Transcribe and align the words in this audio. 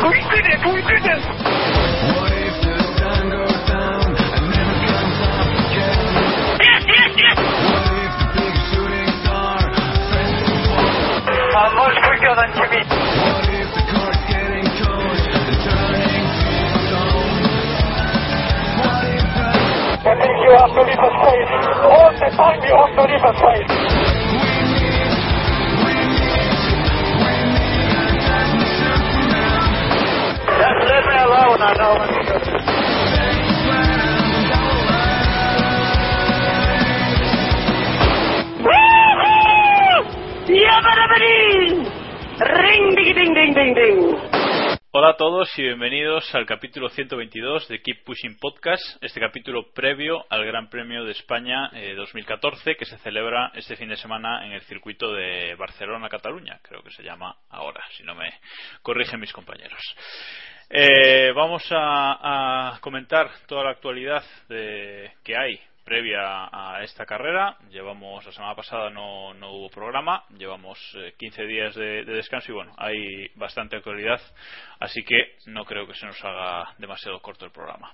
We 0.00 0.16
did 0.16 0.46
it! 0.48 0.60
We 0.64 0.80
did 0.80 1.04
it! 1.04 1.22
Yes, 6.60 6.82
yes, 6.88 7.12
yes! 7.20 7.36
Why 7.36 7.84
is 8.00 8.14
the 8.32 8.48
shooting 8.72 9.12
star? 9.20 9.60
I'm 11.52 11.72
much 11.76 11.96
quicker 12.00 12.32
than 12.32 12.48
Jimmy. 12.56 12.80
I 20.00 20.16
think 20.16 20.36
you 20.40 20.52
have 20.56 20.72
to 20.72 20.80
leave 20.80 20.96
a 20.96 21.10
space. 21.20 21.52
All 21.84 22.10
the 22.16 22.28
time 22.40 22.58
you 22.64 22.72
have 22.72 22.92
to 22.96 23.02
leave 23.04 23.20
a 23.20 23.32
space. 23.36 23.89
Hola 44.92 45.10
a 45.10 45.16
todos 45.16 45.48
y 45.56 45.62
bienvenidos 45.62 46.34
al 46.34 46.44
capítulo 46.46 46.88
122 46.88 47.68
de 47.68 47.80
Keep 47.80 48.04
Pushing 48.04 48.38
Podcast, 48.40 48.82
este 49.00 49.20
capítulo 49.20 49.70
previo 49.72 50.24
al 50.28 50.44
Gran 50.44 50.68
Premio 50.68 51.04
de 51.04 51.12
España 51.12 51.70
eh, 51.72 51.94
2014 51.94 52.74
que 52.74 52.84
se 52.84 52.98
celebra 52.98 53.52
este 53.54 53.76
fin 53.76 53.88
de 53.88 53.96
semana 53.96 54.44
en 54.44 54.52
el 54.52 54.62
circuito 54.62 55.12
de 55.12 55.54
Barcelona-Cataluña, 55.54 56.58
creo 56.62 56.82
que 56.82 56.90
se 56.90 57.04
llama 57.04 57.36
ahora, 57.48 57.84
si 57.96 58.02
no 58.02 58.16
me 58.16 58.28
corrigen 58.82 59.20
mis 59.20 59.32
compañeros. 59.32 59.80
Eh, 60.72 61.32
vamos 61.34 61.64
a, 61.72 62.78
comentar 62.80 63.28
toda 63.48 63.64
la 63.64 63.70
actualidad 63.72 64.22
de, 64.48 65.10
que 65.24 65.36
hay 65.36 65.60
previa 65.84 66.48
a 66.52 66.84
esta 66.84 67.04
carrera. 67.04 67.56
Llevamos, 67.70 68.24
la 68.24 68.30
semana 68.30 68.54
pasada 68.54 68.88
no, 68.88 69.34
no 69.34 69.50
hubo 69.50 69.68
programa, 69.68 70.24
llevamos 70.38 70.78
eh, 70.94 71.14
15 71.18 71.42
días 71.46 71.74
de, 71.74 72.04
de 72.04 72.12
descanso 72.12 72.52
y 72.52 72.54
bueno, 72.54 72.72
hay 72.78 73.28
bastante 73.34 73.76
actualidad, 73.76 74.20
así 74.78 75.02
que 75.02 75.34
no 75.46 75.64
creo 75.64 75.88
que 75.88 75.94
se 75.94 76.06
nos 76.06 76.24
haga 76.24 76.72
demasiado 76.78 77.20
corto 77.20 77.44
el 77.44 77.50
programa. 77.50 77.92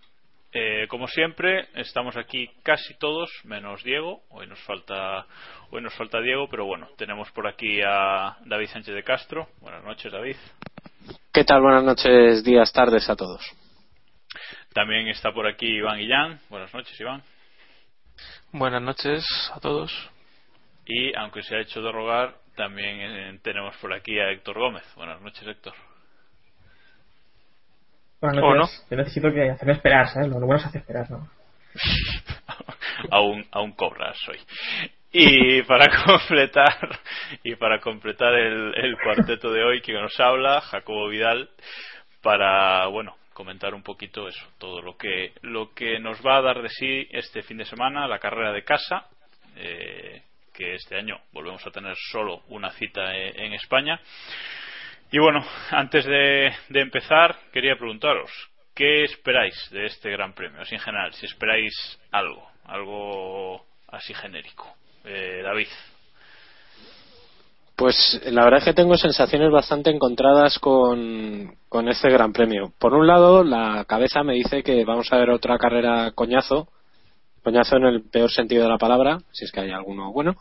Eh, 0.53 0.86
como 0.88 1.09
siempre, 1.09 1.69
estamos 1.76 2.15
aquí 2.19 2.50
casi 2.62 2.94
todos, 2.98 3.31
menos 3.44 3.82
Diego. 3.84 4.22
Hoy 4.28 4.47
nos 4.47 4.60
falta, 4.65 5.26
hoy 5.70 5.81
nos 5.81 5.94
falta 5.94 6.20
Diego, 6.20 6.47
pero 6.50 6.66
bueno, 6.66 6.88
tenemos 6.98 7.31
por 7.32 7.47
aquí 7.47 7.81
a 7.82 8.36
David 8.44 8.69
Sánchez 8.69 8.94
de 8.94 9.03
Castro. 9.03 9.48
Buenas 9.60 9.82
noches, 9.82 10.12
David. 10.12 10.36
¿Qué 11.36 11.44
tal? 11.44 11.60
Buenas 11.60 11.84
noches, 11.84 12.42
días, 12.44 12.72
tardes 12.72 13.10
a 13.10 13.14
todos. 13.14 13.42
También 14.72 15.08
está 15.08 15.32
por 15.32 15.47
aquí 15.47 15.66
Iván 15.66 16.00
Illán. 16.00 16.41
Buenas 16.48 16.72
noches, 16.72 16.98
Iván. 16.98 17.22
Buenas 18.52 18.80
noches 18.80 19.22
a 19.52 19.60
todos. 19.60 19.92
Y 20.86 21.14
aunque 21.14 21.42
se 21.42 21.54
ha 21.54 21.60
hecho 21.60 21.82
de 21.82 21.92
rogar, 21.92 22.36
también 22.56 23.00
eh, 23.02 23.38
tenemos 23.42 23.76
por 23.76 23.92
aquí 23.92 24.19
a 24.19 24.30
Héctor 24.30 24.58
Gómez. 24.58 24.82
Buenas 24.97 25.20
noches, 25.20 25.47
Héctor. 25.47 25.74
Buenas 28.22 28.42
¿O 28.42 28.54
noches. 28.54 28.86
Yo 28.91 28.97
necesito 28.97 29.30
que 29.30 29.50
hacerme 29.50 29.74
esperar, 29.74 30.08
¿sabes? 30.08 30.28
Lo 30.30 30.36
bueno 30.36 30.56
es 30.56 30.64
hacer 30.64 30.80
esperar, 30.80 31.10
¿no? 31.10 31.28
aún, 33.10 33.47
aún 33.53 33.72
cobras 33.72 34.16
hoy. 34.30 34.38
Y 35.19 35.62
para 35.62 35.87
completar 36.04 37.00
y 37.43 37.54
para 37.56 37.81
completar 37.81 38.34
el, 38.34 38.99
cuarteto 39.03 39.50
de 39.50 39.65
hoy 39.65 39.81
que 39.81 39.94
nos 39.94 40.21
habla, 40.21 40.60
Jacobo 40.60 41.09
Vidal, 41.09 41.49
para 42.21 42.87
bueno 42.88 43.16
comentar 43.32 43.75
un 43.75 43.82
poquito 43.82 44.28
eso, 44.28 44.47
todo 44.59 44.82
lo 44.82 44.99
que 44.99 45.32
lo 45.41 45.72
que 45.72 45.99
nos 46.00 46.21
va 46.21 46.37
a 46.37 46.43
dar 46.43 46.60
de 46.60 46.69
sí 46.69 47.09
este 47.10 47.43
fin 47.43 47.56
de 47.56 47.65
semana, 47.65 48.06
la 48.06 48.19
carrera 48.19 48.53
de 48.53 48.62
casa, 48.62 49.06
eh, 49.56 50.22
que 50.53 50.75
este 50.75 50.97
año 50.97 51.19
volvemos 51.33 51.66
a 51.66 51.71
tener 51.71 51.97
solo 52.12 52.43
una 52.48 52.71
cita 52.72 53.16
eh, 53.16 53.33
en 53.37 53.54
España. 53.54 53.98
Y 55.10 55.19
bueno, 55.19 55.43
antes 55.71 56.04
de, 56.04 56.54
de 56.69 56.81
empezar, 56.83 57.38
quería 57.54 57.77
preguntaros, 57.77 58.31
¿qué 58.75 59.04
esperáis 59.04 59.56
de 59.71 59.87
este 59.87 60.10
Gran 60.10 60.34
Premio? 60.34 60.60
Así 60.60 60.75
en 60.75 60.83
general, 60.83 61.15
si 61.15 61.25
esperáis 61.25 61.72
algo, 62.10 62.47
algo 62.66 63.65
así 63.88 64.12
genérico. 64.12 64.77
Eh, 65.06 65.41
David. 65.44 65.69
Pues 67.77 68.21
la 68.25 68.44
verdad 68.44 68.59
es 68.59 68.65
que 68.65 68.75
tengo 68.75 68.97
sensaciones 68.97 69.53
bastante 69.53 69.91
encontradas 69.91 70.59
con, 70.59 71.56
con 71.69 71.89
este 71.89 72.11
Gran 72.11 72.33
Premio. 72.33 72.72
Por 72.78 72.93
un 72.93 73.06
lado, 73.06 73.45
la 73.45 73.84
cabeza 73.87 74.25
me 74.25 74.34
dice 74.34 74.62
que 74.65 74.84
vamos 74.84 75.12
a 75.12 75.19
ver 75.19 75.31
otra 75.31 75.59
carrera 75.59 76.11
coñazo, 76.12 76.69
coñazo 77.45 77.77
en 77.77 77.84
el 77.84 78.03
peor 78.03 78.33
sentido 78.33 78.65
de 78.65 78.71
la 78.71 78.78
palabra, 78.78 79.19
si 79.30 79.45
es 79.45 79.53
que 79.53 79.60
hay 79.60 79.71
alguno 79.71 80.10
bueno, 80.10 80.34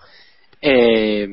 eh, 0.61 1.27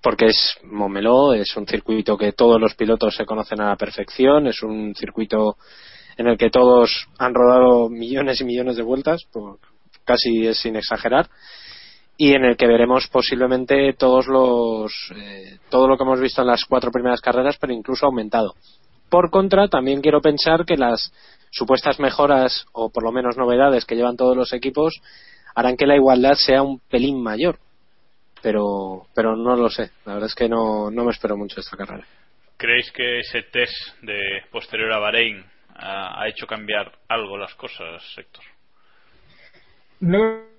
porque 0.00 0.26
es 0.26 0.58
Momeló, 0.62 1.32
es 1.32 1.56
un 1.56 1.66
circuito 1.66 2.16
que 2.16 2.32
todos 2.32 2.60
los 2.60 2.74
pilotos 2.74 3.16
se 3.16 3.24
conocen 3.24 3.62
a 3.62 3.70
la 3.70 3.76
perfección, 3.76 4.46
es 4.46 4.62
un 4.62 4.94
circuito 4.94 5.56
en 6.16 6.28
el 6.28 6.38
que 6.38 6.50
todos 6.50 7.08
han 7.18 7.34
rodado 7.34 7.88
millones 7.88 8.40
y 8.40 8.44
millones 8.44 8.76
de 8.76 8.82
vueltas, 8.82 9.24
por, 9.32 9.58
casi 10.04 10.46
es 10.46 10.58
sin 10.58 10.76
exagerar, 10.76 11.28
y 12.16 12.34
en 12.34 12.44
el 12.44 12.56
que 12.56 12.66
veremos 12.66 13.08
posiblemente 13.08 13.92
todos 13.94 14.26
los 14.26 14.92
eh, 15.16 15.58
todo 15.68 15.88
lo 15.88 15.96
que 15.96 16.04
hemos 16.04 16.20
visto 16.20 16.42
en 16.42 16.48
las 16.48 16.64
cuatro 16.64 16.90
primeras 16.90 17.20
carreras, 17.20 17.56
pero 17.58 17.72
incluso 17.72 18.06
aumentado. 18.06 18.54
Por 19.08 19.30
contra, 19.30 19.68
también 19.68 20.00
quiero 20.00 20.20
pensar 20.20 20.64
que 20.64 20.76
las 20.76 21.12
supuestas 21.50 22.00
mejoras 22.00 22.66
o 22.72 22.90
por 22.90 23.02
lo 23.02 23.12
menos 23.12 23.36
novedades 23.36 23.84
que 23.84 23.96
llevan 23.96 24.16
todos 24.16 24.36
los 24.36 24.52
equipos 24.52 25.00
harán 25.54 25.76
que 25.76 25.86
la 25.86 25.96
igualdad 25.96 26.34
sea 26.34 26.62
un 26.62 26.80
pelín 26.80 27.22
mayor. 27.22 27.58
Pero, 28.42 29.06
pero 29.14 29.36
no 29.36 29.56
lo 29.56 29.70
sé. 29.70 29.90
La 30.04 30.14
verdad 30.14 30.28
es 30.28 30.34
que 30.34 30.48
no, 30.48 30.90
no 30.90 31.04
me 31.04 31.12
espero 31.12 31.36
mucho 31.36 31.60
esta 31.60 31.76
carrera. 31.76 32.04
¿Creéis 32.56 32.90
que 32.92 33.20
ese 33.20 33.42
test 33.42 33.72
de 34.02 34.42
posterior 34.50 34.92
a 34.92 34.98
Bahrein 34.98 35.44
ha, 35.76 36.20
ha 36.20 36.28
hecho 36.28 36.46
cambiar 36.46 36.92
algo 37.08 37.38
las 37.38 37.54
cosas, 37.54 38.02
Héctor? 38.16 38.44
No 40.00 40.53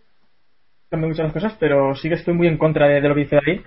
cambian 0.95 1.12
muchas 1.12 1.33
cosas, 1.33 1.56
pero 1.59 1.94
sí 1.95 2.09
que 2.09 2.15
estoy 2.15 2.33
muy 2.33 2.47
en 2.47 2.57
contra 2.57 2.88
de, 2.88 3.01
de 3.01 3.07
lo 3.07 3.15
que 3.15 3.21
dice 3.21 3.36
David. 3.36 3.62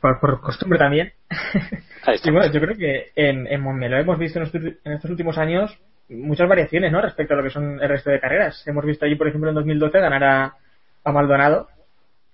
Por, 0.00 0.20
por 0.20 0.40
costumbre 0.40 0.78
también. 0.78 1.12
y 2.24 2.30
bueno, 2.30 2.52
yo 2.52 2.60
creo 2.60 2.76
que 2.76 3.10
en, 3.16 3.46
en 3.48 3.60
Montmeló 3.60 3.96
hemos 3.96 4.18
visto 4.18 4.38
en 4.38 4.44
estos, 4.44 4.62
en 4.62 4.92
estos 4.92 5.10
últimos 5.10 5.38
años 5.38 5.76
muchas 6.08 6.48
variaciones 6.48 6.92
¿no? 6.92 7.00
respecto 7.00 7.34
a 7.34 7.36
lo 7.36 7.42
que 7.42 7.50
son 7.50 7.80
el 7.82 7.88
resto 7.88 8.10
de 8.10 8.20
carreras. 8.20 8.62
Hemos 8.66 8.84
visto 8.84 9.04
allí, 9.04 9.16
por 9.16 9.26
ejemplo, 9.26 9.48
en 9.48 9.56
2012 9.56 9.98
ganar 9.98 10.24
a, 10.24 10.54
a 11.02 11.12
Maldonado 11.12 11.68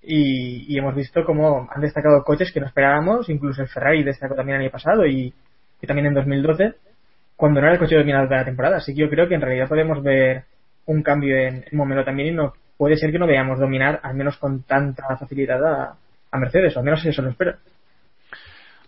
y, 0.02 0.74
y, 0.74 0.78
hemos 0.78 0.94
visto 0.94 1.24
cómo 1.24 1.68
han 1.72 1.80
destacado 1.80 2.22
coches 2.24 2.52
que 2.52 2.60
no 2.60 2.66
esperábamos, 2.66 3.28
incluso 3.30 3.62
el 3.62 3.68
Ferrari 3.68 4.02
destacó 4.02 4.34
también 4.34 4.56
el 4.56 4.62
año 4.64 4.72
pasado 4.72 5.06
y, 5.06 5.32
y 5.80 5.86
también 5.86 6.06
en 6.06 6.14
2012, 6.14 6.74
cuando 7.36 7.60
no 7.60 7.66
era 7.66 7.74
el 7.74 7.80
coche 7.80 7.96
dominador 7.96 8.28
de 8.28 8.36
la 8.36 8.44
temporada. 8.44 8.76
Así 8.78 8.94
que 8.94 9.00
yo 9.00 9.08
creo 9.08 9.28
que 9.28 9.36
en 9.36 9.40
realidad 9.40 9.68
podemos 9.68 10.02
ver 10.02 10.44
un 10.86 11.02
cambio 11.02 11.36
en, 11.36 11.64
en 11.70 11.78
Montmeló 11.78 12.04
también 12.04 12.28
y 12.28 12.32
no 12.32 12.52
puede 12.82 12.96
ser 12.96 13.12
que 13.12 13.18
no 13.20 13.28
veamos 13.28 13.60
dominar, 13.60 14.00
al 14.02 14.16
menos 14.16 14.36
con 14.38 14.64
tanta 14.64 15.16
facilidad, 15.16 15.64
a, 15.64 15.94
a 16.32 16.36
Mercedes, 16.36 16.74
o 16.74 16.80
al 16.80 16.84
menos 16.84 17.04
eso 17.04 17.22
lo 17.22 17.30
espero. 17.30 17.54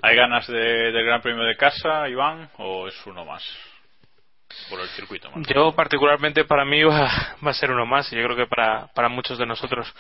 ¿Hay 0.03 0.17
ganas 0.17 0.49
de, 0.49 0.91
del 0.91 1.07
Gran 1.07 1.23
Premio 1.23 1.45
de 1.45 1.55
casa, 1.57 2.09
Iván, 2.09 2.49
o 2.59 2.89
es 2.89 3.07
uno 3.07 3.25
más? 3.25 3.45
Por 4.69 4.81
el 4.81 4.89
circuito. 4.89 5.31
Más 5.31 5.47
Yo, 5.47 5.71
particularmente, 5.77 6.45
para 6.45 6.65
mí 6.65 6.83
va, 6.83 7.09
va, 7.47 7.53
a 7.53 7.55
ser 7.55 7.71
uno 7.71 7.87
más, 7.87 8.13
y 8.13 8.17
yo 8.17 8.25
creo 8.25 8.37
que 8.37 8.47
para, 8.49 8.89
para 8.97 9.09
muchos 9.09 9.39
de 9.39 9.47
nosotros. 9.47 9.95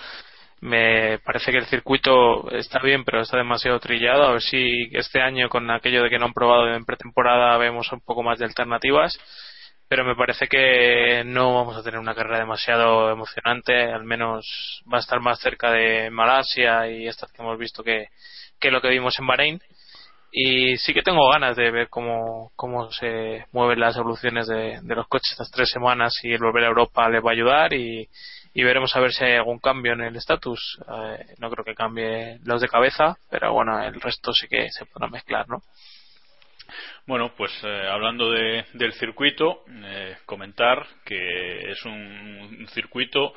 Me 0.61 1.21
parece 1.21 1.53
que 1.53 1.59
el 1.59 1.67
circuito 1.67 2.51
está 2.51 2.81
bien, 2.81 3.05
pero 3.05 3.21
está 3.21 3.37
demasiado 3.37 3.79
trillado. 3.79 4.25
A 4.25 4.33
ver 4.33 4.43
si 4.43 4.89
este 4.91 5.21
año, 5.21 5.49
con 5.49 5.71
aquello 5.71 6.03
de 6.03 6.11
que 6.11 6.19
no 6.19 6.27
han 6.27 6.33
probado 6.33 6.67
en 6.75 6.85
pretemporada, 6.85 7.57
vemos 7.59 7.93
un 7.93 8.01
poco 8.01 8.25
más 8.25 8.41
de 8.41 8.47
alternativas 8.47 9.17
pero 9.89 10.05
me 10.05 10.17
parece 10.17 10.47
que 10.49 11.23
no 11.25 11.55
vamos 11.55 11.77
a 11.77 11.83
tener 11.83 12.01
una 12.01 12.15
carrera 12.15 12.39
demasiado 12.39 13.11
emocionante, 13.11 13.93
al 13.93 14.05
menos 14.05 14.83
va 14.93 14.99
a 14.99 15.01
estar 15.01 15.21
más 15.21 15.39
cerca 15.41 15.71
de 15.71 16.11
Malasia 16.11 16.89
y 16.89 17.07
estas 17.07 17.31
que 17.33 17.43
hemos 17.43 17.59
visto 17.59 17.83
que, 17.83 18.09
que 18.59 18.71
lo 18.71 18.81
que 18.81 18.89
vimos 18.89 19.19
en 19.19 19.27
Bahrein. 19.27 19.61
Y 20.37 20.77
sí 20.79 20.93
que 20.93 21.03
tengo 21.03 21.31
ganas 21.31 21.55
de 21.57 21.71
ver 21.71 21.89
cómo, 21.89 22.51
cómo 22.57 22.91
se 22.91 23.47
mueven 23.53 23.79
las 23.79 23.97
evoluciones 23.97 24.49
de, 24.49 24.81
los 24.83 25.07
coches 25.07 25.31
estas 25.31 25.51
tres 25.53 25.71
semanas 25.71 26.13
y 26.25 26.33
el 26.33 26.41
volver 26.41 26.65
a 26.65 26.69
Europa 26.69 27.09
les 27.09 27.25
va 27.25 27.31
a 27.31 27.35
ayudar 27.35 27.73
y, 27.73 28.09
y 28.53 28.63
veremos 28.65 28.97
a 28.97 29.01
ver 29.01 29.13
si 29.13 29.23
hay 29.23 29.35
algún 29.35 29.61
cambio 29.61 29.93
en 29.93 30.01
el 30.01 30.17
estatus. 30.17 30.81
Eh, 30.89 31.35
no 31.39 31.51
creo 31.51 31.65
que 31.65 31.77
cambie 31.77 32.41
los 32.43 32.61
de 32.61 32.69
cabeza, 32.69 33.17
pero 33.31 33.53
bueno, 33.53 33.81
el 33.81 34.01
resto 34.01 34.33
sí 34.33 34.49
que 34.49 34.71
se 34.73 34.87
podrá 34.87 35.07
mezclar, 35.07 35.49
¿no? 35.49 35.63
Bueno, 37.07 37.35
pues 37.37 37.53
eh, 37.65 37.87
hablando 37.91 38.31
de, 38.31 38.65
del 38.73 38.93
circuito, 38.95 39.65
eh, 39.69 40.17
comentar 40.27 40.87
que 41.05 41.71
es 41.71 41.85
un, 41.85 42.67
circuito 42.73 43.35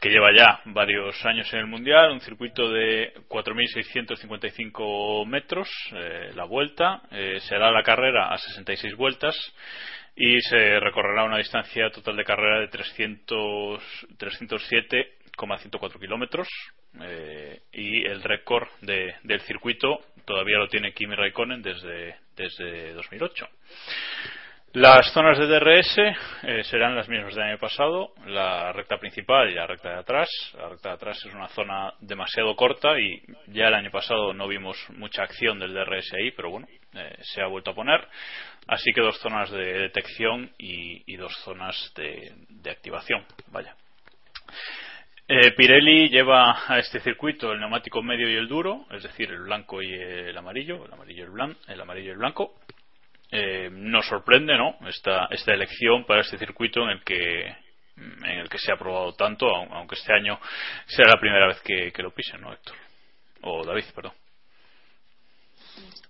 que 0.00 0.10
lleva 0.10 0.34
ya 0.36 0.60
varios 0.66 1.24
años 1.24 1.52
en 1.52 1.60
el 1.60 1.66
Mundial, 1.66 2.10
un 2.12 2.20
circuito 2.20 2.70
de 2.70 3.14
4.655 3.28 5.26
metros, 5.26 5.68
eh, 5.92 6.32
la 6.34 6.44
vuelta, 6.44 7.02
será 7.48 7.70
la 7.70 7.82
carrera 7.82 8.32
a 8.32 8.38
66 8.38 8.94
vueltas 8.96 9.36
y 10.14 10.40
se 10.40 10.80
recorrerá 10.80 11.24
una 11.24 11.38
distancia 11.38 11.90
total 11.90 12.16
de 12.16 12.24
carrera 12.24 12.60
de 12.60 12.68
300, 12.68 13.82
307,104 14.18 16.00
kilómetros 16.00 16.48
eh, 17.00 17.60
y 17.72 18.04
el 18.04 18.22
récord 18.22 18.68
de, 18.80 19.14
del 19.22 19.40
circuito 19.40 20.00
todavía 20.24 20.58
lo 20.58 20.68
tiene 20.68 20.92
Kimi 20.92 21.14
Raikkonen 21.14 21.62
desde, 21.62 22.16
desde 22.36 22.92
2008. 22.94 23.48
Las 24.72 25.10
zonas 25.14 25.38
de 25.38 25.46
DRS 25.46 25.96
eh, 26.42 26.62
serán 26.64 26.94
las 26.94 27.08
mismas 27.08 27.34
del 27.34 27.44
año 27.44 27.58
pasado, 27.58 28.12
la 28.26 28.72
recta 28.72 28.98
principal 28.98 29.48
y 29.48 29.54
la 29.54 29.66
recta 29.66 29.88
de 29.88 30.00
atrás. 30.00 30.28
La 30.54 30.68
recta 30.68 30.90
de 30.90 30.94
atrás 30.96 31.16
es 31.24 31.32
una 31.32 31.48
zona 31.48 31.94
demasiado 32.00 32.54
corta 32.54 33.00
y 33.00 33.22
ya 33.46 33.68
el 33.68 33.74
año 33.74 33.90
pasado 33.90 34.34
no 34.34 34.46
vimos 34.46 34.76
mucha 34.90 35.22
acción 35.22 35.58
del 35.58 35.72
DRS 35.72 36.12
ahí, 36.12 36.30
pero 36.32 36.50
bueno, 36.50 36.66
eh, 36.92 37.16
se 37.22 37.40
ha 37.40 37.46
vuelto 37.46 37.70
a 37.70 37.74
poner. 37.74 38.06
Así 38.66 38.92
que 38.92 39.00
dos 39.00 39.18
zonas 39.20 39.50
de 39.50 39.78
detección 39.78 40.52
y, 40.58 41.16
dos 41.16 41.32
zonas 41.42 41.74
de, 41.96 42.34
de 42.50 42.70
activación. 42.70 43.24
Vaya. 43.46 43.74
Eh, 45.28 45.52
Pirelli 45.56 46.08
lleva 46.08 46.62
a 46.68 46.78
este 46.78 47.00
circuito 47.00 47.50
el 47.50 47.58
neumático 47.58 48.00
medio 48.00 48.30
y 48.30 48.36
el 48.36 48.46
duro, 48.46 48.86
es 48.92 49.02
decir, 49.02 49.28
el 49.28 49.40
blanco 49.40 49.82
y 49.82 49.92
el 49.92 50.36
amarillo, 50.38 50.84
el 50.84 50.92
amarillo 50.92 51.24
y 51.24 51.40
el, 51.40 51.56
el, 51.66 51.80
amarillo 51.80 52.12
el 52.12 52.18
blanco. 52.18 52.54
Eh, 53.32 53.68
nos 53.72 54.06
sorprende, 54.06 54.56
¿no? 54.56 54.76
Esta, 54.88 55.26
esta 55.30 55.52
elección 55.52 56.04
para 56.06 56.20
este 56.20 56.38
circuito 56.38 56.82
en 56.84 56.90
el 56.90 57.02
que 57.02 57.56
en 57.96 58.38
el 58.38 58.48
que 58.48 58.58
se 58.58 58.70
ha 58.70 58.76
probado 58.76 59.14
tanto, 59.14 59.46
aunque 59.48 59.94
este 59.94 60.12
año 60.12 60.38
será 60.84 61.12
la 61.14 61.20
primera 61.20 61.48
vez 61.48 61.60
que, 61.62 61.90
que 61.92 62.02
lo 62.02 62.10
pisen, 62.10 62.42
¿no, 62.42 62.52
Héctor? 62.52 62.76
O 63.40 63.64
David, 63.64 63.84
perdón. 63.94 64.12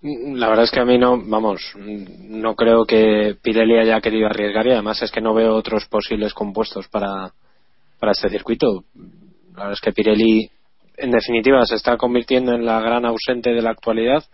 La 0.02 0.48
verdad 0.48 0.64
es 0.64 0.70
que 0.72 0.80
a 0.80 0.84
mí 0.84 0.98
no, 0.98 1.16
vamos, 1.16 1.74
no 1.76 2.54
creo 2.54 2.84
que 2.84 3.36
Pirelli 3.40 3.78
haya 3.78 4.00
querido 4.00 4.26
arriesgar 4.26 4.66
y 4.66 4.72
además 4.72 5.00
es 5.00 5.10
que 5.12 5.20
no 5.20 5.32
veo 5.32 5.54
otros 5.54 5.86
posibles 5.86 6.34
compuestos 6.34 6.88
para, 6.88 7.32
para 7.98 8.12
este 8.12 8.28
circuito. 8.28 8.84
La 9.54 9.64
verdad 9.64 9.72
es 9.72 9.80
que 9.80 9.92
Pirelli, 9.92 10.50
en 10.96 11.10
definitiva, 11.10 11.64
se 11.64 11.76
está 11.76 11.96
convirtiendo 11.96 12.52
en 12.52 12.64
la 12.64 12.80
gran 12.80 13.04
ausente 13.04 13.50
de 13.50 13.62
la 13.62 13.70
actualidad, 13.70 14.24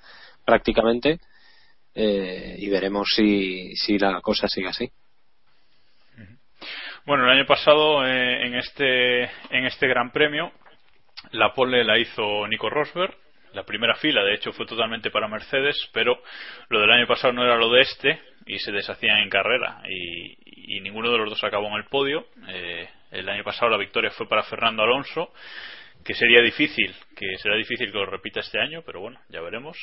prácticamente, 0.45 1.21
eh, 1.95 2.57
y 2.59 2.69
veremos 2.69 3.09
si, 3.15 3.75
si 3.77 3.99
la 3.99 4.21
cosa 4.21 4.49
sigue 4.49 4.69
así. 4.69 4.91
Bueno, 7.05 7.25
el 7.25 7.39
año 7.39 7.47
pasado 7.47 8.07
eh, 8.07 8.47
en 8.47 8.55
este 8.55 9.25
en 9.51 9.67
este 9.67 9.89
Gran 9.89 10.13
Premio 10.13 10.53
la 11.33 11.53
pole 11.53 11.85
la 11.85 11.99
hizo 11.99 12.47
Nico 12.47 12.71
Rosberg. 12.71 13.17
La 13.53 13.65
primera 13.65 13.95
fila, 13.97 14.23
de 14.23 14.35
hecho, 14.35 14.53
fue 14.53 14.67
totalmente 14.67 15.11
para 15.11 15.29
Mercedes, 15.29 15.77
pero 15.93 16.23
lo 16.69 16.81
del 16.81 16.91
año 16.91 17.07
pasado 17.07 17.33
no 17.33 17.45
era 17.45 17.57
lo 17.57 17.71
de 17.71 17.83
este 17.83 18.21
y 18.47 18.59
se 18.59 18.73
deshacían 18.73 19.19
en 19.19 19.31
carrera 19.31 19.83
y, 19.89 20.77
y 20.77 20.81
ninguno 20.81 21.11
de 21.11 21.19
los 21.19 21.29
dos 21.29 21.45
acabó 21.45 21.69
en 21.69 21.75
el 21.75 21.85
podio. 21.85 22.27
Eh, 22.49 22.89
el 23.11 23.29
año 23.29 23.45
pasado 23.45 23.71
la 23.71 23.77
victoria 23.77 24.11
fue 24.11 24.27
para 24.29 24.43
Fernando 24.43 24.83
Alonso, 24.83 25.33
que 26.05 26.15
sería 26.15 26.41
difícil, 26.41 26.95
que 27.15 27.37
será 27.37 27.57
difícil 27.57 27.93
que 27.93 27.99
lo 27.99 28.07
repita 28.07 28.41
este 28.41 28.59
año, 28.59 28.83
pero 28.85 29.01
bueno, 29.01 29.21
ya 29.29 29.41
veremos. 29.41 29.77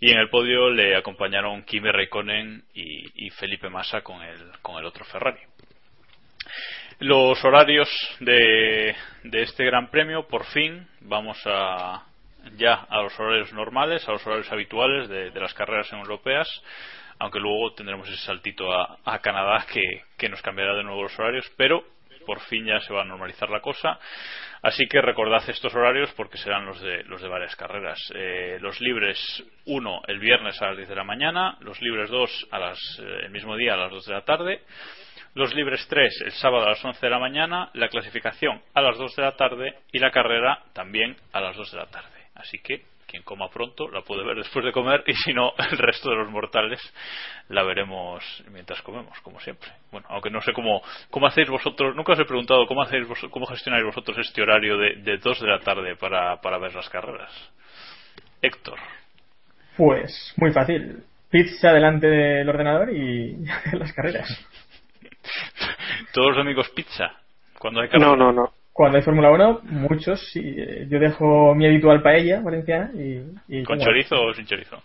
Y 0.00 0.10
en 0.10 0.18
el 0.18 0.30
podio 0.30 0.70
le 0.70 0.96
acompañaron 0.96 1.62
Kimi 1.64 1.90
Raikkonen 1.90 2.64
y, 2.74 3.26
y 3.26 3.30
Felipe 3.30 3.68
Massa 3.68 4.00
con 4.00 4.22
el, 4.22 4.50
con 4.62 4.78
el 4.78 4.86
otro 4.86 5.04
Ferrari. 5.04 5.40
Los 7.00 7.44
horarios 7.44 7.88
de, 8.20 8.94
de 9.24 9.42
este 9.42 9.64
Gran 9.64 9.90
Premio, 9.90 10.26
por 10.26 10.44
fin, 10.46 10.86
vamos 11.00 11.40
a 11.44 12.04
ya 12.56 12.74
a 12.74 13.02
los 13.02 13.18
horarios 13.18 13.52
normales, 13.52 14.08
a 14.08 14.12
los 14.12 14.26
horarios 14.26 14.50
habituales 14.50 15.08
de, 15.08 15.30
las 15.40 15.54
carreras 15.54 15.92
europeas 15.92 16.48
aunque 17.18 17.38
luego 17.38 17.72
tendremos 17.74 18.08
ese 18.08 18.24
saltito 18.24 18.72
a, 18.72 19.18
Canadá 19.20 19.64
que, 19.72 20.28
nos 20.28 20.42
cambiará 20.42 20.74
de 20.74 20.82
nuevo 20.82 21.04
los 21.04 21.18
horarios, 21.18 21.50
pero 21.56 21.84
por 22.26 22.40
fin 22.40 22.66
ya 22.66 22.80
se 22.80 22.92
va 22.92 23.02
a 23.02 23.04
normalizar 23.04 23.50
la 23.50 23.60
cosa. 23.60 23.98
Así 24.62 24.86
que 24.88 25.00
recordad 25.00 25.42
estos 25.48 25.74
horarios 25.74 26.12
porque 26.16 26.38
serán 26.38 26.64
los 26.64 26.80
de, 26.80 27.04
los 27.04 27.20
de 27.20 27.28
varias 27.28 27.54
carreras. 27.54 27.98
Eh, 28.14 28.58
los 28.60 28.80
libres 28.80 29.18
1 29.66 30.02
el 30.08 30.18
viernes 30.18 30.60
a 30.62 30.68
las 30.68 30.76
10 30.78 30.88
de 30.88 30.94
la 30.96 31.04
mañana, 31.04 31.56
los 31.60 31.80
libres 31.82 32.10
2 32.10 32.48
a 32.50 32.58
las, 32.58 32.78
eh, 33.00 33.20
el 33.24 33.30
mismo 33.30 33.56
día 33.56 33.74
a 33.74 33.76
las 33.76 33.90
2 33.90 34.06
de 34.06 34.14
la 34.14 34.24
tarde, 34.24 34.62
los 35.34 35.54
libres 35.54 35.86
3 35.88 36.22
el 36.26 36.32
sábado 36.32 36.64
a 36.64 36.70
las 36.70 36.84
11 36.84 36.98
de 36.98 37.10
la 37.10 37.18
mañana, 37.18 37.70
la 37.74 37.88
clasificación 37.88 38.62
a 38.72 38.80
las 38.80 38.96
2 38.96 39.16
de 39.16 39.22
la 39.22 39.32
tarde 39.32 39.74
y 39.92 39.98
la 39.98 40.10
carrera 40.10 40.62
también 40.72 41.16
a 41.32 41.40
las 41.40 41.56
2 41.56 41.72
de 41.72 41.78
la 41.78 41.86
tarde. 41.86 42.13
Así 42.34 42.58
que 42.58 42.82
quien 43.06 43.22
coma 43.22 43.48
pronto 43.48 43.88
la 43.90 44.00
puede 44.00 44.24
ver 44.24 44.36
después 44.36 44.64
de 44.64 44.72
comer 44.72 45.04
y 45.06 45.14
si 45.14 45.32
no 45.32 45.52
el 45.70 45.78
resto 45.78 46.10
de 46.10 46.16
los 46.16 46.30
mortales 46.30 46.80
la 47.48 47.62
veremos 47.62 48.24
mientras 48.50 48.82
comemos 48.82 49.18
como 49.20 49.40
siempre. 49.40 49.70
Bueno 49.92 50.06
aunque 50.10 50.30
no 50.30 50.40
sé 50.40 50.52
cómo 50.52 50.82
cómo 51.10 51.26
hacéis 51.26 51.48
vosotros 51.48 51.94
nunca 51.94 52.12
os 52.12 52.18
he 52.18 52.24
preguntado 52.24 52.66
cómo 52.66 52.82
hacéis 52.82 53.06
vos, 53.06 53.18
cómo 53.30 53.46
gestionáis 53.46 53.84
vosotros 53.84 54.18
este 54.18 54.42
horario 54.42 54.76
de, 54.78 54.96
de 54.96 55.18
2 55.18 55.40
de 55.40 55.46
la 55.46 55.60
tarde 55.60 55.96
para, 55.96 56.40
para 56.40 56.58
ver 56.58 56.74
las 56.74 56.88
carreras. 56.88 57.32
Héctor. 58.42 58.78
Pues 59.76 60.34
muy 60.36 60.52
fácil. 60.52 61.04
Pizza 61.30 61.72
delante 61.72 62.06
del 62.06 62.48
ordenador 62.48 62.92
y 62.92 63.36
las 63.72 63.92
carreras. 63.92 64.28
Todos 66.12 66.30
los 66.30 66.38
amigos 66.38 66.68
pizza 66.70 67.12
cuando 67.58 67.80
hay 67.80 67.88
carreras 67.88 68.16
no 68.16 68.16
no 68.16 68.32
no 68.32 68.63
cuando 68.74 68.98
hay 68.98 69.04
Fórmula 69.04 69.30
1, 69.30 69.60
muchos, 69.70 70.20
sí. 70.32 70.42
Yo 70.88 70.98
dejo 70.98 71.54
mi 71.54 71.64
habitual 71.64 72.02
paella 72.02 72.40
valenciana 72.40 72.90
y... 72.92 73.22
y 73.46 73.62
¿Con 73.62 73.78
chorizo 73.78 74.16
o 74.20 74.34
sin 74.34 74.44
chorizo? 74.46 74.82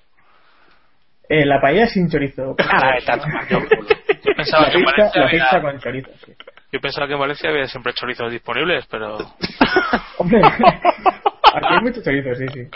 Eh, 1.28 1.44
la 1.44 1.60
paella 1.60 1.88
sin 1.88 2.08
chorizo. 2.08 2.56
Ah, 2.72 3.00
yo, 3.50 3.60
yo, 3.60 4.36
pensaba 4.36 4.70
que 4.70 4.78
en 4.78 4.86
Valencia 4.86 5.22
la 5.22 5.30
pizza 5.32 5.62
con 5.62 5.80
chorizo, 5.80 6.12
sí. 6.24 6.34
Yo 6.72 6.80
pensaba 6.80 7.08
que 7.08 7.14
en 7.14 7.20
Valencia 7.20 7.50
había 7.50 7.66
siempre 7.66 7.94
chorizos 7.94 8.32
disponibles, 8.32 8.86
pero... 8.92 9.18
Hombre, 10.20 10.40
aquí 10.46 11.68
hay 11.68 11.82
mucho 11.82 12.04
chorizo, 12.04 12.36
sí, 12.36 12.46
sí. 12.54 12.68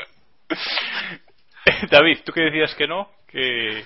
David, 1.92 2.22
¿tú 2.26 2.32
que 2.32 2.42
decías 2.42 2.74
que 2.74 2.88
no? 2.88 3.08
Que... 3.28 3.84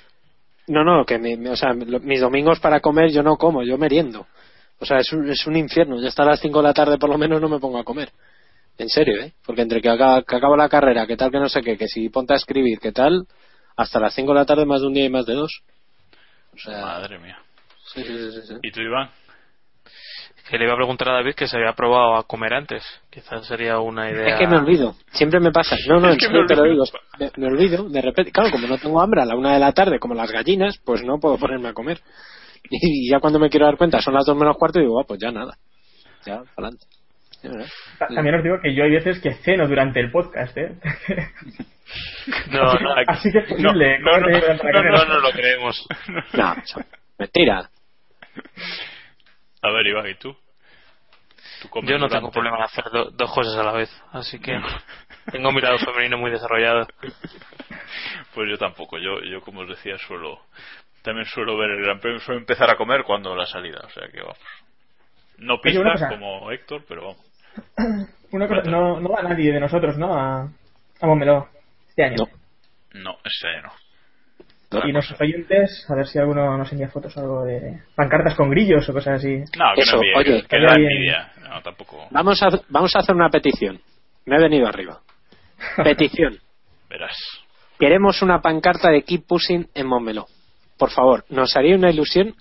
No, 0.68 0.86
no, 0.86 1.06
que 1.06 1.16
o 1.16 1.56
sea, 1.58 1.74
mis 1.74 2.22
domingos 2.22 2.62
para 2.62 2.80
comer 2.80 3.12
yo 3.12 3.22
no 3.22 3.36
como, 3.36 3.64
yo 3.64 3.78
meriendo. 3.78 4.28
O 4.80 4.86
sea, 4.86 5.00
es 5.00 5.12
un, 5.12 5.30
es 5.30 5.46
un 5.48 5.56
infierno. 5.56 6.00
Ya 6.00 6.10
hasta 6.10 6.24
las 6.24 6.40
5 6.40 6.58
de 6.60 6.64
la 6.64 6.74
tarde 6.74 6.98
por 6.98 7.10
lo 7.10 7.18
menos 7.18 7.42
no 7.42 7.50
me 7.50 7.60
pongo 7.60 7.80
a 7.80 7.84
comer. 7.84 8.12
En 8.78 8.90
serio, 8.90 9.22
¿eh? 9.22 9.34
Porque 9.46 9.62
entre 9.64 9.82
que, 9.82 9.90
acaba, 9.90 10.22
que 10.22 10.36
acabo 10.36 10.56
la 10.56 10.70
carrera, 10.70 11.08
que 11.08 11.18
tal, 11.18 11.32
que 11.32 11.40
no 11.40 11.50
sé 11.50 11.62
qué, 11.62 11.78
que 11.78 11.88
si 11.88 12.10
ponte 12.10 12.34
a 12.34 12.38
escribir, 12.38 12.80
que 12.80 12.92
tal, 12.92 13.26
hasta 13.76 14.00
las 14.00 14.14
5 14.14 14.34
de 14.34 14.40
la 14.40 14.46
tarde 14.46 14.66
más 14.66 14.82
de 14.82 14.88
un 14.88 14.94
día 14.94 15.06
y 15.06 15.10
más 15.10 15.26
de 15.26 15.34
dos. 15.34 15.64
O 16.54 16.58
sea, 16.58 16.82
Madre 16.82 17.20
mía. 17.20 17.40
Sí, 17.94 18.04
sí, 18.04 18.32
sí, 18.32 18.42
sí. 18.48 18.54
¿Y 18.62 18.72
tú, 18.72 18.82
Iván? 18.82 19.10
Que 20.50 20.58
le 20.58 20.64
iba 20.64 20.74
a 20.74 20.78
preguntar 20.78 21.10
a 21.10 21.14
David 21.16 21.34
que 21.34 21.48
se 21.48 21.58
había 21.58 21.74
probado 21.74 22.16
a 22.16 22.24
comer 22.24 22.54
antes. 22.54 22.84
Quizás 23.10 23.46
sería 23.46 23.80
una 23.80 24.10
idea. 24.10 24.36
Es 24.36 24.40
que 24.40 24.48
me 24.48 24.58
olvido. 24.58 24.96
Siempre 25.12 25.40
me 25.42 25.52
pasa. 25.52 25.76
No, 25.88 26.00
no, 26.00 26.10
en 26.14 26.20
serio 26.20 26.46
te 26.48 26.56
lo 26.56 26.64
digo. 26.64 26.84
Me, 27.20 27.32
me, 27.36 27.48
olvido. 27.48 27.90
De 27.90 28.02
repente, 28.02 28.32
claro, 28.32 28.52
como 28.52 28.68
no 28.68 28.78
tengo 28.78 29.02
hambre 29.02 29.22
a 29.22 29.26
la 29.26 29.36
una 29.36 29.54
de 29.54 29.60
la 29.60 29.74
tarde, 29.74 30.00
como 30.00 30.14
las 30.14 30.32
gallinas, 30.32 30.78
pues 30.86 31.04
no 31.04 31.20
puedo 31.20 31.38
ponerme 31.38 31.70
a 31.70 31.74
comer. 31.74 32.00
Y 32.70 33.10
ya 33.10 33.20
cuando 33.20 33.40
me 33.40 33.50
quiero 33.50 33.66
dar 33.66 33.78
cuenta 33.78 34.02
son 34.02 34.14
las 34.14 34.26
dos 34.26 34.36
menos 34.36 34.58
cuarto 34.58 34.80
y 34.80 34.84
digo, 34.84 35.00
ah, 35.00 35.06
pues 35.08 35.20
ya 35.20 35.32
nada. 35.32 35.58
Ya, 36.26 36.42
adelante. 36.56 36.86
También 38.00 38.36
os 38.36 38.44
digo 38.44 38.60
que 38.62 38.74
yo 38.74 38.84
hay 38.84 38.92
veces 38.92 39.20
que 39.22 39.34
ceno 39.36 39.68
durante 39.68 40.00
el 40.00 40.12
podcast, 40.12 40.58
¿eh? 40.58 40.76
No, 42.52 42.74
no, 42.74 42.94
así 43.08 43.32
que 43.32 43.40
es 43.40 43.48
posible. 43.48 44.00
No, 44.00 44.20
no, 44.20 44.28
no, 44.28 44.82
no, 44.82 45.06
no, 45.06 45.20
lo 45.20 45.32
creemos. 45.32 45.88
No, 46.34 46.56
mentira. 47.18 47.70
A 49.62 49.72
ver, 49.72 49.88
Iván, 49.88 50.08
¿y 50.10 50.16
tú? 50.16 50.36
Yo 51.84 51.98
no 51.98 52.08
tengo 52.08 52.30
problema 52.30 52.58
en 52.58 52.64
hacer 52.64 52.84
dos 52.92 53.34
cosas 53.34 53.56
a 53.56 53.64
la 53.64 53.72
vez, 53.72 53.90
así 54.12 54.40
que 54.40 54.60
tengo 55.32 55.50
un 55.50 55.56
mirado 55.56 55.78
femenino 55.80 56.18
muy 56.18 56.30
desarrollado. 56.30 56.88
Pues 58.34 58.50
yo 58.50 58.58
tampoco, 58.58 59.00
yo, 59.00 59.22
yo 59.24 59.42
como 59.42 59.62
os 59.62 59.70
decía, 59.70 59.98
suelo 59.98 60.40
también 61.02 61.26
suelo 61.26 61.58
ver 61.58 61.72
el 61.72 61.84
Gran 61.84 62.00
Premio, 62.00 62.20
suelo 62.20 62.40
empezar 62.40 62.70
a 62.70 62.76
comer 62.76 63.04
cuando 63.04 63.36
la 63.36 63.46
salida, 63.46 63.82
o 63.84 63.90
sea 63.90 64.08
que 64.10 64.20
vamos. 64.20 64.38
No 65.38 65.62
pistas 65.62 66.04
como 66.10 66.52
Héctor, 66.52 66.84
pero 66.88 67.02
vamos. 67.08 67.26
Una 68.32 68.48
cosa, 68.48 68.62
no, 68.70 69.00
no 69.00 69.10
va 69.10 69.22
nadie 69.24 69.54
de 69.54 69.60
nosotros, 69.60 69.98
¿no? 69.98 70.14
A, 70.14 70.42
a 70.42 71.08
Montmeló 71.08 71.48
este 71.88 72.04
año. 72.04 72.18
No, 72.94 73.02
no 73.02 73.18
este 73.24 73.48
año 73.48 73.64
no. 73.64 74.88
Y 74.88 74.92
nuestros 74.92 75.20
oyentes, 75.22 75.86
a 75.90 75.96
ver 75.96 76.08
si 76.08 76.20
alguno 76.20 76.58
nos 76.58 76.72
envía 76.72 76.90
fotos 76.90 77.16
o 77.16 77.20
algo 77.22 77.46
de 77.46 77.82
pancartas 77.96 78.36
con 78.36 78.50
grillos 78.50 78.88
o 78.90 78.94
cosas 78.94 79.20
así. 79.20 79.38
No, 79.58 79.66
que 79.76 79.82
Eso, 79.82 79.96
no 79.96 80.04
envíe, 80.04 80.14
oye, 80.16 80.44
que 80.48 80.60
da 80.60 80.76
envidia. 80.76 81.32
No, 81.42 81.62
tampoco. 81.62 82.08
Vamos 82.12 82.42
a, 82.44 82.50
vamos 82.68 82.96
a 82.96 83.00
hacer 83.00 83.16
una 83.16 83.30
petición. 83.30 83.80
Me 84.26 84.36
he 84.36 84.40
venido 84.42 84.68
arriba. 84.68 85.00
Petición. 85.84 86.38
Verás. 86.90 87.16
Queremos 87.80 88.22
una 88.22 88.42
pancarta 88.42 88.90
de 88.90 89.04
Keep 89.04 89.26
Pushing 89.26 89.70
en 89.74 89.88
Montmeló. 89.88 90.26
Por 90.78 90.92
favor, 90.92 91.26
nos 91.30 91.56
haría 91.56 91.76
una 91.76 91.90
ilusión, 91.90 92.36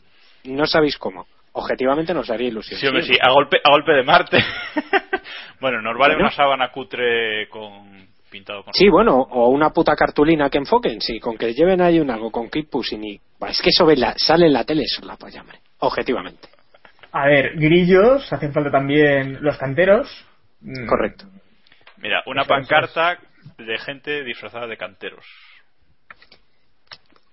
no 0.45 0.67
sabéis 0.67 0.99
cómo. 0.99 1.27
Objetivamente 1.53 2.13
nos 2.13 2.29
haría 2.31 2.49
ilusión. 2.49 2.79
Sí, 2.79 2.87
hombre, 2.87 3.03
sí, 3.03 3.17
a 3.21 3.31
golpe, 3.33 3.59
a 3.65 3.71
golpe 3.71 3.93
de 3.93 4.03
Marte. 4.03 4.39
bueno, 5.61 5.81
nos 5.81 5.97
vale 5.99 6.15
Bueno. 6.15 6.29
una 6.29 6.31
sábana 6.37 6.71
cutre 6.71 7.49
con 7.49 8.07
pintado 8.31 8.63
con 8.65 8.75
Sí, 8.75 8.89
bueno, 8.91 9.17
o 9.17 9.49
una 9.49 9.71
puta 9.71 9.95
cartulina 9.97 10.51
que 10.51 10.59
enfoquen, 10.59 11.01
sí, 11.01 11.19
con 11.19 11.39
que 11.39 11.55
lleven 11.55 11.81
ahí 11.81 11.99
un 12.01 12.11
algo 12.11 12.31
con 12.31 12.51
Keep 12.51 12.69
Pushing 12.71 13.05
y... 13.05 13.21
Bah, 13.39 13.49
Es 13.51 13.63
que 13.63 13.71
eso 13.71 13.87
ve 13.87 13.97
la- 13.97 14.15
sale 14.19 14.47
en 14.47 14.53
la 14.53 14.65
tele, 14.65 14.83
eso 14.83 15.01
es 15.01 15.07
la 15.07 15.17
polla, 15.17 15.41
hombre. 15.41 15.59
Objetivamente. 15.79 16.49
A 17.13 17.27
ver, 17.27 17.57
grillos, 17.57 18.31
hacen 18.33 18.53
falta 18.53 18.71
también 18.71 19.39
los 19.41 19.57
canteros. 19.57 20.09
Mm, 20.61 20.87
Correcto. 20.87 21.25
Mira, 21.99 22.23
una 22.27 22.45
pancarta 22.45 23.19
de 23.57 23.79
gente 23.79 24.23
disfrazada 24.25 24.67
de 24.67 24.77
canteros. 24.77 25.25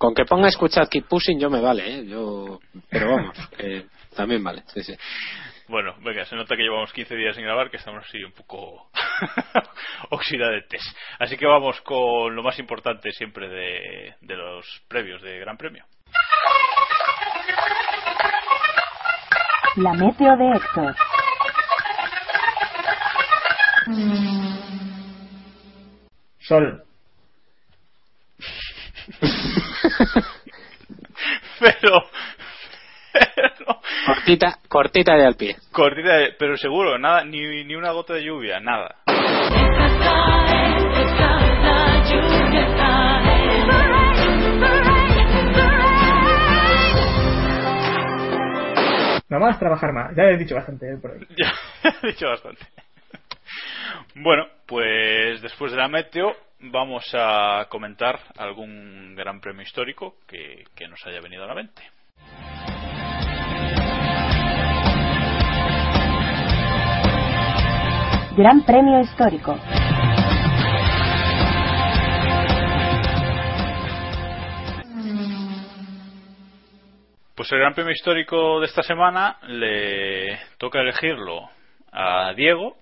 Con 0.03 0.13
que 0.13 0.25
ponga 0.25 0.49
escuchar 0.49 0.89
Keep 0.89 1.07
Pushing 1.07 1.39
yo 1.39 1.49
me 1.49 1.61
vale, 1.61 1.99
¿eh? 1.99 2.05
Yo... 2.05 2.59
Pero 2.89 3.11
vamos, 3.11 3.37
que 3.57 3.85
también 4.13 4.43
vale, 4.43 4.63
sí, 4.67 4.83
sí. 4.83 4.93
Bueno, 5.69 5.95
venga, 6.01 6.25
se 6.25 6.35
nota 6.35 6.57
que 6.57 6.63
llevamos 6.63 6.91
15 6.91 7.15
días 7.15 7.37
sin 7.37 7.45
grabar, 7.45 7.71
que 7.71 7.77
estamos 7.77 8.03
así 8.05 8.21
un 8.21 8.33
poco 8.33 8.89
oxidadetes. 10.09 10.81
Así 11.19 11.37
que 11.37 11.45
vamos 11.45 11.79
con 11.83 12.35
lo 12.35 12.43
más 12.43 12.59
importante 12.59 13.13
siempre 13.13 13.47
de, 13.47 14.15
de 14.19 14.35
los 14.35 14.65
previos 14.89 15.21
de 15.21 15.39
Gran 15.39 15.55
Premio. 15.55 15.85
La 19.77 19.93
meteo 19.93 20.35
de 20.35 20.51
Héctor. 20.57 20.95
Sol. 26.39 26.83
Pero, 31.59 32.03
pero 33.13 33.79
Cortita, 34.05 34.57
cortita 34.67 35.13
de 35.15 35.25
al 35.25 35.35
pie. 35.35 35.55
cortita, 35.71 36.13
de- 36.17 36.33
pero 36.37 36.57
seguro, 36.57 36.97
nada, 36.97 37.23
ni, 37.23 37.63
ni 37.63 37.75
una 37.75 37.91
gota 37.91 38.13
de 38.15 38.23
lluvia, 38.23 38.59
nada. 38.59 38.95
No 49.29 49.45
a 49.45 49.57
trabajar 49.59 49.91
más. 49.93 50.15
Ya 50.15 50.23
he 50.23 50.37
dicho 50.37 50.55
bastante 50.55 50.91
eh, 50.93 50.97
por 51.01 51.11
hoy. 51.11 51.27
Ya, 51.37 51.51
he 52.03 52.07
dicho 52.07 52.27
bastante. 52.27 52.61
Bueno, 54.15 54.45
pues 54.67 55.41
después 55.41 55.71
de 55.71 55.77
la 55.77 55.87
meteo 55.87 56.35
vamos 56.71 57.03
a 57.13 57.67
comentar 57.69 58.19
algún 58.37 59.15
gran 59.15 59.41
premio 59.41 59.63
histórico 59.63 60.15
que, 60.27 60.63
que 60.75 60.87
nos 60.87 61.05
haya 61.05 61.19
venido 61.19 61.43
a 61.43 61.47
la 61.47 61.55
mente. 61.55 61.83
Gran 68.35 68.65
Premio 68.65 68.99
Histórico. 69.01 69.59
Pues 77.35 77.51
el 77.51 77.59
Gran 77.59 77.73
Premio 77.73 77.91
Histórico 77.91 78.59
de 78.59 78.67
esta 78.67 78.83
semana 78.83 79.37
le 79.47 80.39
toca 80.57 80.79
elegirlo 80.79 81.49
a 81.91 82.33
Diego, 82.33 82.77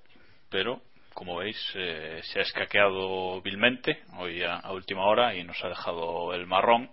pero 0.49 0.81
como 1.13 1.37
veis 1.37 1.57
eh, 1.75 2.19
se 2.23 2.39
ha 2.39 2.41
escaqueado 2.43 3.41
vilmente 3.41 4.03
hoy 4.17 4.43
a, 4.43 4.71
última 4.71 5.05
hora 5.05 5.35
y 5.35 5.43
nos 5.43 5.63
ha 5.63 5.69
dejado 5.69 6.33
el 6.33 6.47
marrón. 6.47 6.89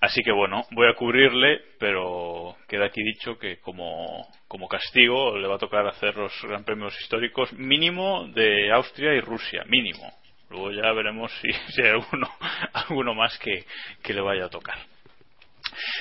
Así 0.00 0.20
que 0.22 0.32
bueno, 0.32 0.64
voy 0.72 0.88
a 0.88 0.94
cubrirle, 0.94 1.60
pero 1.78 2.56
queda 2.68 2.86
aquí 2.86 3.02
dicho 3.02 3.38
que 3.38 3.58
como, 3.60 4.26
como 4.48 4.68
castigo 4.68 5.38
le 5.38 5.46
va 5.46 5.56
a 5.56 5.58
tocar 5.58 5.86
hacer 5.86 6.16
los 6.16 6.32
Gran 6.42 6.64
Premios 6.64 6.98
históricos 7.00 7.52
mínimo 7.52 8.26
de 8.28 8.72
Austria 8.72 9.14
y 9.14 9.20
Rusia, 9.20 9.64
mínimo. 9.68 10.12
Luego 10.50 10.72
ya 10.72 10.92
veremos 10.92 11.32
si, 11.40 11.52
si 11.72 11.82
hay 11.82 11.90
alguno, 11.90 12.28
alguno 12.72 13.14
más 13.14 13.38
que, 13.38 13.64
que 14.02 14.12
le 14.12 14.20
vaya 14.20 14.46
a 14.46 14.50
tocar. 14.50 14.91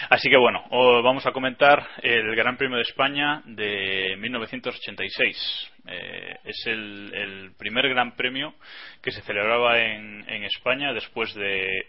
Así 0.10 0.30
que 0.30 0.38
bueno, 0.38 0.64
vamos 1.04 1.26
a 1.26 1.32
comentar 1.32 1.88
el 2.02 2.36
Gran 2.36 2.58
Premio 2.58 2.78
de 2.78 2.84
España 2.84 3.42
de 3.46 4.16
1986. 4.18 5.72
Eh, 5.88 6.36
es 6.44 6.68
el, 6.68 7.12
el 7.14 7.52
primer 7.58 7.90
Gran 7.90 8.16
Premio 8.16 8.54
que 9.02 9.12
se 9.12 9.22
celebraba 9.22 9.80
en, 9.80 10.22
España 10.44 10.94
después 10.94 11.34
de, 11.36 11.86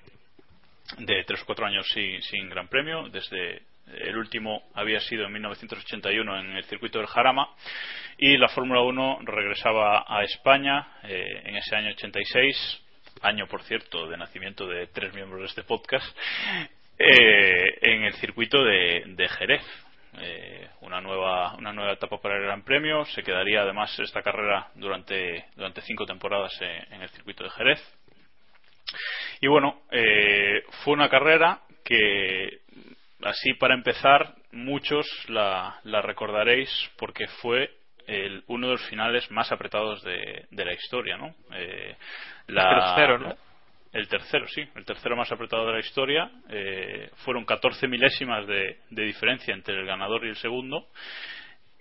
tres 1.27 1.43
o 1.43 1.47
cuatro 1.47 1.67
años 1.67 1.87
sin, 1.93 2.23
sin 2.23 2.49
Gran 2.49 2.69
Premio. 2.69 3.09
Desde 3.09 3.63
el 3.87 4.17
último 4.17 4.63
había 4.75 5.01
sido 5.01 5.27
en 5.27 5.33
1981 5.33 6.41
en 6.41 6.57
el 6.57 6.65
circuito 6.65 6.99
del 6.99 7.09
Jarama 7.09 7.49
y 8.17 8.37
la 8.37 8.49
Fórmula 8.49 8.81
1 8.83 9.21
regresaba 9.25 10.05
a 10.07 10.23
España 10.23 10.87
eh, 11.03 11.43
en 11.45 11.57
ese 11.57 11.75
año 11.77 11.91
86 11.91 12.81
año 13.23 13.47
por 13.47 13.63
cierto 13.63 14.09
de 14.09 14.17
nacimiento 14.17 14.67
de 14.67 14.87
tres 14.89 15.13
miembros 15.15 15.41
de 15.41 15.47
este 15.47 15.65
podcast 15.65 16.07
eh, 17.03 17.79
en 17.83 18.05
el 18.05 18.15
circuito 18.15 18.63
de, 18.63 19.03
Jerez. 19.29 19.63
Eh, 20.21 20.69
una 20.83 21.01
nueva 21.01 21.55
una 21.57 21.73
nueva 21.73 21.93
etapa 21.93 22.21
para 22.21 22.37
el 22.37 22.43
Gran 22.43 22.63
Premio. 22.65 23.05
Se 23.07 23.23
quedaría 23.23 23.63
además 23.63 23.99
esta 23.99 24.23
carrera 24.23 24.69
durante 24.75 25.47
durante 25.57 25.81
cinco 25.83 26.05
temporadas 26.05 26.53
en, 26.61 26.95
en 26.95 27.03
el 27.03 27.09
circuito 27.11 27.45
de 27.45 27.51
Jerez. 27.51 27.81
Y 29.41 29.47
bueno, 29.49 29.83
eh, 29.91 30.63
fue 30.85 30.93
una 30.95 31.09
carrera 31.09 31.61
que 31.85 32.61
así 33.23 33.55
para 33.55 33.75
empezar 33.75 34.35
muchos 34.53 35.07
la, 35.29 35.81
la 35.85 36.03
recordaréis 36.03 36.69
porque 36.99 37.27
fue 37.41 37.71
el, 38.07 38.45
uno 38.49 38.67
de 38.67 38.73
los 38.75 38.87
finales 38.89 39.31
más 39.31 39.51
apretados 39.51 40.03
de, 40.03 40.47
de 40.51 40.65
la 40.65 40.73
historia, 40.75 41.17
¿no? 41.17 41.35
Eh, 41.55 41.97
la- 42.49 42.95
tercero, 42.95 43.19
¿no? 43.19 43.37
El 43.93 44.09
tercero, 44.09 44.47
sí, 44.49 44.63
el 44.75 44.85
tercero 44.85 45.17
más 45.17 45.31
apretado 45.31 45.67
de 45.67 45.73
la 45.73 45.81
historia. 45.81 46.31
Eh, 46.49 47.11
fueron 47.25 47.45
14 47.45 47.87
milésimas 47.89 48.47
de, 48.47 48.79
de 48.91 49.03
diferencia 49.05 49.55
entre 49.55 49.79
el 49.79 49.87
ganador 49.87 50.25
y 50.25 50.31
el 50.31 50.37
segundo. 50.37 50.89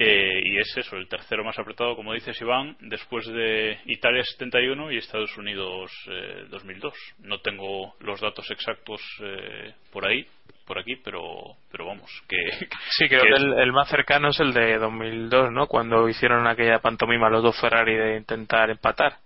Eh, 0.04 0.42
y 0.44 0.58
es 0.58 0.76
eso, 0.78 0.96
el 0.96 1.08
tercero 1.08 1.44
más 1.44 1.60
apretado, 1.60 1.96
como 1.96 2.14
dices 2.14 2.40
Iván, 2.42 2.76
después 2.80 3.28
de 3.28 3.78
Italia 3.86 4.24
71 4.24 4.92
y 4.92 4.98
Estados 4.98 5.38
Unidos 5.38 5.92
eh, 6.10 6.46
2002. 6.50 6.92
No 7.20 7.40
tengo 7.42 7.94
los 8.00 8.20
datos 8.20 8.50
exactos 8.50 9.00
eh, 9.22 9.76
por 9.92 10.08
ahí, 10.08 10.26
por 10.66 10.80
aquí, 10.80 10.96
pero 11.04 11.56
pero 11.72 11.86
vamos, 11.86 12.10
que... 12.28 12.38
Sí, 12.98 13.08
creo 13.08 13.22
que, 13.22 13.62
el, 13.62 13.72
más 13.72 13.90
cercano 13.90 14.30
es 14.30 14.40
el 14.40 14.54
de 14.54 14.80
2002, 14.80 15.52
¿no? 15.52 15.68
Cuando 15.68 16.10
hicieron 16.10 16.48
aquella 16.48 16.80
pantomima 16.80 17.30
los 17.30 17.44
dos 17.44 17.62
Ferrari 17.62 17.96
de 17.96 18.18
intentar 18.18 18.72
empatar. 18.72 19.18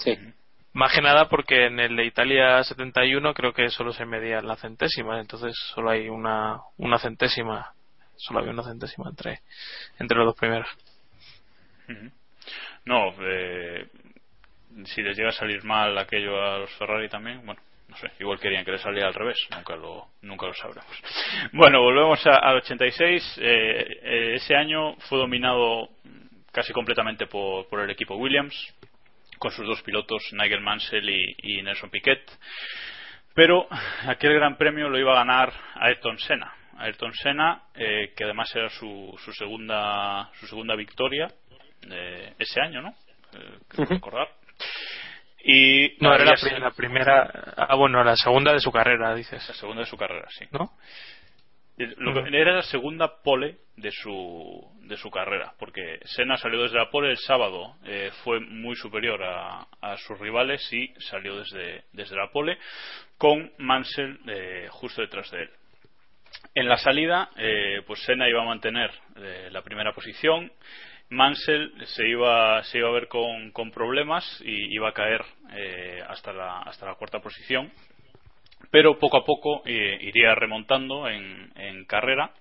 Sí. 0.00 0.18
Más 0.74 0.92
que 0.92 1.00
nada 1.00 1.28
porque 1.28 1.66
en 1.66 1.78
el 1.78 1.94
de 1.94 2.04
Italia 2.04 2.62
71 2.64 3.32
creo 3.32 3.52
que 3.52 3.70
solo 3.70 3.92
se 3.92 4.04
medía 4.04 4.40
la 4.40 4.56
centésima, 4.56 5.20
entonces 5.20 5.54
solo 5.72 5.90
hay 5.90 6.08
una, 6.08 6.58
una 6.78 6.98
centésima, 6.98 7.72
solo 8.16 8.40
había 8.40 8.50
una 8.50 8.64
centésima 8.64 9.08
entre, 9.08 9.40
entre 10.00 10.18
los 10.18 10.26
dos 10.26 10.36
primeros. 10.36 10.66
No, 12.84 13.14
eh, 13.20 13.86
si 14.84 15.00
les 15.02 15.16
llega 15.16 15.28
a 15.28 15.32
salir 15.32 15.62
mal 15.62 15.96
aquello 15.96 16.42
a 16.42 16.58
los 16.58 16.70
Ferrari 16.72 17.08
también, 17.08 17.46
bueno, 17.46 17.60
no 17.88 17.96
sé, 17.96 18.10
igual 18.18 18.40
querían 18.40 18.64
que 18.64 18.72
les 18.72 18.80
saliera 18.80 19.06
al 19.06 19.14
revés, 19.14 19.38
nunca 19.54 19.76
lo, 19.76 20.08
nunca 20.22 20.46
lo 20.46 20.54
sabremos. 20.54 20.86
Bueno, 21.52 21.82
volvemos 21.82 22.26
al 22.26 22.56
86. 22.56 23.38
Eh, 23.38 23.86
eh, 24.02 24.34
ese 24.34 24.56
año 24.56 24.96
fue 25.08 25.18
dominado 25.18 25.88
casi 26.50 26.72
completamente 26.72 27.28
por, 27.28 27.68
por 27.68 27.80
el 27.80 27.90
equipo 27.90 28.16
Williams, 28.16 28.74
con 29.38 29.50
sus 29.50 29.66
dos 29.66 29.82
pilotos, 29.82 30.22
Nigel 30.32 30.60
Mansell 30.60 31.08
y, 31.08 31.62
Nelson 31.62 31.90
Piquet. 31.90 32.22
Pero 33.34 33.66
aquel 34.06 34.34
gran 34.34 34.56
premio 34.56 34.88
lo 34.88 34.98
iba 34.98 35.12
a 35.12 35.24
ganar 35.24 35.52
Ayrton 35.74 36.18
Senna. 36.18 36.54
Ayrton 36.78 37.12
Senna, 37.14 37.62
eh, 37.74 38.12
que 38.16 38.24
además 38.24 38.54
era 38.54 38.68
su, 38.68 39.14
su, 39.24 39.32
segunda, 39.32 40.30
su 40.40 40.46
segunda 40.46 40.74
victoria 40.74 41.28
ese 42.38 42.60
año, 42.60 42.80
¿no? 42.80 42.94
Eh, 43.34 43.84
recordar. 43.88 44.28
Y 45.46 45.96
no, 46.00 46.14
era 46.14 46.24
la, 46.58 46.70
primera. 46.70 47.52
Ah, 47.56 47.74
bueno, 47.74 48.02
la 48.02 48.16
segunda 48.16 48.52
de 48.52 48.60
su 48.60 48.72
carrera, 48.72 49.14
dices. 49.14 49.46
La 49.46 49.54
segunda 49.54 49.80
de 49.80 49.86
su 49.86 49.96
carrera, 49.96 50.26
sí. 50.30 50.46
¿No? 50.52 50.72
Era 51.76 52.54
la 52.54 52.62
segunda 52.62 53.22
pole 53.22 53.56
de 53.76 53.90
su, 53.90 54.72
de 54.82 54.96
su 54.96 55.10
carrera, 55.10 55.54
porque 55.58 55.98
Senna 56.04 56.36
salió 56.36 56.62
desde 56.62 56.78
la 56.78 56.90
pole 56.90 57.10
el 57.10 57.18
sábado, 57.18 57.76
eh, 57.84 58.10
fue 58.22 58.38
muy 58.40 58.76
superior 58.76 59.22
a, 59.22 59.66
a, 59.80 59.96
sus 59.96 60.18
rivales 60.20 60.72
y 60.72 60.92
salió 60.98 61.36
desde, 61.36 61.84
desde 61.92 62.16
la 62.16 62.30
pole, 62.30 62.58
con 63.18 63.50
Mansell 63.58 64.20
eh, 64.28 64.68
justo 64.70 65.00
detrás 65.02 65.30
de 65.32 65.42
él. 65.42 65.50
En 66.54 66.68
la 66.68 66.76
salida, 66.76 67.30
eh, 67.36 67.82
pues 67.86 68.00
Senna 68.04 68.28
iba 68.28 68.42
a 68.42 68.46
mantener 68.46 68.90
la 69.50 69.62
primera 69.62 69.92
posición, 69.92 70.52
Mansell 71.10 71.72
se 71.86 72.08
iba, 72.08 72.62
se 72.64 72.78
iba 72.78 72.88
a 72.88 72.92
ver 72.92 73.08
con, 73.08 73.50
con 73.52 73.70
problemas 73.70 74.24
y 74.44 74.74
iba 74.74 74.88
a 74.88 74.92
caer 74.92 75.24
eh, 75.52 76.02
hasta, 76.08 76.32
la, 76.32 76.60
hasta 76.60 76.86
la 76.86 76.94
cuarta 76.94 77.20
posición. 77.20 77.70
Pero 78.70 78.98
poco 78.98 79.18
a 79.18 79.24
poco 79.24 79.62
eh, 79.64 79.98
iría 80.00 80.34
remontando 80.34 81.08
en, 81.08 81.52
en, 81.56 81.84
carrera. 81.84 82.32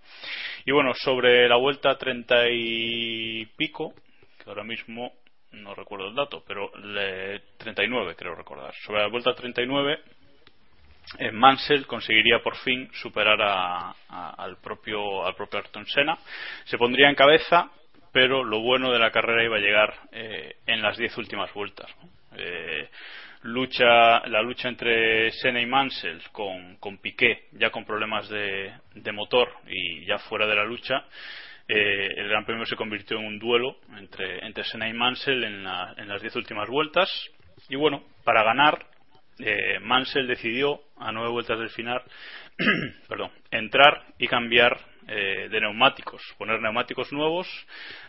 Y 0.65 0.71
bueno, 0.71 0.93
sobre 0.93 1.47
la 1.47 1.57
vuelta 1.57 1.97
30 1.97 2.49
y 2.51 3.45
pico, 3.57 3.93
que 4.37 4.49
ahora 4.49 4.63
mismo 4.63 5.11
no 5.51 5.75
recuerdo 5.75 6.07
el 6.07 6.15
dato, 6.15 6.43
pero 6.47 6.71
le, 6.77 7.39
39 7.57 8.15
creo 8.15 8.35
recordar. 8.35 8.73
Sobre 8.85 9.01
la 9.01 9.07
vuelta 9.07 9.35
39, 9.35 9.99
eh, 11.19 11.31
Mansell 11.31 11.85
conseguiría 11.85 12.39
por 12.41 12.55
fin 12.57 12.89
superar 12.93 13.39
a, 13.41 13.95
al 14.09 14.57
propio 14.57 15.25
al 15.25 15.35
propio 15.35 15.59
Ayrton 15.59 15.85
Senna. 15.85 16.17
Se 16.65 16.77
pondría 16.77 17.09
en 17.09 17.15
cabeza 17.15 17.69
pero 18.13 18.43
lo 18.43 18.61
bueno 18.61 18.91
de 18.91 18.99
la 18.99 19.11
carrera 19.11 19.43
iba 19.43 19.57
a 19.57 19.59
llegar 19.59 19.93
eh, 20.11 20.55
en 20.67 20.81
las 20.81 20.97
diez 20.97 21.17
últimas 21.17 21.51
vueltas. 21.51 21.89
Eh, 22.37 22.87
lucha, 23.43 24.19
la 24.27 24.41
lucha 24.41 24.69
entre 24.69 25.31
Senna 25.31 25.61
y 25.61 25.65
Mansell 25.65 26.21
con, 26.31 26.77
con 26.77 26.97
Piqué, 26.97 27.45
ya 27.53 27.69
con 27.69 27.85
problemas 27.85 28.29
de, 28.29 28.73
motor 29.13 29.49
y 29.67 30.05
ya 30.05 30.17
fuera 30.19 30.47
de 30.47 30.55
la 30.55 30.65
lucha, 30.65 31.05
eh, 31.67 32.09
el 32.17 32.27
Gran 32.27 32.45
Premio 32.45 32.65
se 32.65 32.75
convirtió 32.75 33.17
en 33.19 33.25
un 33.25 33.39
duelo 33.39 33.77
entre, 33.97 34.45
entre 34.45 34.63
Senna 34.63 34.89
y 34.89 34.93
Mansell 34.93 35.43
en, 35.43 35.65
en 35.97 36.07
las 36.07 36.21
diez 36.21 36.35
últimas 36.35 36.67
vueltas. 36.69 37.09
Y 37.69 37.75
bueno, 37.75 38.03
para 38.23 38.43
ganar, 38.43 38.85
Mansell 39.81 40.27
decidió, 40.27 40.81
a 40.97 41.11
nueve 41.11 41.31
vueltas 41.31 41.59
del 41.59 41.69
final, 41.69 42.01
perdón, 43.07 43.31
entrar 43.51 44.05
y 44.17 44.27
cambiar 44.27 44.77
eh, 45.07 45.49
de 45.49 45.59
neumáticos, 45.59 46.21
poner 46.37 46.61
neumáticos 46.61 47.11
nuevos, 47.11 47.47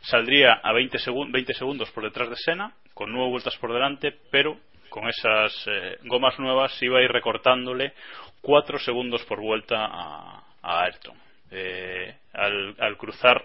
saldría 0.02 0.52
a 0.62 0.72
20, 0.72 0.98
20, 1.30 1.54
segundos 1.54 1.90
por 1.90 2.04
detrás 2.04 2.30
de 2.30 2.36
Sena, 2.36 2.72
con 2.94 3.10
nueve 3.10 3.30
vueltas 3.30 3.56
por 3.56 3.72
delante, 3.72 4.14
pero 4.30 4.60
con 4.94 5.08
esas 5.08 5.52
eh, 5.66 5.98
gomas 6.04 6.38
nuevas 6.38 6.80
iba 6.80 7.00
a 7.00 7.02
ir 7.02 7.10
recortándole 7.10 7.94
cuatro 8.40 8.78
segundos 8.78 9.24
por 9.24 9.40
vuelta 9.40 9.88
a, 9.90 10.44
Ayrton. 10.62 11.16
Eh, 11.50 12.14
al, 12.32 12.96
cruzar 12.96 13.44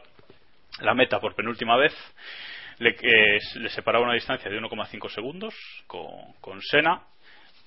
la 0.81 0.93
meta 0.93 1.19
por 1.19 1.33
penúltima 1.33 1.75
vez, 1.75 1.91
le, 2.77 2.95
le 3.55 3.69
separaba 3.69 4.05
una 4.05 4.13
distancia 4.13 4.47
de 4.47 4.61
1,5 4.61 5.09
segundos 5.09 5.55
con, 5.87 6.33
con 6.39 6.61
Sena 6.61 7.01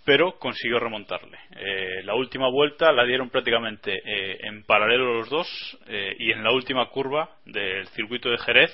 pero 0.04 0.38
consiguió 0.38 0.78
remontarle. 0.78 1.38
Eh, 1.56 2.02
la 2.04 2.14
última 2.14 2.48
vuelta 2.48 2.92
la 2.92 3.04
dieron 3.04 3.30
prácticamente 3.30 3.94
eh, 4.04 4.38
en 4.42 4.62
paralelo 4.62 5.14
los 5.14 5.28
dos 5.28 5.78
eh, 5.88 6.14
y 6.20 6.30
en 6.30 6.44
la 6.44 6.52
última 6.52 6.88
curva 6.88 7.30
del 7.44 7.86
circuito 7.88 8.30
de 8.30 8.38
Jerez, 8.38 8.72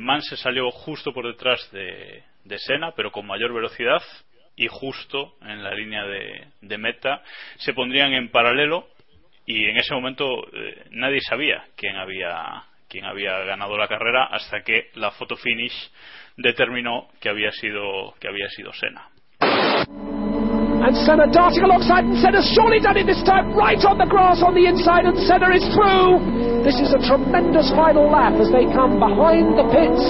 Man 0.00 0.20
se 0.22 0.36
salió 0.36 0.68
justo 0.70 1.12
por 1.12 1.26
detrás 1.26 1.70
de, 1.70 2.24
de 2.48 2.58
Sena, 2.58 2.92
pero 2.96 3.12
con 3.12 3.26
mayor 3.26 3.52
velocidad 3.52 4.02
y 4.56 4.66
justo 4.66 5.36
en 5.42 5.62
la 5.62 5.72
línea 5.72 6.04
de, 6.04 6.78
meta 6.78 7.22
se 7.58 7.74
pondrían 7.74 8.12
en 8.12 8.30
paralelo 8.30 8.88
y 9.46 9.66
en 9.66 9.76
ese 9.76 9.94
momento 9.94 10.46
nadie 10.90 11.20
sabía 11.20 11.64
quién 11.76 11.96
había 11.96 12.64
quién 12.88 13.04
había 13.04 13.38
ganado 13.40 13.76
la 13.76 13.86
carrera 13.86 14.24
hasta 14.24 14.62
que 14.62 14.90
la 14.94 15.10
foto 15.12 15.36
finish 15.36 15.90
determinó 16.36 17.08
que 17.20 17.28
había 17.28 17.52
sido 17.52 18.14
que 18.18 18.28
había 18.28 18.48
sido 18.48 18.72
Senna. 18.72 19.08
And 20.78 20.94
Senna 21.02 21.26
darting 21.26 21.66
alongside, 21.66 22.06
and 22.06 22.14
Senna's 22.22 22.46
surely 22.54 22.78
done 22.78 22.96
it 22.96 23.10
this 23.10 23.20
time, 23.26 23.50
right 23.52 23.82
on 23.82 23.98
the 23.98 24.06
grass 24.06 24.40
on 24.46 24.54
the 24.54 24.70
inside, 24.70 25.10
and 25.10 25.18
Senna 25.26 25.50
is 25.50 25.66
through. 25.74 26.22
This 26.62 26.78
is 26.78 26.94
a 26.94 27.00
tremendous 27.02 27.66
final 27.74 28.06
lap 28.06 28.38
as 28.38 28.50
they 28.54 28.62
come 28.70 29.02
behind 29.02 29.58
the 29.58 29.66
pits, 29.74 30.02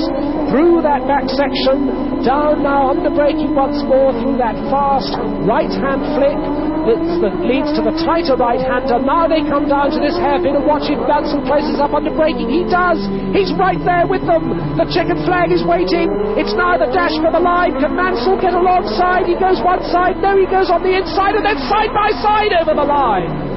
through 0.52 0.84
that 0.84 1.08
back 1.08 1.24
section, 1.32 2.20
down 2.20 2.60
now 2.60 2.92
under 2.92 3.08
braking 3.08 3.56
once 3.56 3.80
more, 3.88 4.12
through 4.20 4.36
that 4.36 4.56
fast 4.68 5.16
right 5.48 5.72
hand 5.72 6.04
flick, 6.12 6.67
that 6.96 7.36
leads 7.44 7.68
to 7.76 7.84
the 7.84 7.92
tighter 8.06 8.38
right 8.40 8.60
hander. 8.60 8.96
Now 8.96 9.28
they 9.28 9.44
come 9.44 9.68
down 9.68 9.92
to 9.92 10.00
this 10.00 10.16
hairpin 10.16 10.56
and 10.56 10.64
watch 10.64 10.88
him 10.88 11.04
Mansell 11.04 11.44
closes 11.44 11.76
up 11.80 11.92
under 11.92 12.14
braking. 12.14 12.48
He 12.48 12.64
does. 12.64 12.96
He's 13.36 13.52
right 13.60 13.80
there 13.84 14.08
with 14.08 14.24
them. 14.24 14.56
The 14.80 14.86
checkered 14.88 15.20
flag 15.28 15.52
is 15.52 15.60
waiting. 15.66 16.08
It's 16.40 16.54
now 16.56 16.78
the 16.80 16.88
dash 16.88 17.16
for 17.20 17.28
the 17.28 17.42
line. 17.42 17.76
Can 17.76 17.92
Mansell 17.92 18.40
get 18.40 18.54
alongside? 18.54 19.26
He 19.26 19.36
goes 19.36 19.60
one 19.60 19.82
side. 19.90 20.16
No, 20.24 20.38
he 20.38 20.46
goes 20.46 20.70
on 20.70 20.80
the 20.80 20.94
inside 20.94 21.36
and 21.36 21.44
then 21.44 21.58
side 21.68 21.92
by 21.92 22.10
side 22.24 22.52
over 22.56 22.72
the 22.72 22.86
line. 22.86 23.48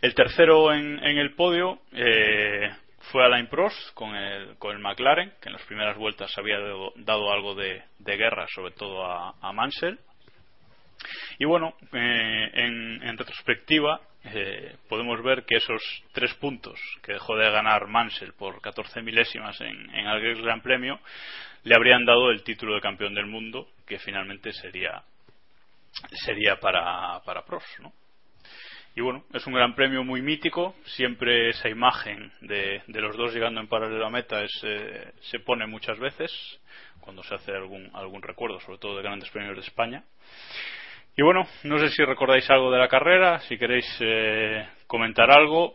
El 0.00 0.14
tercero 0.14 0.72
en, 0.72 0.98
en 1.02 1.18
el 1.18 1.34
podio 1.34 1.80
eh, 1.92 2.70
fue 3.10 3.24
Alain 3.24 3.48
Prost 3.48 3.94
con 3.94 4.14
el, 4.14 4.56
con 4.58 4.76
el 4.76 4.78
McLaren, 4.78 5.32
que 5.40 5.48
en 5.48 5.54
las 5.54 5.62
primeras 5.62 5.96
vueltas 5.96 6.36
había 6.38 6.58
dado, 6.60 6.92
dado 6.96 7.32
algo 7.32 7.54
de, 7.54 7.82
de, 7.98 8.16
guerra, 8.16 8.46
sobre 8.54 8.72
todo 8.72 9.04
a, 9.04 9.34
a 9.40 9.52
Mansell. 9.52 9.98
Y 11.38 11.44
bueno, 11.44 11.74
eh, 11.92 12.50
en, 12.54 13.16
retrospectiva 13.16 14.00
eh, 14.24 14.76
podemos 14.88 15.22
ver 15.22 15.44
que 15.44 15.56
esos 15.56 15.82
tres 16.12 16.34
puntos 16.34 16.78
que 17.02 17.12
dejó 17.12 17.36
de 17.36 17.50
ganar 17.50 17.86
Mansell 17.86 18.32
por 18.32 18.60
14 18.60 19.02
milésimas 19.02 19.60
en, 19.60 19.94
en 19.94 20.06
el 20.06 20.42
Gran 20.42 20.60
Premio 20.60 21.00
le 21.62 21.74
habrían 21.74 22.04
dado 22.04 22.30
el 22.30 22.42
título 22.42 22.74
de 22.74 22.80
campeón 22.80 23.14
del 23.14 23.26
mundo 23.26 23.68
que 23.86 23.98
finalmente 23.98 24.52
sería 24.52 25.02
sería 26.24 26.58
para, 26.60 27.20
para 27.24 27.44
Prost, 27.44 27.78
¿no? 27.80 27.92
Y 28.94 29.00
bueno, 29.00 29.24
es 29.32 29.46
un 29.46 29.52
gran 29.52 29.74
premio 29.74 30.02
muy 30.02 30.22
mítico. 30.22 30.74
Siempre 30.84 31.50
esa 31.50 31.68
imagen 31.68 32.32
de, 32.40 32.82
de 32.86 33.00
los 33.00 33.16
dos 33.16 33.32
llegando 33.32 33.60
en 33.60 33.68
paralelo 33.68 34.06
a 34.06 34.10
meta 34.10 34.42
es, 34.42 34.60
eh, 34.64 35.12
se 35.20 35.38
pone 35.38 35.66
muchas 35.66 35.98
veces 36.00 36.32
cuando 37.00 37.22
se 37.22 37.34
hace 37.34 37.52
algún, 37.52 37.90
algún 37.94 38.22
recuerdo, 38.22 38.58
sobre 38.60 38.78
todo 38.78 38.96
de 38.96 39.02
grandes 39.02 39.30
premios 39.30 39.54
de 39.54 39.62
España. 39.62 40.04
Y 41.18 41.22
bueno, 41.22 41.48
no 41.64 41.80
sé 41.80 41.88
si 41.88 42.04
recordáis 42.04 42.48
algo 42.48 42.70
de 42.70 42.78
la 42.78 42.86
carrera, 42.86 43.40
si 43.40 43.58
queréis 43.58 43.84
eh, 43.98 44.68
comentar 44.86 45.28
algo. 45.32 45.74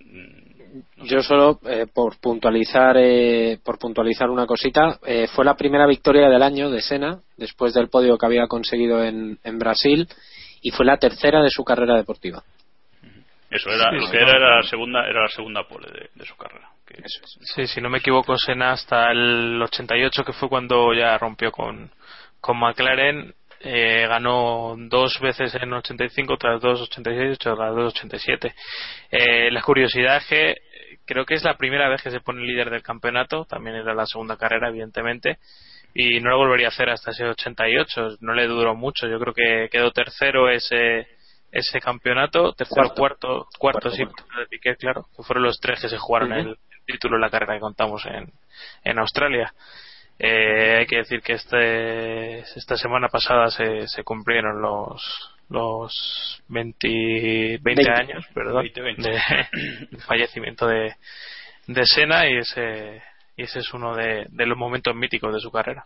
Mm, 0.00 1.04
Yo 1.04 1.22
solo 1.22 1.58
eh, 1.66 1.86
por 1.92 2.20
puntualizar 2.20 2.98
eh, 2.98 3.58
por 3.64 3.78
puntualizar 3.78 4.28
una 4.28 4.44
cosita, 4.44 4.98
fue 5.34 5.46
la 5.46 5.56
primera 5.56 5.86
victoria 5.86 6.28
del 6.28 6.42
año 6.42 6.68
de 6.68 6.82
Sena 6.82 7.20
después 7.38 7.72
del 7.72 7.88
podio 7.88 8.18
que 8.18 8.26
había 8.26 8.46
conseguido 8.48 9.02
en, 9.02 9.38
en 9.42 9.58
Brasil 9.58 10.06
y 10.60 10.70
fue 10.72 10.84
la 10.84 10.98
tercera 10.98 11.42
de 11.42 11.48
su 11.48 11.64
carrera 11.64 11.96
deportiva. 11.96 12.42
Eso 13.50 13.70
era 13.70 13.92
lo 13.92 14.10
que 14.10 14.18
era, 14.18 14.56
la 14.56 14.62
segunda 14.62 15.06
era 15.08 15.22
la 15.22 15.28
segunda 15.28 15.66
pole 15.66 15.88
de, 16.14 16.24
su 16.26 16.36
carrera. 16.36 16.68
Sí, 17.54 17.66
si 17.66 17.80
no 17.80 17.88
me 17.88 17.98
equivoco, 17.98 18.36
Sena 18.36 18.72
hasta 18.72 19.10
el 19.10 19.60
88 19.62 20.22
que 20.22 20.32
fue 20.34 20.50
cuando 20.50 20.92
ya 20.92 21.16
rompió 21.16 21.50
con 21.50 21.90
con 22.42 22.58
McLaren 22.58 23.32
eh, 23.64 24.06
ganó 24.08 24.74
dos 24.76 25.18
veces 25.20 25.54
en 25.54 25.72
85, 25.72 26.36
tras 26.36 26.60
dos 26.60 26.82
86, 26.82 27.38
tras 27.38 27.56
dos 27.56 27.94
87. 27.94 28.54
Eh, 29.10 29.50
la 29.50 29.62
curiosidad 29.62 30.16
es 30.16 30.26
que 30.26 30.56
creo 31.04 31.24
que 31.24 31.34
es 31.34 31.44
la 31.44 31.56
primera 31.56 31.88
vez 31.88 32.02
que 32.02 32.10
se 32.10 32.20
pone 32.20 32.42
líder 32.42 32.70
del 32.70 32.82
campeonato, 32.82 33.44
también 33.44 33.76
era 33.76 33.94
la 33.94 34.06
segunda 34.06 34.36
carrera, 34.36 34.68
evidentemente, 34.68 35.38
y 35.94 36.20
no 36.20 36.30
lo 36.30 36.38
volvería 36.38 36.68
a 36.68 36.70
hacer 36.70 36.90
hasta 36.90 37.10
ese 37.10 37.24
88, 37.24 38.16
no 38.20 38.34
le 38.34 38.46
duró 38.46 38.74
mucho, 38.74 39.06
yo 39.06 39.18
creo 39.18 39.34
que 39.34 39.68
quedó 39.70 39.90
tercero 39.90 40.48
ese 40.48 41.06
ese 41.52 41.80
campeonato, 41.80 42.54
tercero, 42.54 42.94
cuarto, 42.96 43.46
cuarto, 43.58 43.90
sí, 43.90 44.02
de 44.02 44.46
Piquet, 44.48 44.78
claro, 44.78 45.06
que 45.14 45.22
fueron 45.22 45.44
los 45.44 45.60
tres 45.60 45.82
que 45.82 45.88
se 45.90 45.98
jugaron 45.98 46.32
el, 46.32 46.56
título 46.86 47.16
en 47.16 47.20
la 47.20 47.30
carrera 47.30 47.54
que 47.54 47.60
contamos 47.60 48.04
en, 48.06 48.32
en 48.82 48.98
Australia. 48.98 49.52
Eh, 50.18 50.76
hay 50.78 50.86
que 50.86 50.98
decir 50.98 51.20
que 51.22 51.34
este, 51.34 52.40
esta 52.40 52.76
semana 52.76 53.08
pasada 53.08 53.48
se, 53.50 53.88
se 53.88 54.04
cumplieron 54.04 54.60
los 54.60 55.32
los 55.48 56.42
20, 56.48 57.58
20, 57.60 57.90
años 57.90 58.26
perdón, 58.32 58.66
de 58.74 59.98
fallecimiento 60.06 60.66
de, 60.66 60.94
de 61.66 61.84
Sena 61.84 62.26
y 62.26 62.38
ese, 62.38 63.02
y 63.36 63.42
ese 63.42 63.58
es 63.58 63.74
uno 63.74 63.94
de, 63.94 64.26
de 64.30 64.46
los 64.46 64.56
momentos 64.56 64.94
míticos 64.94 65.32
de 65.34 65.40
su 65.40 65.50
carrera. 65.50 65.84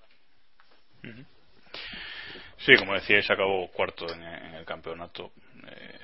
Sí, 2.59 2.75
como 2.77 2.95
decíais, 2.95 3.31
acabó 3.31 3.69
cuarto 3.69 4.07
en, 4.13 4.23
el 4.23 4.65
campeonato. 4.65 5.33
Eh, 5.69 5.99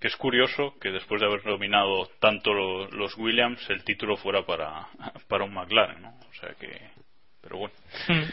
que 0.00 0.08
es 0.08 0.16
curioso 0.16 0.74
que 0.80 0.90
después 0.90 1.20
de 1.20 1.26
haber 1.26 1.42
dominado 1.42 2.06
tanto 2.18 2.52
los 2.52 3.16
Williams, 3.16 3.64
el 3.70 3.84
título 3.84 4.16
fuera 4.16 4.44
para, 4.44 4.88
para 5.28 5.44
un 5.44 5.54
McLaren, 5.54 6.02
¿no? 6.02 6.10
O 6.10 6.34
sea 6.34 6.54
que. 6.54 7.01
Pero 7.42 7.58
bueno. 7.58 7.74
Hmm. 8.08 8.24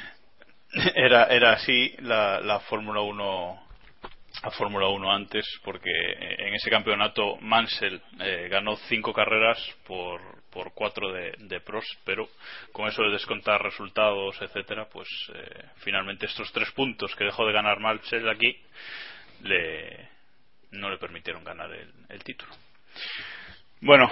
Era, 0.95 1.23
era 1.25 1.53
así 1.53 1.95
la, 1.97 2.39
la 2.41 2.59
Fórmula 2.59 3.01
1 3.01 3.69
a 4.43 4.51
Fórmula 4.51 4.87
1 4.87 5.11
antes 5.11 5.45
porque 5.63 5.89
en 5.91 6.53
ese 6.53 6.69
campeonato 6.69 7.37
Mansell 7.41 8.01
eh, 8.19 8.47
ganó 8.49 8.77
cinco 8.87 9.11
carreras 9.11 9.57
por, 9.85 10.21
por 10.49 10.73
cuatro 10.73 11.11
de, 11.11 11.33
de, 11.39 11.59
pros 11.59 11.85
pero 12.05 12.29
con 12.71 12.87
eso 12.87 13.03
de 13.03 13.11
descontar 13.11 13.61
resultados 13.61 14.39
etcétera 14.41 14.87
pues 14.87 15.07
eh, 15.33 15.65
finalmente 15.77 16.25
estos 16.25 16.51
tres 16.53 16.71
puntos 16.71 17.15
que 17.15 17.25
dejó 17.25 17.45
de 17.45 17.53
ganar 17.53 17.79
Mansell 17.79 18.29
aquí 18.29 18.55
le, 19.41 20.07
no 20.71 20.89
le 20.89 20.97
permitieron 20.97 21.43
ganar 21.43 21.69
el, 21.73 22.23
título 22.23 22.51
bueno, 23.81 24.09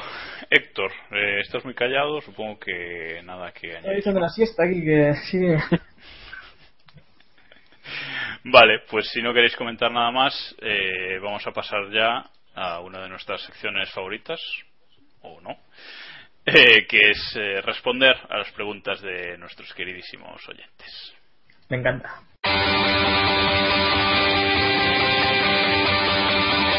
Héctor, 0.49 0.91
eh, 1.11 1.39
estás 1.41 1.65
muy 1.65 1.73
callado, 1.73 2.21
supongo 2.21 2.59
que 2.59 3.21
nada 3.23 3.51
que 3.51 3.77
añadir. 3.77 3.99
Estoy 3.99 4.13
la 4.13 4.29
siesta 4.29 4.63
aquí 4.63 4.83
que 4.83 5.13
sí. 5.29 5.39
Vale, 8.43 8.79
pues 8.89 9.09
si 9.09 9.21
no 9.21 9.33
queréis 9.33 9.55
comentar 9.55 9.91
nada 9.91 10.11
más, 10.11 10.55
eh, 10.61 11.19
vamos 11.21 11.45
a 11.45 11.51
pasar 11.51 11.89
ya 11.91 12.25
a 12.55 12.79
una 12.79 13.01
de 13.01 13.09
nuestras 13.09 13.41
secciones 13.41 13.91
favoritas, 13.91 14.39
o 15.21 15.41
no, 15.41 15.51
eh, 16.45 16.85
que 16.87 17.11
es 17.11 17.35
eh, 17.35 17.61
responder 17.61 18.15
a 18.29 18.37
las 18.37 18.51
preguntas 18.51 19.01
de 19.01 19.37
nuestros 19.37 19.73
queridísimos 19.73 20.47
oyentes. 20.47 21.13
Me 21.69 21.77
encanta. 21.77 22.21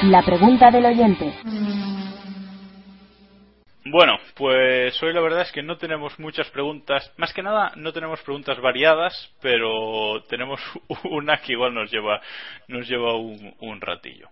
La 0.05 0.23
pregunta 0.23 0.71
del 0.71 0.87
oyente. 0.87 1.35
Bueno, 3.91 4.19
pues 4.35 5.03
hoy 5.03 5.15
la 5.15 5.21
verdad 5.23 5.43
es 5.43 5.53
que 5.53 5.63
no 5.63 5.79
tenemos 5.79 6.19
muchas 6.19 6.51
preguntas. 6.51 7.11
Más 7.17 7.33
que 7.33 7.43
nada, 7.43 7.73
no 7.77 7.91
tenemos 7.91 8.21
preguntas 8.21 8.61
variadas, 8.61 9.35
pero 9.41 10.23
tenemos 10.29 10.61
una 11.05 11.39
que 11.39 11.53
igual 11.53 11.73
nos 11.73 11.91
lleva, 11.91 12.21
nos 12.67 12.87
lleva 12.87 13.15
un, 13.17 13.81
ratillo. 13.81 14.29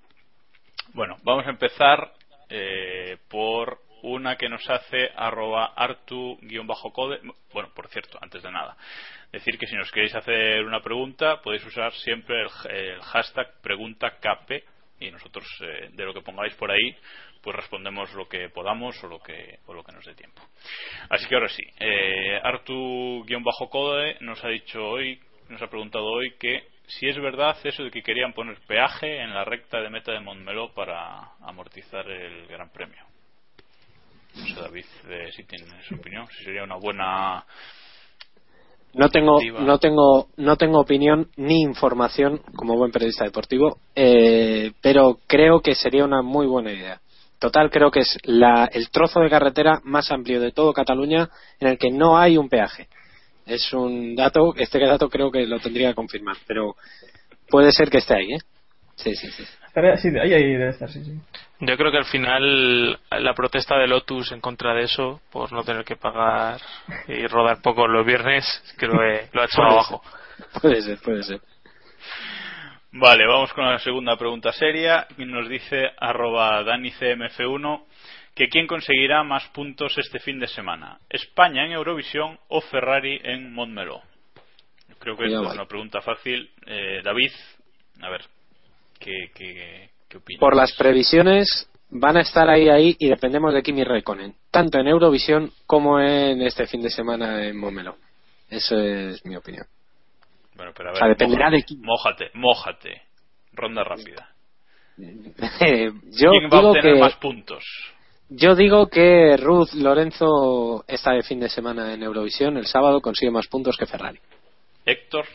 Bueno, 0.93 1.17
vamos 1.23 1.47
a 1.47 1.51
empezar 1.51 2.13
eh, 2.51 3.17
por 3.31 3.81
una 4.03 4.37
que 4.37 4.51
nos 4.51 4.69
hace 4.69 5.09
arroba 5.17 5.73
artu-code. 5.75 7.21
Bueno, 7.55 7.71
por 7.75 7.89
cierto, 7.89 8.19
antes 8.21 8.43
de 8.43 8.53
nada, 8.53 8.77
decir 9.33 9.57
que 9.57 9.67
si 9.67 9.75
nos 9.75 9.91
queréis 9.91 10.15
hacer 10.15 10.67
una 10.67 10.83
pregunta, 10.83 11.41
podéis 11.41 11.65
usar 11.65 11.95
siempre 11.95 12.43
el, 12.43 13.01
hashtag 13.01 13.63
preguntakp 13.63 14.51
y 15.01 15.11
nosotros 15.11 15.47
eh, 15.63 15.89
de 15.93 16.05
lo 16.05 16.13
que 16.13 16.21
pongáis 16.21 16.55
por 16.57 16.71
ahí 16.71 16.97
pues 17.47 17.55
respondemos 17.55 18.13
lo 18.15 18.27
que 18.27 18.49
podamos 18.49 19.01
o 19.05 19.07
lo 19.07 19.21
que, 19.21 19.61
o 19.67 19.73
lo 19.73 19.85
que 19.85 19.93
nos 19.93 20.05
dé 20.05 20.17
tiempo. 20.17 20.43
Así 21.09 21.29
que 21.29 21.37
ahora 21.37 21.49
sí, 21.49 21.63
eh, 21.79 22.41
Artu-Code 22.43 24.17
nos 24.23 24.45
ha 24.45 24.49
dicho 24.49 24.85
hoy, 24.85 25.21
nos 25.49 25.63
ha 25.63 25.69
preguntado 25.69 26.07
hoy 26.07 26.35
que 26.41 26.65
si 26.89 27.07
es 27.09 27.17
verdad 27.21 27.57
eso 27.63 27.85
de 27.85 27.93
que 27.93 28.03
querían 28.03 28.33
poner 28.33 28.59
peaje 28.67 29.21
en 29.23 29.33
la 29.33 29.45
recta 29.45 29.81
de 29.81 29.91
meta 29.91 30.11
de 30.11 30.19
Montmeló 30.19 30.75
para 30.75 31.37
amortizar 31.41 32.11
el 32.11 32.49
Gran 32.49 32.69
Premio. 32.71 33.05
No 34.35 34.45
sé, 34.45 34.61
David, 34.61 34.87
eh, 35.09 35.31
si 35.31 35.45
tiene 35.45 35.81
su 35.85 35.95
opinión, 35.95 36.27
si 36.27 36.43
sería 36.43 36.65
una 36.65 36.75
buena 36.75 37.45
no 38.93 39.09
tengo 39.09 39.39
no 39.61 39.79
tengo 39.79 40.31
no 40.37 40.57
tengo 40.57 40.81
opinión 40.81 41.29
ni 41.37 41.61
información 41.61 42.41
como 42.57 42.77
buen 42.77 42.91
periodista 42.91 43.25
deportivo 43.25 43.79
eh, 43.95 44.73
pero 44.81 45.19
creo 45.27 45.61
que 45.61 45.75
sería 45.75 46.05
una 46.05 46.23
muy 46.23 46.47
buena 46.47 46.73
idea 46.73 47.01
Total, 47.39 47.71
creo 47.71 47.91
que 47.91 48.01
es 48.01 48.19
el 48.25 48.91
trozo 48.91 49.21
de 49.21 49.31
carretera 49.31 49.81
más 49.85 50.11
amplio 50.11 50.41
de 50.41 50.53
todo 50.53 50.73
Cataluña 50.73 51.29
en 51.61 51.69
el 51.69 51.79
que 51.79 51.91
no 51.91 52.19
hay 52.19 52.39
un 52.39 52.49
peaje. 52.49 52.89
Es 53.47 53.73
un 53.73 54.17
dato, 54.17 54.55
este 54.57 54.79
dato 54.79 55.09
creo 55.09 55.31
que 55.31 55.47
lo 55.47 55.61
tendría 55.61 55.91
que 55.91 55.95
confirmar, 55.95 56.37
pero 56.47 56.75
puede 57.49 57.73
ser 57.73 57.91
que 57.91 57.99
esté 57.99 58.15
ahí, 58.15 58.33
¿eh? 58.33 58.39
Sí, 58.97 59.15
sí, 59.15 59.31
sí. 59.31 59.45
Sí, 59.99 60.09
ahí, 60.09 60.33
ahí 60.33 60.53
debe 60.53 60.71
estar, 60.71 60.91
sí, 60.91 61.05
sí. 61.05 61.13
Yo 61.61 61.77
creo 61.77 61.93
que 61.93 61.99
al 61.99 62.07
final 62.07 62.99
la 63.11 63.35
protesta 63.35 63.77
de 63.77 63.87
Lotus 63.87 64.33
en 64.33 64.41
contra 64.41 64.73
de 64.73 64.85
eso, 64.85 65.21
por 65.31 65.53
no 65.53 65.65
tener 65.65 65.85
que 65.85 65.97
pagar 65.97 66.61
y 67.07 67.27
rodar 67.27 67.61
poco 67.61 67.87
los 67.87 68.07
viernes, 68.07 68.45
creo 68.79 68.93
que 68.93 69.29
lo 69.33 69.43
ha 69.43 69.45
hecho 69.45 69.63
abajo. 69.63 70.03
Puede 70.63 70.81
ser, 70.81 70.99
puede 70.99 71.23
ser. 71.23 71.41
Vale, 72.93 73.27
vamos 73.27 73.53
con 73.53 73.65
la 73.65 73.79
segunda 73.79 74.17
pregunta 74.17 74.53
seria. 74.53 75.07
Nos 75.19 75.49
dice 75.49 75.91
arroba 75.99 76.63
DaniCMF1 76.63 77.85
que 78.35 78.49
quién 78.49 78.67
conseguirá 78.67 79.23
más 79.25 79.49
puntos 79.49 79.97
este 79.97 80.19
fin 80.19 80.39
de 80.39 80.47
semana, 80.47 80.99
España 81.09 81.65
en 81.65 81.73
Eurovisión 81.73 82.39
o 82.49 82.61
Ferrari 82.61 83.19
en 83.25 83.53
Montmeló. 83.53 84.03
Creo 84.99 85.17
que 85.17 85.27
es 85.27 85.33
una 85.33 85.67
pregunta 85.67 86.03
fácil. 86.03 86.51
Eh, 86.67 87.01
David, 87.03 87.31
a 88.03 88.11
ver, 88.11 88.23
¿qué, 88.99 89.31
qué, 89.35 90.17
opinas? 90.17 90.41
Por 90.41 90.55
las 90.55 90.73
previsiones 90.75 91.71
van 91.91 92.19
a 92.19 92.21
estar 92.21 92.49
ahí 92.51 92.69
ahí 92.69 92.97
y 92.99 93.09
dependemos 93.09 93.55
de 93.55 93.63
Kimi 93.63 93.85
Raikkonen, 93.85 94.35
tanto 94.51 94.79
en 94.79 94.89
Eurovisión 94.89 95.51
como 95.65 95.99
en 95.99 96.43
este 96.43 96.67
fin 96.67 96.83
de 96.83 96.91
semana 96.91 97.47
en 97.47 97.57
Montmeló. 97.57 97.97
Eso 98.51 98.79
es 98.79 99.25
mi 99.25 99.37
opinión. 99.37 99.65
Bueno, 100.57 100.73
pero 100.75 100.91
a 100.91 100.93
ver, 100.93 101.17
dependerá 101.17 101.51
de 101.51 101.65
Mójate, 101.79 102.31
mójate. 102.35 103.03
Ronda 103.53 103.85
rápida. 103.85 104.31
yo 104.97 106.31
¿Quién 106.31 106.51
va 106.51 106.59
a 106.59 106.67
obtener 106.67 106.99
más 106.99 107.17
puntos? 107.17 107.65
Yo 108.29 108.55
digo 108.55 108.89
que 108.89 109.37
Ruth 109.37 109.75
Lorenzo 109.75 110.85
está 110.89 111.13
de 111.13 111.23
fin 111.23 111.39
de 111.39 111.49
semana 111.49 111.95
en 111.95 112.03
Eurovisión, 112.03 112.57
el 112.57 112.67
sábado 112.67 113.01
consigue 113.01 113.31
más 113.31 113.47
puntos 113.47 113.77
que 113.77 113.87
Ferrari. 113.87 114.19
Héctor. 114.85 115.27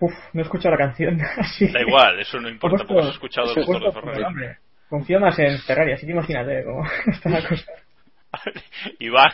Uf, 0.00 0.12
no 0.32 0.40
he 0.40 0.44
escuchado 0.44 0.76
la 0.76 0.78
canción. 0.78 1.18
Da 1.72 1.80
igual, 1.80 2.20
eso 2.20 2.38
no 2.38 2.48
importa 2.48 2.84
porque 2.84 3.02
has 3.02 3.14
escuchado 3.14 3.52
el 3.54 3.66
motor 3.66 3.82
de 3.82 3.92
Ferrari. 3.92 4.56
confío 4.88 5.18
más 5.18 5.38
en 5.38 5.58
Ferrari, 5.58 5.92
así 5.92 6.06
que 6.06 6.12
imagínate 6.12 6.64
cómo 6.64 6.84
está 7.06 7.30
la 7.30 7.48
cosa. 7.48 7.72
Iván. 8.98 9.32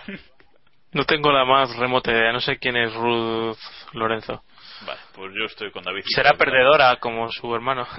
No 0.93 1.05
tengo 1.05 1.31
la 1.31 1.45
más 1.45 1.77
remota 1.77 2.11
idea, 2.11 2.33
no 2.33 2.41
sé 2.41 2.59
quién 2.59 2.77
es 2.77 2.93
Ruth 2.95 3.59
Lorenzo. 3.93 4.43
Vale, 4.87 5.01
pues 5.15 5.33
yo 5.39 5.45
estoy 5.45 5.71
con 5.71 5.85
David. 5.85 6.03
Será 6.07 6.35
perdedora 6.35 6.97
como 6.97 7.31
su 7.31 7.55
hermano. 7.55 7.87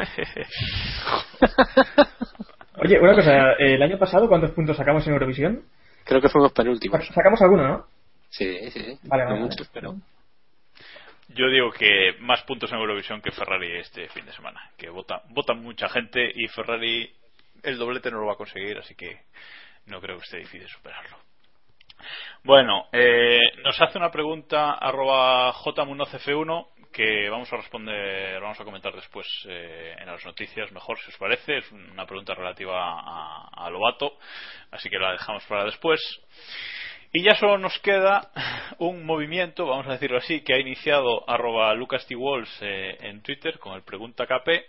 Oye, 2.83 2.99
una 2.99 3.13
cosa, 3.13 3.53
el 3.59 3.81
año 3.81 3.97
pasado, 3.97 4.27
¿cuántos 4.27 4.51
puntos 4.51 4.75
sacamos 4.75 5.05
en 5.07 5.13
Eurovisión? 5.13 5.63
Creo 6.03 6.19
que 6.19 6.29
fuimos 6.29 6.51
penúltimos. 6.51 7.05
Sacamos 7.07 7.41
alguno, 7.41 7.67
¿no? 7.67 7.85
Sí, 8.29 8.71
sí. 8.71 8.97
Vale, 9.03 9.25
vale, 9.25 9.39
muchos, 9.39 9.69
pero. 9.73 9.95
Yo 11.29 11.47
digo 11.49 11.71
que 11.71 12.15
más 12.19 12.41
puntos 12.43 12.71
en 12.71 12.79
Eurovisión 12.79 13.21
que 13.21 13.31
Ferrari 13.31 13.77
este 13.77 14.09
fin 14.09 14.25
de 14.25 14.33
semana. 14.33 14.69
Que 14.77 14.89
vota, 14.89 15.21
vota 15.29 15.53
mucha 15.53 15.87
gente 15.87 16.29
y 16.33 16.47
Ferrari 16.47 17.09
el 17.63 17.77
doblete 17.77 18.11
no 18.11 18.19
lo 18.19 18.27
va 18.27 18.33
a 18.33 18.37
conseguir, 18.37 18.77
así 18.77 18.95
que 18.95 19.21
no 19.85 20.01
creo 20.01 20.17
que 20.17 20.23
esté 20.23 20.37
difícil 20.37 20.67
superarlo. 20.67 21.17
Bueno, 22.43 22.87
eh, 22.91 23.39
nos 23.63 23.79
hace 23.81 23.97
una 23.97 24.11
pregunta 24.11 24.73
arroba 24.73 25.53
jmunocf1 25.53 26.67
que 26.91 27.29
vamos 27.29 27.51
a 27.53 27.57
responder, 27.57 28.41
vamos 28.41 28.59
a 28.59 28.65
comentar 28.65 28.93
después 28.93 29.25
eh, 29.47 29.95
en 29.97 30.07
las 30.07 30.25
noticias, 30.25 30.71
mejor 30.71 30.99
si 30.99 31.09
os 31.09 31.17
parece. 31.17 31.59
Es 31.59 31.71
una 31.71 32.05
pregunta 32.05 32.33
relativa 32.33 32.99
a, 32.99 33.47
a 33.65 33.69
Lobato, 33.69 34.17
así 34.71 34.89
que 34.89 34.99
la 34.99 35.13
dejamos 35.13 35.45
para 35.45 35.65
después. 35.65 35.99
Y 37.13 37.23
ya 37.23 37.35
solo 37.35 37.57
nos 37.57 37.77
queda 37.79 38.31
un 38.79 39.05
movimiento, 39.05 39.65
vamos 39.65 39.87
a 39.87 39.93
decirlo 39.93 40.17
así, 40.17 40.41
que 40.41 40.53
ha 40.53 40.59
iniciado 40.59 41.29
arroba 41.29 41.73
Lucas 41.73 42.05
T. 42.07 42.15
Walls 42.15 42.49
eh, 42.61 42.97
en 43.01 43.21
Twitter 43.21 43.59
con 43.59 43.73
el 43.73 43.83
pregunta 43.83 44.25
KP, 44.25 44.65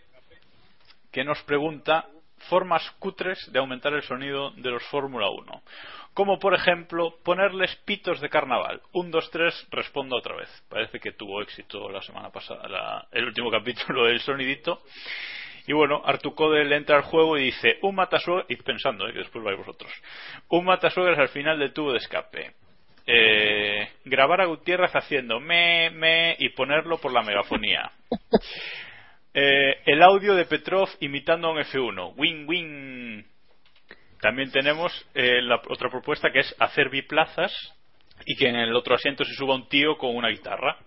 que 1.12 1.24
nos 1.24 1.40
pregunta 1.42 2.06
formas 2.48 2.82
cutres 2.98 3.38
de 3.52 3.60
aumentar 3.60 3.92
el 3.92 4.02
sonido 4.02 4.50
de 4.56 4.70
los 4.70 4.82
Fórmula 4.84 5.28
1. 5.30 5.62
Como 6.14 6.38
por 6.38 6.54
ejemplo 6.54 7.14
ponerles 7.24 7.74
pitos 7.84 8.20
de 8.20 8.28
carnaval. 8.28 8.82
Un, 8.92 9.10
dos, 9.10 9.30
tres, 9.30 9.66
responda 9.70 10.16
otra 10.16 10.36
vez. 10.36 10.48
Parece 10.68 11.00
que 11.00 11.12
tuvo 11.12 11.40
éxito 11.40 11.88
la 11.88 12.02
semana 12.02 12.30
pasada, 12.30 13.06
el 13.12 13.24
último 13.24 13.50
capítulo 13.50 14.04
del 14.04 14.20
sonidito. 14.20 14.82
Y 15.66 15.72
bueno, 15.72 16.02
Artucode 16.04 16.74
entra 16.74 16.96
al 16.96 17.02
juego 17.02 17.38
y 17.38 17.44
dice, 17.44 17.78
un 17.82 17.94
matasuegras, 17.94 18.46
y 18.50 18.56
pensando, 18.56 19.06
eh, 19.06 19.12
que 19.12 19.20
después 19.20 19.44
vais 19.44 19.56
vosotros, 19.56 19.92
un 20.48 20.64
matasuegras 20.64 21.18
al 21.18 21.28
final 21.28 21.58
del 21.58 21.72
tubo 21.72 21.92
de 21.92 21.98
escape. 21.98 22.52
Eh, 23.06 23.88
grabar 24.04 24.40
a 24.40 24.46
Gutiérrez 24.46 24.94
haciendo 24.94 25.40
me, 25.40 25.90
me 25.90 26.36
y 26.38 26.50
ponerlo 26.50 26.98
por 26.98 27.12
la 27.12 27.22
megafonía. 27.22 27.90
Eh, 29.34 29.80
el 29.86 30.02
audio 30.02 30.34
de 30.34 30.44
Petrov 30.44 30.90
imitando 31.00 31.48
a 31.48 31.52
un 31.52 31.58
F1. 31.60 32.12
Win, 32.18 32.44
win. 32.46 33.26
También 34.22 34.50
tenemos 34.50 34.90
la 35.14 35.60
otra 35.68 35.90
propuesta 35.90 36.32
que 36.32 36.38
es 36.38 36.56
hacer 36.58 36.88
biplazas 36.88 37.52
y 38.24 38.36
que 38.36 38.48
en 38.48 38.56
el 38.56 38.74
otro 38.74 38.94
asiento 38.94 39.24
se 39.24 39.34
suba 39.34 39.54
un 39.54 39.68
tío 39.68 39.98
con 39.98 40.16
una 40.16 40.28
guitarra 40.28 40.78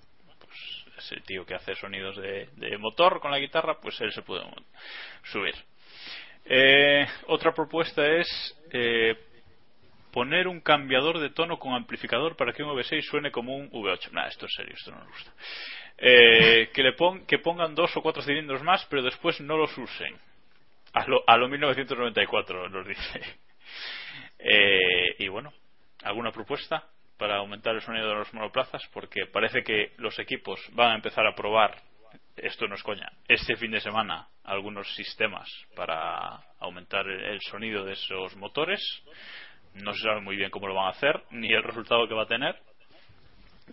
ese 1.05 1.21
tío 1.21 1.45
que 1.45 1.55
hace 1.55 1.75
sonidos 1.75 2.15
de, 2.17 2.77
motor 2.79 3.19
con 3.19 3.31
la 3.31 3.39
guitarra, 3.39 3.79
pues 3.79 3.99
él 4.01 4.11
se 4.11 4.21
puede 4.21 4.43
subir. 5.23 5.55
Eh, 6.45 7.05
otra 7.27 7.53
propuesta 7.53 8.05
es 8.05 8.27
eh, 8.71 9.15
poner 10.11 10.47
un 10.47 10.61
cambiador 10.61 11.19
de 11.19 11.29
tono 11.29 11.57
con 11.57 11.73
amplificador 11.73 12.35
para 12.35 12.53
que 12.53 12.63
un 12.63 12.69
V6 12.69 13.01
suene 13.01 13.31
como 13.31 13.55
un 13.55 13.69
V8. 13.71 14.11
Nah, 14.11 14.27
esto 14.27 14.45
es 14.45 14.53
serio, 14.55 14.73
esto 14.75 14.91
no 14.91 14.99
nos 14.99 15.07
gusta. 15.07 15.31
Eh, 15.97 16.69
que, 16.73 16.83
le 16.83 16.95
que 17.27 17.39
pongan 17.39 17.73
dos 17.73 17.95
o 17.95 18.01
cuatro 18.01 18.21
cilindros 18.21 18.61
más, 18.63 18.85
pero 18.89 19.01
después 19.01 19.39
no 19.41 19.57
los 19.57 19.75
usen. 19.77 20.15
A 20.95 21.05
lo, 21.07 21.23
a 21.27 21.37
lo 21.37 21.47
1994 21.47 22.69
nos 22.69 22.87
dice. 22.87 23.21
y 25.19 25.27
bueno, 25.27 25.53
¿alguna 26.03 26.31
propuesta? 26.31 26.89
para 27.17 27.37
aumentar 27.37 27.75
el 27.75 27.81
sonido 27.81 28.09
de 28.09 28.15
los 28.15 28.33
monoplazas 28.33 28.81
porque 28.93 29.25
parece 29.27 29.63
que 29.63 29.93
los 29.97 30.17
equipos 30.19 30.59
van 30.73 30.91
a 30.91 30.95
empezar 30.95 31.25
a 31.25 31.35
probar 31.35 31.81
esto 32.35 32.67
no 32.67 32.75
es 32.75 32.83
coña 32.83 33.09
este 33.27 33.55
fin 33.55 33.71
de 33.71 33.79
semana 33.79 34.27
algunos 34.43 34.93
sistemas 34.95 35.49
para 35.75 36.41
aumentar 36.59 37.07
el 37.07 37.39
sonido 37.41 37.85
de 37.85 37.93
esos 37.93 38.35
motores 38.35 38.81
no 39.75 39.93
se 39.93 40.01
sabe 40.01 40.21
muy 40.21 40.35
bien 40.35 40.51
cómo 40.51 40.67
lo 40.67 40.75
van 40.75 40.87
a 40.87 40.91
hacer 40.91 41.23
ni 41.31 41.53
el 41.53 41.63
resultado 41.63 42.07
que 42.07 42.13
va 42.13 42.23
a 42.23 42.27
tener 42.27 42.55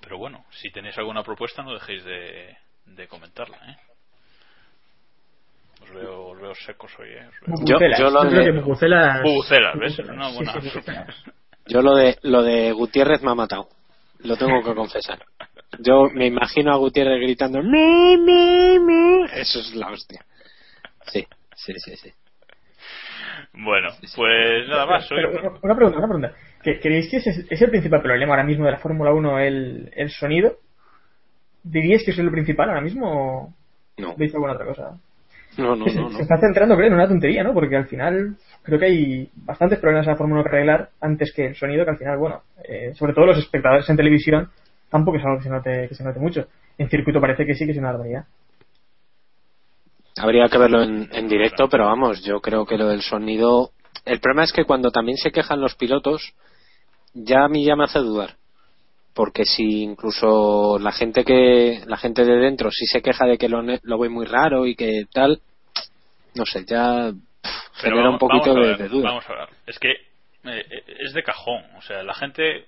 pero 0.00 0.18
bueno 0.18 0.44
si 0.50 0.70
tenéis 0.70 0.96
alguna 0.98 1.24
propuesta 1.24 1.62
no 1.62 1.74
dejéis 1.74 2.04
de, 2.04 2.56
comentarla 3.08 3.56
¿eh? 3.56 3.91
Os 5.82 5.90
veo, 5.92 6.26
os 6.28 6.40
veo 6.40 6.54
secos 6.54 6.92
hoy 6.98 7.08
¿eh? 7.08 7.28
yo, 7.64 7.76
yo, 7.98 8.10
lo 8.10 8.24
de... 8.24 8.52
¿ves? 9.78 9.98
Una 9.98 10.28
buena... 10.30 10.54
Yo 11.66 11.80
lo 11.80 11.94
de, 11.94 12.18
lo 12.22 12.42
de 12.42 12.72
Gutiérrez 12.72 13.22
me 13.22 13.30
ha 13.30 13.34
matado. 13.34 13.68
Lo 14.20 14.36
tengo 14.36 14.62
que 14.62 14.74
confesar. 14.74 15.24
Yo 15.78 16.08
me 16.12 16.26
imagino 16.26 16.72
a 16.72 16.76
Gutiérrez 16.76 17.20
gritando 17.20 17.62
me, 17.62 18.16
me, 18.18 18.78
me. 18.80 19.24
Eso 19.40 19.60
es 19.60 19.74
la 19.74 19.90
hostia. 19.90 20.24
Sí, 21.06 21.26
sí, 21.54 21.72
sí, 21.78 21.96
sí. 21.96 22.12
Bueno, 23.54 23.88
pues 24.16 24.68
nada 24.68 24.86
más. 24.86 25.08
una 25.10 25.76
pregunta, 25.76 25.98
una 25.98 26.08
pregunta. 26.08 26.34
¿Creéis 26.62 27.10
que 27.10 27.16
es, 27.18 27.26
es 27.26 27.62
el 27.62 27.70
principal 27.70 28.02
problema 28.02 28.32
ahora 28.32 28.44
mismo 28.44 28.64
de 28.64 28.72
la 28.72 28.78
Fórmula 28.78 29.12
1 29.12 29.38
el, 29.40 29.92
el 29.94 30.10
sonido? 30.10 30.58
¿Diríais 31.62 32.04
que 32.04 32.10
es 32.12 32.18
el 32.18 32.30
principal 32.30 32.68
ahora 32.68 32.80
mismo 32.80 33.06
o 33.08 33.54
no. 33.98 34.16
veis 34.16 34.34
alguna 34.34 34.54
otra 34.54 34.66
cosa? 34.66 34.98
No, 35.58 35.76
no, 35.76 35.84
no, 35.84 36.10
Se 36.10 36.22
está 36.22 36.38
centrando, 36.38 36.76
creo, 36.76 36.88
en 36.88 36.94
una 36.94 37.08
tontería, 37.08 37.44
¿no? 37.44 37.52
Porque 37.52 37.76
al 37.76 37.86
final 37.86 38.36
creo 38.62 38.78
que 38.78 38.86
hay 38.86 39.30
bastantes 39.34 39.78
problemas 39.78 40.06
en 40.06 40.12
la 40.12 40.16
Fórmula 40.16 40.40
1 40.40 40.50
que 40.50 40.56
arreglar 40.56 40.88
antes 41.00 41.32
que 41.34 41.46
el 41.46 41.56
sonido, 41.56 41.84
que 41.84 41.90
al 41.90 41.98
final, 41.98 42.18
bueno, 42.18 42.42
eh, 42.64 42.92
sobre 42.94 43.12
todo 43.12 43.26
los 43.26 43.38
espectadores 43.38 43.88
en 43.88 43.96
televisión, 43.96 44.48
tampoco 44.90 45.18
es 45.18 45.24
algo 45.24 45.38
que 45.38 45.44
se 45.44 45.50
note, 45.50 45.88
que 45.88 45.94
se 45.94 46.04
note 46.04 46.20
mucho. 46.20 46.46
En 46.78 46.88
circuito 46.88 47.20
parece 47.20 47.44
que 47.44 47.54
sí 47.54 47.66
que 47.66 47.72
es 47.72 47.78
una 47.78 47.92
barbaridad. 47.92 48.24
Habría 50.16 50.48
que 50.48 50.58
verlo 50.58 50.82
en, 50.82 51.08
en 51.12 51.28
directo, 51.28 51.68
pero 51.68 51.86
vamos, 51.86 52.24
yo 52.24 52.40
creo 52.40 52.64
que 52.64 52.78
lo 52.78 52.88
del 52.88 53.02
sonido. 53.02 53.70
El 54.04 54.20
problema 54.20 54.44
es 54.44 54.52
que 54.52 54.64
cuando 54.64 54.90
también 54.90 55.16
se 55.18 55.32
quejan 55.32 55.60
los 55.60 55.74
pilotos, 55.74 56.34
ya 57.14 57.44
a 57.44 57.48
mí 57.48 57.64
ya 57.64 57.76
me 57.76 57.84
hace 57.84 57.98
dudar 57.98 58.36
porque 59.14 59.44
si 59.44 59.82
incluso 59.82 60.78
la 60.78 60.92
gente 60.92 61.24
que 61.24 61.82
la 61.86 61.96
gente 61.96 62.24
de 62.24 62.36
dentro 62.36 62.70
sí 62.70 62.86
se 62.86 63.02
queja 63.02 63.26
de 63.26 63.38
que 63.38 63.48
lo, 63.48 63.62
lo 63.62 63.98
ve 63.98 64.08
muy 64.08 64.26
raro 64.26 64.66
y 64.66 64.74
que 64.74 65.04
tal 65.12 65.40
no 66.34 66.46
sé 66.46 66.64
ya 66.66 67.12
genera 67.74 68.10
un 68.10 68.18
poquito 68.18 68.54
de, 68.54 68.88
duda. 68.88 69.10
vamos 69.10 69.28
a 69.28 69.34
ver. 69.34 69.48
Es 69.66 69.78
que 69.78 69.90
eh, 70.44 70.84
es 71.00 71.12
de 71.12 71.22
cajón. 71.22 71.62
O 71.76 71.82
sea 71.82 72.02
la 72.02 72.14
gente 72.14 72.66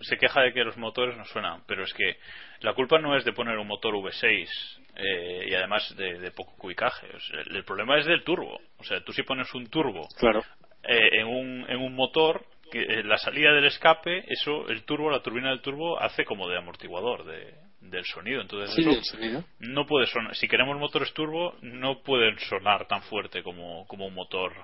se 0.00 0.16
queja 0.16 0.40
de 0.40 0.52
que 0.52 0.64
los 0.64 0.78
motores 0.78 1.16
no 1.16 1.24
suenan 1.26 1.62
pero 1.66 1.84
es 1.84 1.92
que 1.92 2.16
la 2.60 2.74
culpa 2.74 2.98
no 2.98 3.16
es 3.16 3.24
de 3.24 3.32
poner 3.32 3.58
un 3.58 3.66
motor 3.66 3.94
V6 3.94 4.48
eh, 4.96 5.46
y 5.48 5.54
además 5.54 5.94
de, 5.96 6.30
poco 6.30 6.54
cubicaje. 6.56 7.06
El, 7.50 7.64
problema 7.64 7.98
es 7.98 8.06
del 8.06 8.24
turbo. 8.24 8.60
O 8.78 8.84
sea 8.84 9.02
tú 9.04 9.12
si 9.12 9.22
pones 9.24 9.52
un 9.52 9.66
turbo 9.68 10.08
claro. 10.18 10.42
Eh, 10.84 11.20
en, 11.20 11.26
un, 11.26 11.66
en 11.68 11.76
un 11.78 11.94
motor 11.94 12.46
que 12.72 12.80
eh, 12.80 13.04
la 13.04 13.18
salida 13.18 13.52
del 13.52 13.66
escape, 13.66 14.24
eso, 14.28 14.66
el 14.68 14.84
turbo, 14.84 15.10
la 15.10 15.22
turbina 15.22 15.50
del 15.50 15.60
turbo 15.60 16.00
hace 16.00 16.24
como 16.24 16.48
de 16.48 16.56
amortiguador 16.56 17.24
de, 17.24 17.54
del 17.80 18.04
sonido. 18.06 18.40
Entonces, 18.40 18.74
sonido. 19.04 19.44
no 19.60 19.86
puede 19.86 20.06
sonar. 20.06 20.34
Si 20.34 20.48
queremos 20.48 20.78
motores 20.78 21.12
turbo, 21.12 21.54
no 21.60 22.02
pueden 22.02 22.38
sonar 22.38 22.86
tan 22.86 23.02
fuerte 23.02 23.42
como, 23.42 23.86
como 23.86 24.06
un 24.06 24.14
motor 24.14 24.54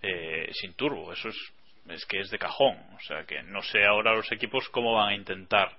eh, 0.00 0.48
sin 0.52 0.72
turbo. 0.72 1.12
Eso 1.12 1.28
es, 1.28 1.36
es 1.90 2.06
que 2.06 2.20
es 2.20 2.30
de 2.30 2.38
cajón. 2.38 2.78
O 2.96 3.00
sea, 3.06 3.24
que 3.24 3.42
no 3.42 3.60
sé 3.60 3.84
ahora 3.84 4.16
los 4.16 4.32
equipos 4.32 4.66
cómo 4.70 4.94
van 4.94 5.10
a 5.10 5.14
intentar 5.14 5.70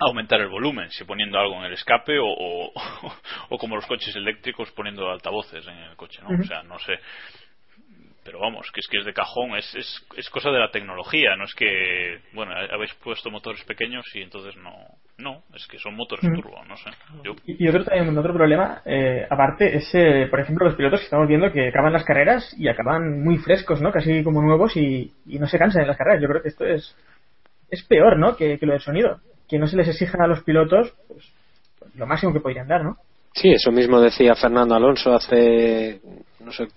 aumentar 0.00 0.40
el 0.40 0.48
volumen, 0.48 0.90
si 0.90 1.04
poniendo 1.04 1.38
algo 1.38 1.58
en 1.58 1.64
el 1.64 1.74
escape 1.74 2.18
o, 2.18 2.26
o, 2.26 3.58
como 3.58 3.76
los 3.76 3.86
coches 3.86 4.16
eléctricos 4.16 4.70
poniendo 4.72 5.08
altavoces 5.08 5.64
en 5.66 5.76
el 5.76 5.96
coche, 5.96 6.20
¿no? 6.22 6.40
O 6.40 6.44
sea, 6.44 6.62
no 6.62 6.78
sé 6.78 6.98
pero 8.24 8.38
vamos, 8.38 8.70
que 8.72 8.80
es 8.80 8.86
que 8.88 8.98
es 8.98 9.04
de 9.04 9.12
cajón, 9.12 9.56
es, 9.56 9.74
es, 9.74 10.06
es, 10.16 10.30
cosa 10.30 10.50
de 10.50 10.60
la 10.60 10.70
tecnología, 10.70 11.34
no 11.36 11.44
es 11.44 11.54
que, 11.54 12.20
bueno, 12.32 12.52
habéis 12.52 12.94
puesto 12.94 13.30
motores 13.30 13.64
pequeños 13.64 14.04
y 14.14 14.22
entonces 14.22 14.56
no, 14.56 14.72
no, 15.18 15.42
es 15.54 15.66
que 15.66 15.78
son 15.78 15.96
motores 15.96 16.24
mm. 16.24 16.34
turbo, 16.34 16.64
no 16.64 16.76
sé. 16.76 16.90
Y, 17.46 17.68
otro, 17.68 17.84
también, 17.84 18.16
otro 18.16 18.32
problema, 18.32 18.80
eh, 18.84 19.26
aparte, 19.28 19.76
es, 19.76 19.92
eh, 19.94 20.28
por 20.30 20.40
ejemplo, 20.40 20.66
los 20.66 20.76
pilotos 20.76 21.00
que 21.00 21.04
estamos 21.04 21.26
viendo 21.26 21.50
que 21.50 21.68
acaban 21.68 21.92
las 21.92 22.04
carreras 22.04 22.54
y 22.56 22.68
acaban 22.68 23.22
muy 23.24 23.38
frescos, 23.38 23.80
¿no? 23.80 23.90
Casi 23.90 24.22
como 24.22 24.40
nuevos 24.40 24.76
y, 24.76 25.12
y 25.26 25.38
no 25.38 25.46
se 25.48 25.58
cansan 25.58 25.82
en 25.82 25.88
las 25.88 25.96
carreras. 25.96 26.22
Yo 26.22 26.28
creo 26.28 26.42
que 26.42 26.48
esto 26.48 26.64
es, 26.64 26.96
es 27.70 27.82
peor, 27.84 28.18
¿no? 28.18 28.36
Que, 28.36 28.58
que 28.58 28.66
lo 28.66 28.72
del 28.72 28.82
sonido. 28.82 29.20
Que 29.48 29.58
no 29.58 29.66
se 29.66 29.76
les 29.76 29.88
exija 29.88 30.22
a 30.22 30.28
los 30.28 30.42
pilotos, 30.44 30.94
pues, 31.08 31.32
lo 31.96 32.06
máximo 32.06 32.32
que 32.32 32.40
podrían 32.40 32.68
dar, 32.68 32.84
¿no? 32.84 32.98
Sí, 33.34 33.50
eso 33.50 33.70
mismo 33.70 34.00
decía 34.00 34.34
Fernando 34.34 34.74
Alonso 34.74 35.14
hace 35.14 36.00
sé, 36.52 36.68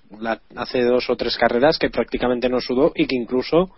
hace 0.55 0.83
dos 0.83 1.09
o 1.09 1.15
tres 1.15 1.37
carreras 1.37 1.77
que 1.77 1.89
prácticamente 1.89 2.49
no 2.49 2.59
sudó 2.59 2.91
y 2.95 3.07
que 3.07 3.15
incluso 3.15 3.71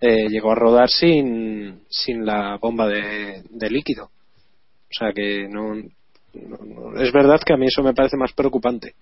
eh, 0.00 0.28
llegó 0.28 0.52
a 0.52 0.56
rodar 0.56 0.88
sin, 0.88 1.82
sin 1.88 2.24
la 2.24 2.58
bomba 2.60 2.88
de, 2.88 3.70
líquido. 3.70 4.04
O 4.06 4.94
sea 4.98 5.12
que 5.12 5.46
no, 5.48 5.74
es 7.00 7.12
verdad 7.12 7.40
que 7.44 7.54
a 7.54 7.56
mí 7.56 7.66
eso 7.66 7.82
me 7.82 7.94
parece 7.94 8.16
más 8.16 8.32
preocupante 8.32 8.94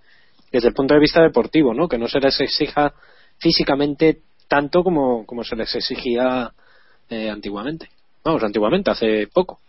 desde 0.53 0.69
el 0.69 0.75
punto 0.75 0.95
de 0.95 1.01
vista 1.01 1.23
deportivo, 1.23 1.73
¿no? 1.75 1.89
Que 1.89 1.99
no 1.99 2.09
se 2.09 2.21
les 2.21 2.41
exija 2.41 2.93
físicamente 3.39 4.23
tanto 4.49 4.83
como, 4.83 5.25
como 5.25 5.45
se 5.45 5.57
les 5.57 5.73
exigía 5.75 6.53
eh, 7.09 7.31
antiguamente. 7.31 7.89
Vamos, 8.25 8.43
antiguamente, 8.43 8.91
hace 8.91 9.29
poco. 9.29 9.61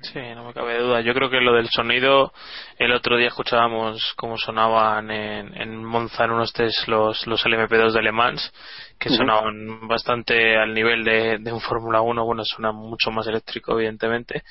Sí, 0.00 0.20
no 0.34 0.44
me 0.44 0.54
cabe 0.54 0.78
duda. 0.78 1.00
Yo 1.00 1.12
creo 1.12 1.28
que 1.28 1.40
lo 1.40 1.54
del 1.54 1.68
sonido, 1.68 2.32
el 2.78 2.92
otro 2.92 3.16
día 3.16 3.28
escuchábamos 3.28 4.14
cómo 4.16 4.38
sonaban 4.38 5.10
en, 5.10 5.60
en 5.60 5.84
Monza 5.84 6.24
en 6.24 6.30
unos 6.30 6.52
test 6.52 6.86
los, 6.86 7.26
los 7.26 7.44
LMP2 7.44 7.92
de 7.92 8.02
Le 8.02 8.12
Mans, 8.12 8.52
que 8.98 9.10
sonaban 9.10 9.88
bastante 9.88 10.56
al 10.56 10.72
nivel 10.72 11.02
de, 11.04 11.38
de 11.38 11.52
un 11.52 11.60
Fórmula 11.60 12.00
1. 12.00 12.24
Bueno, 12.24 12.44
suena 12.44 12.70
mucho 12.70 13.10
más 13.10 13.26
eléctrico, 13.26 13.72
evidentemente 13.72 14.44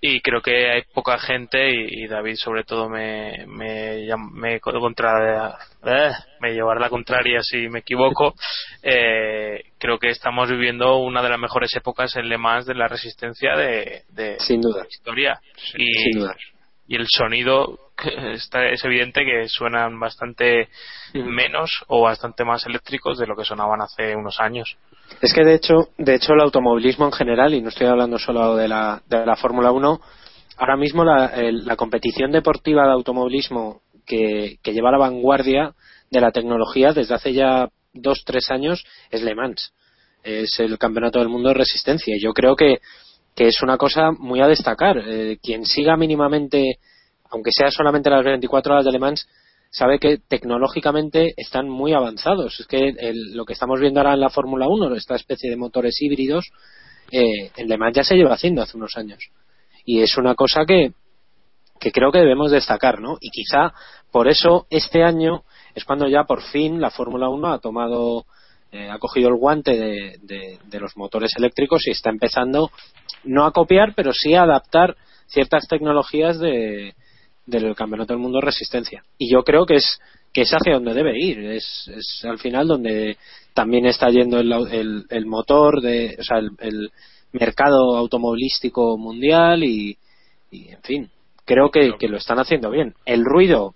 y 0.00 0.20
creo 0.20 0.40
que 0.40 0.70
hay 0.70 0.82
poca 0.94 1.18
gente 1.18 1.70
y, 1.70 2.06
David 2.06 2.36
sobre 2.36 2.62
todo 2.64 2.88
me 2.88 3.46
me, 3.46 4.06
me 4.32 4.60
contra 4.60 5.58
eh, 5.84 6.10
me 6.40 6.52
llevará 6.52 6.80
la 6.80 6.88
contraria 6.88 7.40
si 7.42 7.68
me 7.68 7.80
equivoco 7.80 8.34
eh, 8.82 9.62
creo 9.78 9.98
que 9.98 10.10
estamos 10.10 10.48
viviendo 10.50 10.98
una 10.98 11.22
de 11.22 11.30
las 11.30 11.38
mejores 11.38 11.74
épocas 11.74 12.14
en 12.16 12.28
Le 12.28 12.38
Mans 12.38 12.66
de 12.66 12.74
la 12.74 12.86
resistencia 12.86 13.56
de, 13.56 14.36
Sin 14.38 14.60
duda. 14.60 14.86
historia 14.88 15.40
y, 15.76 15.92
Sin 15.94 16.20
duda. 16.20 16.36
Y 16.88 16.96
el 16.96 17.06
sonido 17.06 17.78
está, 18.32 18.66
es 18.68 18.82
evidente 18.84 19.24
que 19.24 19.46
suenan 19.48 20.00
bastante 20.00 20.68
menos 21.12 21.84
o 21.86 22.02
bastante 22.02 22.44
más 22.44 22.66
eléctricos 22.66 23.18
de 23.18 23.26
lo 23.26 23.36
que 23.36 23.44
sonaban 23.44 23.80
hace 23.82 24.16
unos 24.16 24.40
años. 24.40 24.76
Es 25.20 25.32
que 25.32 25.44
de 25.44 25.54
hecho, 25.54 25.90
de 25.98 26.14
hecho 26.14 26.32
el 26.32 26.40
automovilismo 26.40 27.06
en 27.06 27.12
general, 27.12 27.54
y 27.54 27.62
no 27.62 27.68
estoy 27.68 27.86
hablando 27.86 28.18
solo 28.18 28.56
de 28.56 28.68
la, 28.68 29.02
de 29.06 29.24
la 29.24 29.36
Fórmula 29.36 29.70
1, 29.70 30.00
ahora 30.56 30.76
mismo 30.76 31.04
la, 31.04 31.32
la, 31.36 31.76
competición 31.76 32.32
deportiva 32.32 32.84
de 32.84 32.92
automovilismo 32.92 33.82
que, 34.06 34.56
que 34.62 34.72
lleva 34.72 34.88
a 34.88 34.92
la 34.92 34.98
vanguardia 34.98 35.74
de 36.10 36.20
la 36.20 36.32
tecnología 36.32 36.92
desde 36.92 37.14
hace 37.14 37.32
ya 37.32 37.68
dos, 37.92 38.22
tres 38.24 38.50
años 38.50 38.84
es 39.10 39.22
Le 39.22 39.34
Mans. 39.34 39.72
Es 40.22 40.58
el 40.60 40.78
campeonato 40.78 41.18
del 41.20 41.28
mundo 41.28 41.48
de 41.48 41.54
resistencia. 41.54 42.14
Y 42.16 42.20
yo 42.20 42.32
creo 42.32 42.56
que, 42.56 42.80
que 43.38 43.46
es 43.46 43.62
una 43.62 43.78
cosa 43.78 44.10
muy 44.10 44.40
a 44.40 44.48
destacar. 44.48 44.98
Eh, 44.98 45.38
quien 45.40 45.64
siga 45.64 45.96
mínimamente, 45.96 46.80
aunque 47.30 47.52
sea 47.52 47.70
solamente 47.70 48.10
las 48.10 48.24
24 48.24 48.72
horas 48.72 48.84
de 48.84 48.90
Le 48.90 48.98
Mans, 48.98 49.28
sabe 49.70 50.00
que 50.00 50.18
tecnológicamente 50.18 51.34
están 51.36 51.68
muy 51.68 51.92
avanzados. 51.92 52.58
Es 52.58 52.66
que 52.66 52.92
lo 53.32 53.44
que 53.44 53.52
estamos 53.52 53.78
viendo 53.78 54.00
ahora 54.00 54.14
en 54.14 54.20
la 54.20 54.30
Fórmula 54.30 54.66
1, 54.66 54.92
esta 54.96 55.14
especie 55.14 55.48
de 55.48 55.56
motores 55.56 56.02
híbridos, 56.02 56.46
eh, 57.12 57.52
en 57.56 57.68
Le 57.68 57.78
Mans 57.78 57.94
ya 57.94 58.02
se 58.02 58.16
lleva 58.16 58.34
haciendo 58.34 58.60
hace 58.60 58.76
unos 58.76 58.96
años. 58.96 59.20
Y 59.84 60.00
es 60.00 60.16
una 60.16 60.34
cosa 60.34 60.64
que, 60.66 60.90
que 61.78 61.92
creo 61.92 62.10
que 62.10 62.18
debemos 62.18 62.50
destacar, 62.50 63.00
¿no? 63.00 63.18
Y 63.20 63.30
quizá 63.30 63.72
por 64.10 64.26
eso 64.26 64.66
este 64.68 65.04
año 65.04 65.44
es 65.76 65.84
cuando 65.84 66.08
ya 66.08 66.24
por 66.24 66.42
fin 66.42 66.80
la 66.80 66.90
Fórmula 66.90 67.28
1 67.28 67.52
ha 67.52 67.60
tomado, 67.60 68.24
eh, 68.72 68.88
ha 68.90 68.98
cogido 68.98 69.28
el 69.28 69.36
guante 69.36 69.72
de, 69.76 70.58
de, 70.64 70.80
los 70.80 70.96
motores 70.96 71.32
eléctricos 71.36 71.86
y 71.86 71.90
está 71.90 72.10
empezando 72.10 72.70
no 73.24 73.46
a 73.46 73.52
copiar, 73.52 73.94
pero 73.94 74.12
sí 74.12 74.34
a 74.34 74.42
adaptar 74.42 74.96
ciertas 75.26 75.66
tecnologías 75.68 76.38
de, 76.38 76.94
del 77.46 77.74
Campeonato 77.74 78.12
del 78.12 78.22
Mundo 78.22 78.38
de 78.38 78.46
Resistencia. 78.46 79.02
Y 79.16 79.32
yo 79.32 79.42
creo 79.42 79.64
que 79.66 79.76
es 79.76 79.98
que 80.32 80.42
es 80.42 80.50
hacia 80.50 80.74
donde 80.74 80.94
debe 80.94 81.18
ir. 81.18 81.38
Es, 81.38 81.88
es 81.88 82.24
al 82.24 82.38
final 82.38 82.68
donde 82.68 83.16
también 83.54 83.86
está 83.86 84.08
yendo 84.10 84.38
el, 84.38 84.52
el, 84.70 85.04
el 85.08 85.26
motor, 85.26 85.80
de, 85.80 86.16
o 86.18 86.22
sea, 86.22 86.38
el, 86.38 86.50
el, 86.60 86.90
mercado 87.30 87.94
automovilístico 87.98 88.96
mundial 88.96 89.62
y, 89.62 89.98
y 90.50 90.70
en 90.70 90.82
fin, 90.82 91.10
creo 91.44 91.70
que, 91.70 91.92
que, 91.98 92.08
lo 92.08 92.16
están 92.16 92.38
haciendo 92.38 92.70
bien. 92.70 92.94
El 93.04 93.22
ruido, 93.22 93.74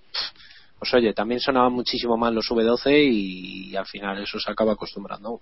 pues 0.83 0.95
oye, 0.95 1.15
también 1.15 1.39
sonaban 1.39 1.73
muchísimo 1.73 2.17
más 2.17 2.35
los 2.35 2.51
V12 2.51 3.09
y, 3.09 3.77
al 3.77 3.87
final 3.87 4.21
eso 4.21 4.41
se 4.41 4.51
acaba 4.51 4.73
acostumbrando. 4.73 5.41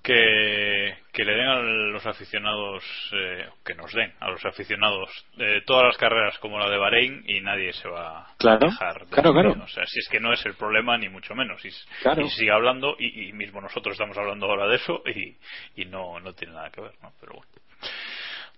Que, 0.00 0.96
que 1.12 1.24
le 1.24 1.32
den 1.32 1.48
a 1.48 1.58
los 1.58 2.06
aficionados, 2.06 2.84
eh, 3.12 3.48
que 3.64 3.74
nos 3.74 3.92
den 3.92 4.12
a 4.20 4.30
los 4.30 4.44
aficionados 4.44 5.10
eh, 5.38 5.62
todas 5.66 5.86
las 5.86 5.96
carreras 5.96 6.38
como 6.38 6.60
la 6.60 6.70
de 6.70 6.78
Bahrein 6.78 7.24
y 7.26 7.40
nadie 7.40 7.72
se 7.72 7.88
va 7.88 8.20
a 8.20 8.58
dejar. 8.58 9.06
claro, 9.10 9.32
claro. 9.32 9.56
O 9.60 9.66
sea, 9.66 9.86
si 9.86 9.98
es 9.98 10.08
que 10.08 10.20
no 10.20 10.32
es 10.32 10.46
el 10.46 10.54
problema 10.54 10.96
ni 10.96 11.08
mucho 11.08 11.34
menos. 11.34 11.60
Y, 11.64 11.70
y 11.70 12.28
sigue 12.28 12.52
hablando 12.52 12.94
y, 13.00 13.28
y, 13.28 13.32
mismo 13.32 13.60
nosotros 13.60 13.94
estamos 13.94 14.16
hablando 14.16 14.46
ahora 14.46 14.68
de 14.68 14.76
eso 14.76 15.02
y, 15.04 15.82
y 15.82 15.84
no, 15.86 16.20
no 16.20 16.32
tiene 16.32 16.54
nada 16.54 16.70
que 16.70 16.80
ver, 16.80 16.92
¿no? 17.02 17.12
Pero 17.18 17.32
bueno. 17.34 17.50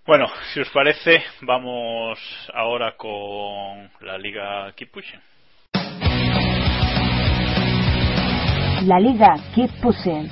Bueno, 0.05 0.27
si 0.53 0.59
os 0.59 0.69
parece, 0.69 1.23
vamos 1.41 2.19
ahora 2.53 2.95
con 2.95 3.89
la 4.01 4.19
Liga 4.19 4.71
Keep 4.73 4.91
La 8.85 8.99
Liga 8.99 9.33
Keep 9.55 9.81
Pushing. 9.81 10.29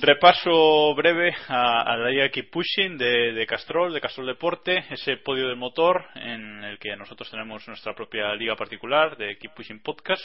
Repaso 0.00 0.94
breve 0.94 1.34
a, 1.48 1.82
a, 1.82 1.96
la 1.96 2.10
Liga 2.10 2.28
Keep 2.28 2.52
Pushing 2.52 2.96
de, 2.96 3.32
de, 3.32 3.44
Castrol, 3.44 3.92
de 3.92 4.00
Castrol 4.00 4.28
Deporte, 4.28 4.84
ese 4.88 5.16
podio 5.16 5.48
del 5.48 5.56
motor 5.56 6.04
en 6.14 6.62
el 6.62 6.78
que 6.78 6.94
nosotros 6.94 7.28
tenemos 7.28 7.66
nuestra 7.66 7.92
propia 7.92 8.32
liga 8.36 8.54
particular 8.54 9.16
de 9.16 9.36
Keep 9.36 9.54
Pushing 9.54 9.82
Podcast, 9.82 10.22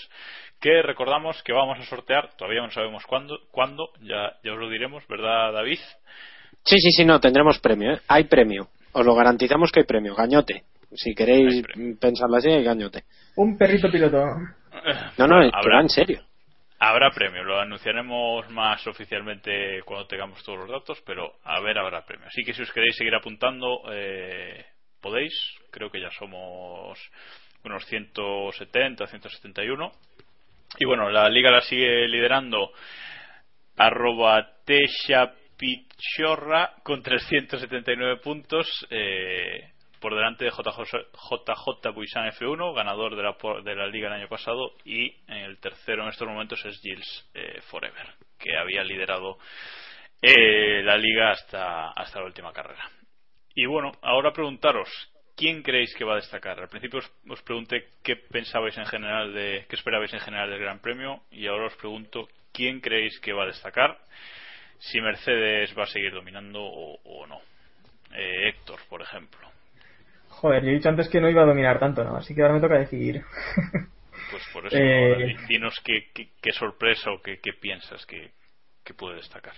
que 0.62 0.84
recordamos 0.84 1.42
que 1.42 1.52
vamos 1.52 1.80
a 1.80 1.86
sortear, 1.86 2.30
todavía 2.38 2.62
no 2.62 2.70
sabemos 2.70 3.04
cuándo, 3.08 3.40
cuándo 3.50 3.90
ya, 4.02 4.34
ya 4.44 4.54
os 4.54 4.60
lo 4.60 4.70
diremos, 4.70 5.04
¿verdad 5.08 5.52
David? 5.52 5.80
Sí, 6.64 6.78
sí, 6.78 6.92
sí, 6.92 7.06
no, 7.06 7.20
tendremos 7.20 7.58
premio, 7.58 7.94
¿eh? 7.94 8.00
hay 8.08 8.26
premio, 8.26 8.68
os 8.92 9.04
lo 9.04 9.16
garantizamos 9.16 9.72
que 9.72 9.80
hay 9.80 9.86
premio, 9.88 10.14
gañote. 10.14 10.64
Si 10.96 11.14
queréis 11.14 11.64
pensarlo 12.00 12.38
así, 12.38 12.50
gañote. 12.50 13.04
Un 13.36 13.58
perrito 13.58 13.92
piloto. 13.92 14.24
No, 15.18 15.28
no, 15.28 15.50
Habrá, 15.54 15.82
en 15.82 15.90
serio. 15.90 16.22
Habrá 16.80 17.10
premio, 17.12 17.44
lo 17.44 17.60
anunciaremos 17.60 18.50
más 18.50 18.86
oficialmente 18.88 19.82
cuando 19.86 20.08
tengamos 20.08 20.44
todos 20.44 20.60
los 20.60 20.70
datos, 20.70 21.02
pero 21.06 21.36
a 21.44 21.62
ver, 21.62 21.78
habrá 21.78 22.06
premio. 22.06 22.28
Así 22.28 22.44
que 22.44 22.54
si 22.54 22.62
os 22.62 22.72
queréis 22.72 22.96
seguir 22.96 23.16
apuntando, 23.16 23.82
eh, 23.92 24.66
podéis. 25.02 25.34
Creo 25.72 25.90
que 25.90 26.02
ya 26.02 26.12
somos 26.12 27.00
unos 27.64 27.86
170, 27.86 29.08
171. 29.08 29.92
Y 30.78 30.86
bueno, 30.86 31.10
la 31.10 31.30
liga 31.30 31.52
la 31.52 31.62
sigue 31.62 32.08
liderando 32.08 32.72
arroba 33.78 34.50
Pichorra 35.58 36.74
con 36.84 37.02
379 37.02 38.18
puntos. 38.18 38.68
Eh, 38.90 39.72
por 40.00 40.16
delante 40.16 40.46
de 40.46 40.52
JJ, 40.52 41.92
Buisan 41.94 42.28
F1, 42.32 42.76
ganador 42.76 43.16
de 43.16 43.24
la, 43.24 43.36
de 43.64 43.76
la 43.76 43.88
liga 43.88 44.08
el 44.08 44.22
año 44.22 44.28
pasado, 44.28 44.74
y 44.84 45.16
el 45.28 45.60
tercero 45.60 46.04
en 46.04 46.10
estos 46.10 46.28
momentos 46.28 46.64
es 46.66 46.80
Gilles 46.82 47.30
eh, 47.34 47.62
Forever, 47.70 48.14
que 48.38 48.58
había 48.58 48.84
liderado 48.84 49.38
eh, 50.22 50.82
la 50.84 50.98
liga 50.98 51.32
hasta, 51.32 51.92
hasta 51.92 52.20
la 52.20 52.26
última 52.26 52.54
carrera. 52.54 52.90
Y 53.54 53.66
bueno, 53.66 53.92
ahora 54.02 54.34
preguntaros, 54.34 54.90
¿quién 55.36 55.62
creéis 55.64 55.94
que 55.96 56.04
va 56.04 56.14
a 56.14 56.18
destacar? 56.18 56.60
Al 56.60 56.70
principio 56.70 57.00
os, 57.30 57.42
pregunté 57.44 57.90
qué 58.04 58.16
pensabais 58.16 58.78
en 58.78 58.86
general 58.86 59.34
de, 59.34 59.66
qué 59.70 59.76
esperabais 59.76 60.14
en 60.14 60.20
general 60.20 60.50
del 60.50 60.60
Gran 60.60 60.80
Premio, 60.80 61.22
y 61.32 61.48
ahora 61.48 61.68
os 61.68 61.76
pregunto 61.76 62.28
quién 62.52 62.82
creéis 62.82 63.20
que 63.20 63.34
va 63.34 63.44
a 63.44 63.48
destacar, 63.48 63.98
si 64.80 65.00
Mercedes 65.00 65.78
va 65.78 65.84
a 65.84 65.88
seguir 65.88 66.12
dominando 66.12 66.62
o, 66.62 67.00
o 67.04 67.28
no. 67.28 67.42
Eh, 68.14 68.50
Héctor, 68.50 68.80
por 68.90 69.02
ejemplo. 69.02 69.55
Joder, 70.42 70.64
yo 70.64 70.70
he 70.70 70.74
dicho 70.74 70.90
antes 70.90 71.10
que 71.10 71.22
no 71.22 71.30
iba 71.30 71.44
a 71.44 71.46
dominar 71.46 71.80
tanto, 71.80 72.04
¿no? 72.04 72.18
Así 72.18 72.36
que 72.36 72.42
ahora 72.42 72.56
me 72.56 72.62
toca 72.62 72.78
decidir. 72.78 73.24
pues 74.32 74.44
por 74.52 74.68
eso, 74.68 74.76
eh... 74.78 75.36
dinos 75.48 75.80
qué, 75.84 76.10
qué, 76.14 76.30
qué, 76.42 76.52
sorpresa 76.52 77.12
o 77.12 77.22
qué, 77.22 77.40
qué 77.42 77.54
piensas 77.54 78.06
que, 78.06 78.32
que, 78.84 78.94
puede 78.94 79.16
destacar. 79.16 79.54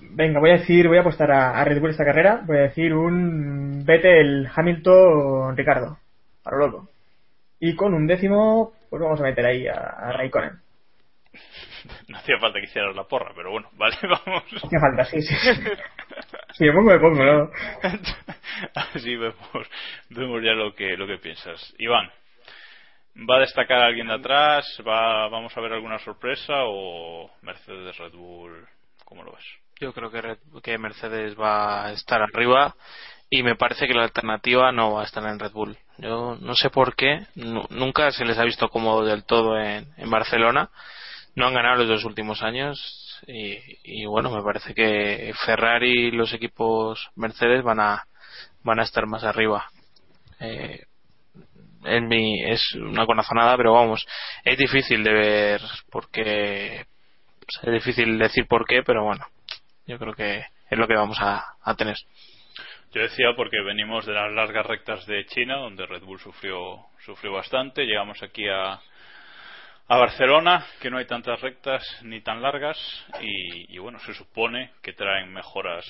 Venga, 0.00 0.40
voy 0.40 0.50
a 0.50 0.58
decir, 0.58 0.88
voy 0.88 0.96
a 0.96 1.02
apostar 1.02 1.30
a, 1.30 1.60
a, 1.60 1.64
Red 1.64 1.80
Bull 1.80 1.90
esta 1.90 2.04
carrera. 2.04 2.42
Voy 2.46 2.56
a 2.56 2.62
decir 2.62 2.94
un 2.94 3.84
Vettel 3.84 4.48
Hamilton 4.54 5.56
Ricardo. 5.56 5.98
A 6.44 6.50
lo 6.52 6.58
loco. 6.58 6.88
Y 7.60 7.76
con 7.76 7.92
un 7.92 8.06
décimo, 8.06 8.72
pues 8.88 9.02
vamos 9.02 9.20
a 9.20 9.24
meter 9.24 9.44
ahí 9.44 9.66
a, 9.66 9.74
a 9.74 10.12
Raikkonen. 10.12 10.60
No 12.08 12.18
hacía 12.18 12.38
falta 12.38 12.58
que 12.58 12.66
hicieras 12.66 12.94
la 12.94 13.04
porra, 13.04 13.32
pero 13.34 13.52
bueno, 13.52 13.68
vale, 13.72 13.96
vamos. 14.02 14.44
Hacía 14.62 14.80
falta, 14.80 15.04
sí, 15.04 15.22
sí. 15.22 15.36
Si 16.54 16.64
me 16.64 16.72
pongo, 16.72 16.90
me 16.90 16.98
pongo, 16.98 17.24
¿no? 17.24 17.50
Así 18.74 19.16
vemos, 19.16 19.68
vemos 20.10 20.42
ya 20.42 20.52
lo 20.52 20.74
que, 20.74 20.96
lo 20.96 21.06
que 21.06 21.18
piensas. 21.18 21.74
Iván, 21.78 22.10
¿va 23.28 23.36
a 23.36 23.40
destacar 23.40 23.82
alguien 23.82 24.08
de 24.08 24.14
atrás? 24.14 24.66
¿Va, 24.86 25.28
¿Vamos 25.28 25.56
a 25.56 25.60
ver 25.60 25.72
alguna 25.72 25.98
sorpresa 25.98 26.64
o 26.64 27.30
Mercedes 27.42 27.96
Red 27.96 28.12
Bull? 28.12 28.66
¿Cómo 29.04 29.22
lo 29.22 29.32
ves? 29.32 29.44
Yo 29.80 29.92
creo 29.92 30.10
que, 30.10 30.20
Red, 30.20 30.38
que 30.62 30.78
Mercedes 30.78 31.38
va 31.38 31.86
a 31.86 31.92
estar 31.92 32.20
arriba 32.20 32.74
y 33.30 33.42
me 33.42 33.54
parece 33.54 33.86
que 33.86 33.94
la 33.94 34.02
alternativa 34.02 34.72
no 34.72 34.94
va 34.94 35.02
a 35.02 35.04
estar 35.04 35.24
en 35.24 35.38
Red 35.38 35.52
Bull. 35.52 35.78
Yo 35.98 36.36
no 36.40 36.54
sé 36.54 36.68
por 36.70 36.96
qué, 36.96 37.26
nunca 37.34 38.10
se 38.10 38.24
les 38.24 38.38
ha 38.38 38.44
visto 38.44 38.68
como 38.68 39.04
del 39.04 39.24
todo 39.24 39.58
en, 39.58 39.86
en 39.96 40.10
Barcelona. 40.10 40.70
No 41.34 41.46
han 41.46 41.54
ganado 41.54 41.76
los 41.78 41.88
dos 41.88 42.04
últimos 42.04 42.42
años 42.42 43.20
y, 43.26 43.58
y, 43.84 44.06
bueno, 44.06 44.30
me 44.30 44.42
parece 44.42 44.74
que 44.74 45.32
Ferrari 45.44 46.08
y 46.08 46.10
los 46.10 46.32
equipos 46.32 47.10
Mercedes 47.14 47.62
van 47.62 47.80
a 47.80 48.04
van 48.62 48.80
a 48.80 48.84
estar 48.84 49.06
más 49.06 49.24
arriba. 49.24 49.66
Eh, 50.40 50.84
en 51.84 52.08
mi 52.08 52.42
es 52.42 52.74
una 52.74 53.06
conazonada, 53.06 53.56
pero 53.56 53.72
vamos, 53.72 54.06
es 54.44 54.58
difícil 54.58 55.02
de 55.02 55.12
ver 55.12 55.60
porque 55.90 56.84
es 57.62 57.72
difícil 57.72 58.18
decir 58.18 58.46
por 58.46 58.66
qué, 58.66 58.82
pero 58.82 59.04
bueno, 59.04 59.24
yo 59.86 59.98
creo 59.98 60.14
que 60.14 60.44
es 60.70 60.78
lo 60.78 60.86
que 60.86 60.94
vamos 60.94 61.18
a, 61.20 61.42
a 61.62 61.74
tener. 61.74 61.96
Yo 62.92 63.02
decía 63.02 63.28
porque 63.36 63.60
venimos 63.62 64.04
de 64.04 64.12
las 64.12 64.32
largas 64.32 64.66
rectas 64.66 65.06
de 65.06 65.24
China, 65.26 65.56
donde 65.56 65.86
Red 65.86 66.02
Bull 66.02 66.18
sufrió 66.18 66.86
sufrió 67.04 67.32
bastante. 67.32 67.84
Llegamos 67.84 68.22
aquí 68.22 68.48
a, 68.48 68.80
a 69.90 69.96
Barcelona, 69.96 70.64
que 70.80 70.88
no 70.88 70.98
hay 70.98 71.04
tantas 71.04 71.40
rectas 71.40 71.82
ni 72.02 72.20
tan 72.20 72.40
largas, 72.40 72.78
y, 73.20 73.76
bueno, 73.78 73.98
se 73.98 74.14
supone 74.14 74.70
que 74.80 74.92
traen 74.92 75.32
mejoras 75.32 75.84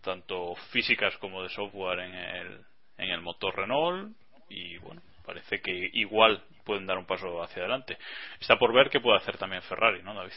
tanto 0.00 0.54
físicas 0.70 1.14
como 1.18 1.42
de 1.42 1.50
software 1.50 1.98
en 1.98 2.14
el, 2.14 2.60
en 2.96 3.10
el 3.10 3.20
motor 3.20 3.54
Renault, 3.54 4.16
y 4.48 4.78
bueno, 4.78 5.02
parece 5.26 5.60
que 5.60 5.90
igual 5.92 6.42
pueden 6.64 6.86
dar 6.86 6.96
un 6.96 7.04
paso 7.04 7.42
hacia 7.42 7.60
adelante. 7.60 7.98
Está 8.40 8.56
por 8.56 8.72
ver 8.72 8.88
qué 8.88 9.00
puede 9.00 9.18
hacer 9.18 9.36
también 9.36 9.60
Ferrari, 9.60 10.02
¿no, 10.02 10.14
David? 10.14 10.32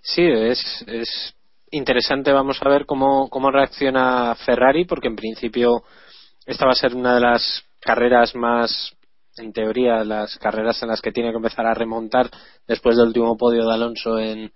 Sí, 0.00 0.22
es, 0.26 0.82
es 0.88 1.36
interesante. 1.70 2.32
Vamos 2.32 2.62
a 2.62 2.68
ver 2.70 2.86
cómo, 2.86 3.28
cómo 3.28 3.50
reacciona 3.50 4.34
Ferrari, 4.36 4.86
porque 4.86 5.08
en 5.08 5.16
principio 5.16 5.82
esta 6.46 6.64
va 6.64 6.72
a 6.72 6.76
ser 6.76 6.94
una 6.94 7.14
de 7.14 7.20
las 7.20 7.62
carreras 7.78 8.34
más, 8.34 8.96
en 9.38 9.52
teoría, 9.52 10.04
las 10.04 10.36
carreras 10.38 10.82
en 10.82 10.88
las 10.88 11.00
que 11.00 11.12
tiene 11.12 11.30
que 11.30 11.36
empezar 11.36 11.66
a 11.66 11.74
remontar 11.74 12.30
después 12.66 12.96
del 12.96 13.08
último 13.08 13.36
podio 13.36 13.66
de 13.66 13.74
Alonso 13.74 14.18
en, 14.18 14.52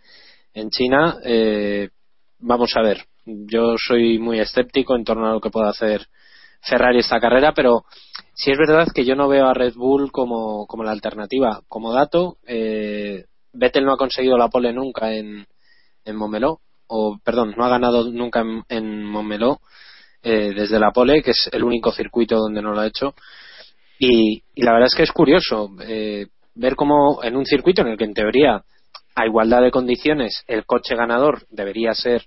en 0.55 0.71
China. 0.71 1.19
Eh, 1.25 1.91
vamos 2.39 2.77
a 2.77 2.83
ver. 2.83 3.05
Yo 3.25 3.75
soy 3.77 4.19
muy 4.19 4.41
escéptico 4.41 4.97
en 4.97 5.05
torno 5.05 5.29
a 5.29 5.33
lo 5.33 5.41
que 5.41 5.51
pueda 5.51 5.71
hacer 5.71 6.07
Ferrari 6.61 6.99
esta 6.99 7.21
carrera, 7.21 7.53
pero 7.55 7.85
sí 8.35 8.51
es 8.51 8.59
verdad 8.59 8.89
que 8.95 9.05
yo 9.05 9.15
no 9.15 9.29
veo 9.29 9.47
a 9.47 9.55
Red 9.55 9.75
Bull 9.75 10.11
como, 10.13 10.67
como 10.67 10.85
la 10.85 10.93
alternativa. 10.93 11.61
Como 11.69 11.93
dato, 11.93 12.39
eh, 12.47 13.25
Vettel 13.53 13.85
no 13.85 13.93
ha 13.93 13.99
conseguido 13.99 14.37
la 14.37 14.49
pole 14.49 14.73
nunca 14.73 15.13
en, 15.13 15.47
en 16.05 16.19
o 16.95 17.19
perdón, 17.25 17.55
no 17.57 17.65
ha 17.65 17.69
ganado 17.69 18.11
nunca 18.11 18.41
en, 18.41 18.65
en 18.69 19.13
eh, 20.23 20.53
desde 20.55 20.79
la 20.79 20.93
pole, 20.93 21.23
que 21.23 21.33
es 21.33 21.49
el 21.51 21.65
único 21.65 21.91
circuito 21.91 22.37
donde 22.37 22.63
no 22.63 22.73
lo 22.73 22.81
ha 22.81 22.87
hecho. 22.87 23.15
Y, 24.05 24.43
la 24.57 24.73
verdad 24.73 24.89
es 24.89 24.97
que 24.97 25.05
es 25.05 25.13
curioso 25.13 25.71
eh, 25.87 26.27
ver 26.57 26.75
cómo 26.75 27.23
en 27.23 27.37
un 27.37 27.47
circuito 27.47 27.83
en 27.83 27.89
el 27.89 27.97
que 27.97 28.03
en 28.03 28.15
teoría 28.15 28.65
a 29.15 29.27
igualdad 29.27 29.63
de 29.63 29.71
condiciones 29.71 30.43
el 30.49 30.67
coche 30.67 30.97
ganador 30.97 31.47
debería 31.51 31.95
ser 31.95 32.25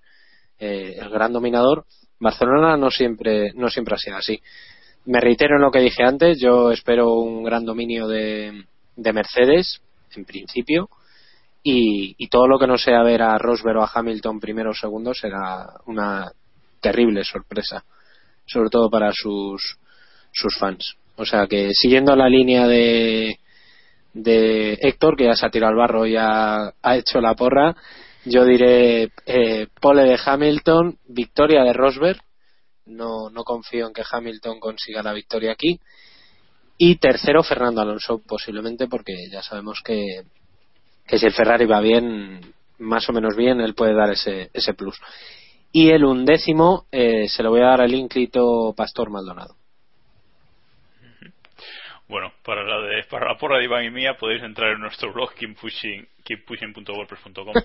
eh, 0.58 0.96
el 0.98 1.10
gran 1.10 1.34
dominador, 1.34 1.84
Barcelona 2.18 2.78
no 2.78 2.90
siempre, 2.92 3.52
no 3.56 3.68
siempre 3.70 3.96
ha 3.96 3.98
sido 3.98 4.16
así. 4.16 4.42
Me 5.04 5.20
reitero 5.20 5.58
en 5.58 5.64
lo 5.64 5.72
que 5.72 5.82
dije 5.82 6.02
antes, 6.04 6.40
yo 6.40 6.72
espero 6.72 7.16
un 7.16 7.44
gran 7.44 7.66
dominio 7.66 8.08
de, 8.08 8.64
de 8.96 9.14
Mercedes, 9.14 9.82
en 10.16 10.24
principio, 10.24 10.88
y, 11.62 12.16
y, 12.18 12.30
todo 12.30 12.48
lo 12.48 12.58
que 12.58 12.68
no 12.68 12.78
sea 12.78 13.04
ver 13.04 13.22
a 13.22 13.38
Rosberg 13.38 13.80
o 13.80 13.84
a 13.84 13.92
Hamilton 13.94 14.40
primero 14.40 14.70
o 14.70 14.74
segundo 14.74 15.14
será 15.14 15.74
una 15.88 16.32
terrible 16.80 17.26
sorpresa, 17.26 17.84
sobre 18.46 18.70
todo 18.70 18.90
para 18.90 19.12
sus, 19.12 19.78
sus 20.32 20.58
fans. 20.58 20.96
O 21.18 21.26
sea 21.26 21.48
que 21.48 21.72
siguiendo 21.74 22.16
la 22.16 22.30
línea 22.30 22.68
de, 22.68 23.40
de 24.14 24.74
Héctor, 24.82 25.16
que 25.16 25.26
ya 25.26 25.36
se 25.36 25.46
ha 25.46 25.52
tirado 25.52 25.72
al 25.72 25.78
barro 25.78 26.06
y 26.06 26.16
ha, 26.18 26.74
ha 26.82 26.98
hecho 26.98 27.22
la 27.22 27.36
porra, 27.36 27.76
yo 28.26 28.44
diré 28.44 29.12
eh, 29.26 29.68
pole 29.80 30.04
de 30.04 30.20
Hamilton, 30.24 30.98
victoria 31.08 31.64
de 31.64 31.74
Rosberg. 31.74 32.20
No, 32.88 33.30
no 33.30 33.44
confío 33.44 33.88
en 33.88 33.94
que 33.94 34.04
Hamilton 34.10 34.60
consiga 34.60 35.04
la 35.04 35.14
victoria 35.14 35.52
aquí. 35.52 35.80
Y 36.78 36.96
tercero, 36.98 37.44
Fernando 37.44 37.82
Alonso, 37.82 38.22
posiblemente, 38.28 38.88
porque 38.88 39.14
ya 39.32 39.42
sabemos 39.42 39.82
que, 39.84 40.24
que 41.08 41.18
si 41.18 41.26
el 41.26 41.34
Ferrari 41.34 41.66
va 41.66 41.80
bien, 41.80 42.42
más 42.80 43.08
o 43.10 43.14
menos 43.14 43.36
bien, 43.36 43.62
él 43.62 43.76
puede 43.76 43.94
dar 43.94 44.12
ese, 44.12 44.50
ese 44.54 44.74
plus. 44.74 45.00
Y 45.72 45.90
el 45.90 46.04
undécimo 46.04 46.86
eh, 46.92 47.28
se 47.28 47.44
lo 47.44 47.52
voy 47.52 47.62
a 47.62 47.68
dar 47.68 47.82
al 47.82 47.94
ínclito 47.94 48.74
Pastor 48.76 49.10
Maldonado. 49.10 49.56
Bueno, 52.08 52.32
para 52.44 52.64
la, 52.64 52.82
de, 52.82 53.04
para 53.06 53.28
la 53.28 53.36
porra 53.38 53.58
de 53.58 53.64
Iván 53.64 53.84
y 53.84 53.90
mía 53.90 54.16
podéis 54.18 54.44
entrar 54.44 54.74
en 54.74 54.80
nuestro 54.80 55.12
blog 55.12 55.34
keeppushing.wordpress.com 55.34 57.56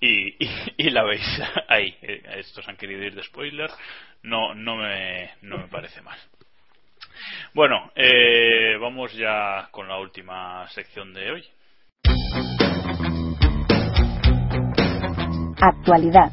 y, 0.00 0.34
y, 0.76 0.90
la 0.90 1.04
veis 1.04 1.42
ahí. 1.68 1.96
Eh, 2.02 2.22
estos 2.36 2.66
han 2.68 2.76
querido 2.76 3.02
ir 3.02 3.14
de 3.14 3.22
spoiler. 3.22 3.70
No, 4.22 4.54
no, 4.54 4.76
me, 4.76 5.30
no 5.42 5.58
me 5.58 5.68
parece 5.68 6.00
mal. 6.00 6.18
Bueno, 7.54 7.92
eh, 7.94 8.76
vamos 8.80 9.12
ya 9.14 9.68
con 9.70 9.88
la 9.88 9.98
última 9.98 10.66
sección 10.68 11.12
de 11.12 11.32
hoy. 11.32 11.44
Actualidad. 15.60 16.32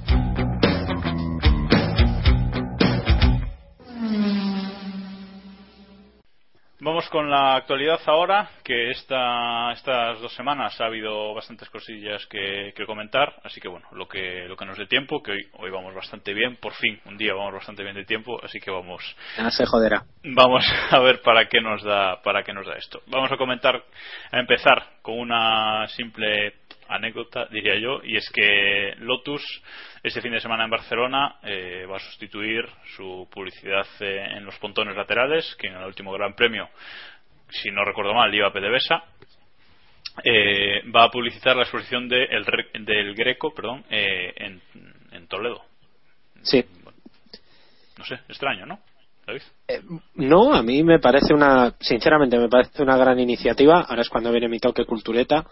Vamos 6.83 7.07
con 7.07 7.29
la 7.29 7.55
actualidad 7.55 8.01
ahora, 8.07 8.49
que 8.61 8.91
esta, 8.91 9.71
estas 9.71 10.19
dos 10.19 10.33
semanas 10.33 10.81
ha 10.81 10.87
habido 10.87 11.33
bastantes 11.33 11.69
cosillas 11.69 12.25
que, 12.25 12.73
comentar, 12.85 13.35
así 13.45 13.61
que 13.61 13.69
bueno, 13.69 13.87
lo 13.93 14.05
que, 14.05 14.49
lo 14.49 14.57
que 14.57 14.65
nos 14.65 14.77
dé 14.77 14.85
tiempo, 14.85 15.23
que 15.23 15.31
hoy, 15.31 15.47
hoy 15.59 15.71
vamos 15.71 15.95
bastante 15.95 16.33
bien, 16.33 16.57
por 16.57 16.73
fin, 16.73 16.99
un 17.05 17.15
día 17.15 17.33
vamos 17.33 17.53
bastante 17.53 17.83
bien 17.83 17.95
de 17.95 18.03
tiempo, 18.03 18.37
así 18.43 18.59
que 18.59 18.69
vamos. 18.69 19.01
Ya 19.37 19.49
se 19.49 19.65
joderá. 19.65 20.03
Vamos 20.25 20.65
a 20.91 20.99
ver 20.99 21.21
para 21.21 21.47
qué 21.47 21.61
nos 21.61 21.81
da, 21.83 22.21
para 22.21 22.43
qué 22.43 22.51
nos 22.51 22.67
da 22.67 22.73
esto. 22.73 23.01
Vamos 23.07 23.31
a 23.31 23.37
comentar, 23.37 23.81
a 24.31 24.39
empezar 24.39 24.83
con 25.01 25.19
una 25.19 25.87
simple 25.87 26.55
anécdota, 26.95 27.47
diría 27.51 27.75
yo, 27.79 28.01
y 28.03 28.17
es 28.17 28.29
que 28.29 28.93
Lotus 28.99 29.41
este 30.01 30.21
fin 30.21 30.31
de 30.31 30.39
semana 30.39 30.65
en 30.65 30.69
Barcelona 30.69 31.35
eh, 31.43 31.85
va 31.89 31.97
a 31.97 31.99
sustituir 31.99 32.65
su 32.95 33.27
publicidad 33.31 33.85
eh, 33.99 34.25
en 34.37 34.45
los 34.45 34.57
pontones 34.59 34.95
laterales, 34.95 35.55
que 35.59 35.67
en 35.67 35.75
el 35.75 35.85
último 35.85 36.11
Gran 36.11 36.35
Premio, 36.35 36.69
si 37.49 37.71
no 37.71 37.85
recuerdo 37.85 38.13
mal, 38.13 38.33
iba 38.33 38.47
a 38.47 38.53
PDVSA. 38.53 39.03
Eh, 40.23 40.83
va 40.95 41.05
a 41.05 41.09
publicitar 41.09 41.55
la 41.55 41.63
exposición 41.63 42.07
de 42.07 42.25
el, 42.25 42.45
del 42.85 43.15
Greco 43.15 43.51
perdón, 43.53 43.83
en, 43.89 44.61
en, 45.11 45.27
Toledo. 45.27 45.63
Sí. 46.43 46.63
no 47.97 48.05
sé, 48.05 48.15
extraño, 48.27 48.65
¿no? 48.67 48.79
no, 50.15 50.53
a 50.53 50.61
mí 50.61 50.83
me 50.83 50.99
parece 50.99 51.33
una, 51.33 51.73
sinceramente, 51.79 52.37
me 52.37 52.49
parece 52.49 52.83
una 52.83 52.97
gran 52.97 53.19
iniciativa. 53.19 53.81
Ahora 53.81 54.01
es 54.01 54.09
cuando 54.09 54.31
viene 54.31 54.49
mi 54.49 54.59
toque 54.59 54.85
cultureta 54.85 55.45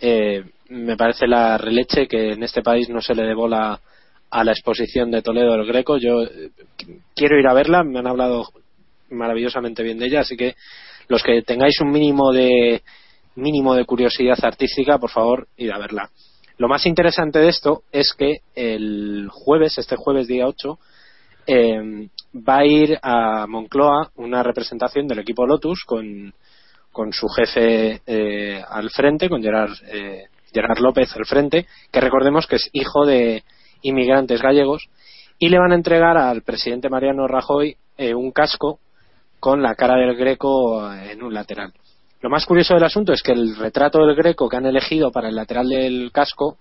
eh, 0.00 0.44
me 0.68 0.96
parece 0.96 1.26
la 1.26 1.58
releche 1.58 2.06
que 2.06 2.32
en 2.32 2.42
este 2.42 2.62
país 2.62 2.88
no 2.88 3.00
se 3.00 3.14
le 3.14 3.24
dé 3.24 3.34
bola 3.34 3.80
a 4.30 4.44
la 4.44 4.52
exposición 4.52 5.10
de 5.10 5.22
Toledo 5.22 5.52
del 5.52 5.66
Greco. 5.66 5.96
Yo 5.96 6.22
eh, 6.22 6.50
quiero 7.14 7.38
ir 7.38 7.46
a 7.46 7.54
verla, 7.54 7.84
me 7.84 7.98
han 7.98 8.06
hablado 8.06 8.48
maravillosamente 9.10 9.82
bien 9.82 9.98
de 9.98 10.06
ella, 10.06 10.20
así 10.20 10.36
que 10.36 10.54
los 11.08 11.22
que 11.22 11.42
tengáis 11.42 11.80
un 11.80 11.90
mínimo 11.90 12.32
de 12.32 12.82
mínimo 13.36 13.74
de 13.74 13.84
curiosidad 13.84 14.38
artística, 14.42 14.98
por 14.98 15.10
favor, 15.10 15.48
ir 15.56 15.72
a 15.72 15.78
verla. 15.78 16.10
Lo 16.56 16.68
más 16.68 16.86
interesante 16.86 17.40
de 17.40 17.48
esto 17.48 17.82
es 17.90 18.14
que 18.16 18.38
el 18.54 19.28
jueves, 19.30 19.76
este 19.78 19.96
jueves 19.96 20.28
día 20.28 20.46
8, 20.46 20.78
eh, 21.46 22.08
va 22.34 22.58
a 22.58 22.66
ir 22.66 22.98
a 23.02 23.46
Moncloa 23.46 24.10
una 24.16 24.42
representación 24.42 25.08
del 25.08 25.18
equipo 25.18 25.46
Lotus 25.46 25.84
con 25.84 26.32
con 26.94 27.12
su 27.12 27.28
jefe 27.28 28.00
eh, 28.06 28.62
al 28.66 28.88
frente, 28.88 29.28
con 29.28 29.42
Gerard, 29.42 29.72
eh, 29.92 30.28
Gerard 30.52 30.78
López 30.78 31.14
al 31.16 31.26
frente, 31.26 31.66
que 31.90 32.00
recordemos 32.00 32.46
que 32.46 32.56
es 32.56 32.70
hijo 32.72 33.04
de 33.04 33.42
inmigrantes 33.82 34.40
gallegos, 34.40 34.88
y 35.38 35.48
le 35.48 35.58
van 35.58 35.72
a 35.72 35.74
entregar 35.74 36.16
al 36.16 36.42
presidente 36.42 36.88
Mariano 36.88 37.26
Rajoy 37.26 37.76
eh, 37.98 38.14
un 38.14 38.30
casco 38.30 38.78
con 39.40 39.60
la 39.60 39.74
cara 39.74 39.96
del 39.96 40.16
Greco 40.16 40.90
en 40.94 41.22
un 41.22 41.34
lateral. 41.34 41.72
Lo 42.22 42.30
más 42.30 42.46
curioso 42.46 42.74
del 42.74 42.84
asunto 42.84 43.12
es 43.12 43.22
que 43.22 43.32
el 43.32 43.56
retrato 43.56 44.06
del 44.06 44.16
Greco 44.16 44.48
que 44.48 44.56
han 44.56 44.64
elegido 44.64 45.10
para 45.10 45.28
el 45.28 45.34
lateral 45.34 45.68
del 45.68 46.10
casco 46.12 46.58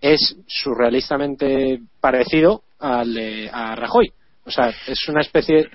es 0.00 0.36
surrealistamente 0.46 1.80
parecido 2.00 2.62
al 2.78 3.12
de, 3.12 3.50
a 3.52 3.74
Rajoy. 3.74 4.12
O 4.44 4.50
sea, 4.50 4.72
es 4.86 5.08
una 5.08 5.20
especie 5.20 5.68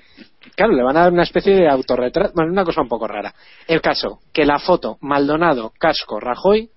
claro, 0.54 0.72
le 0.72 0.82
van 0.82 0.96
a 0.96 1.02
dar 1.02 1.12
una 1.12 1.22
especie 1.22 1.54
de 1.54 1.68
autorretrato, 1.68 2.32
bueno, 2.34 2.52
una 2.52 2.64
cosa 2.64 2.82
un 2.82 2.88
poco 2.88 3.06
rara. 3.06 3.32
El 3.66 3.80
caso, 3.80 4.20
que 4.32 4.44
la 4.44 4.58
foto 4.58 4.98
Maldonado, 5.00 5.72
Casco, 5.78 6.20
Rajoy 6.20 6.68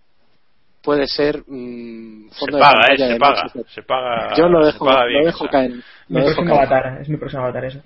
puede 0.84 1.08
ser 1.08 1.44
mmm, 1.46 2.30
fondo 2.30 2.58
se 2.58 2.64
paga, 2.64 2.86
eh, 2.94 2.98
se, 2.98 3.20
paga, 3.20 3.44
se 3.68 3.84
paga, 3.84 4.34
Yo 4.36 4.48
lo 4.48 4.66
dejo, 4.66 4.86
lo 4.86 5.26
dejo 5.26 5.48
caer. 5.48 5.74
Mi 6.08 6.22
próximo 6.22 6.56
avatar, 6.56 7.02
es 7.02 7.10
mi 7.10 7.18
próximo 7.18 7.44
avatar 7.44 7.66
eso. 7.66 7.82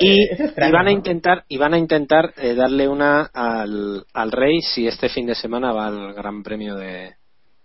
y, 0.00 0.26
van 0.72 0.88
a 0.88 0.90
intentar 0.90 1.44
y 1.48 1.58
van 1.58 1.74
a 1.74 1.78
intentar 1.78 2.32
eh, 2.36 2.54
darle 2.54 2.88
una 2.88 3.30
al, 3.32 4.04
al 4.12 4.32
rey 4.32 4.60
si 4.60 4.86
este 4.86 5.08
fin 5.08 5.26
de 5.26 5.34
semana 5.34 5.72
va 5.72 5.86
al 5.86 6.14
Gran 6.14 6.42
Premio 6.42 6.76
de, 6.76 7.14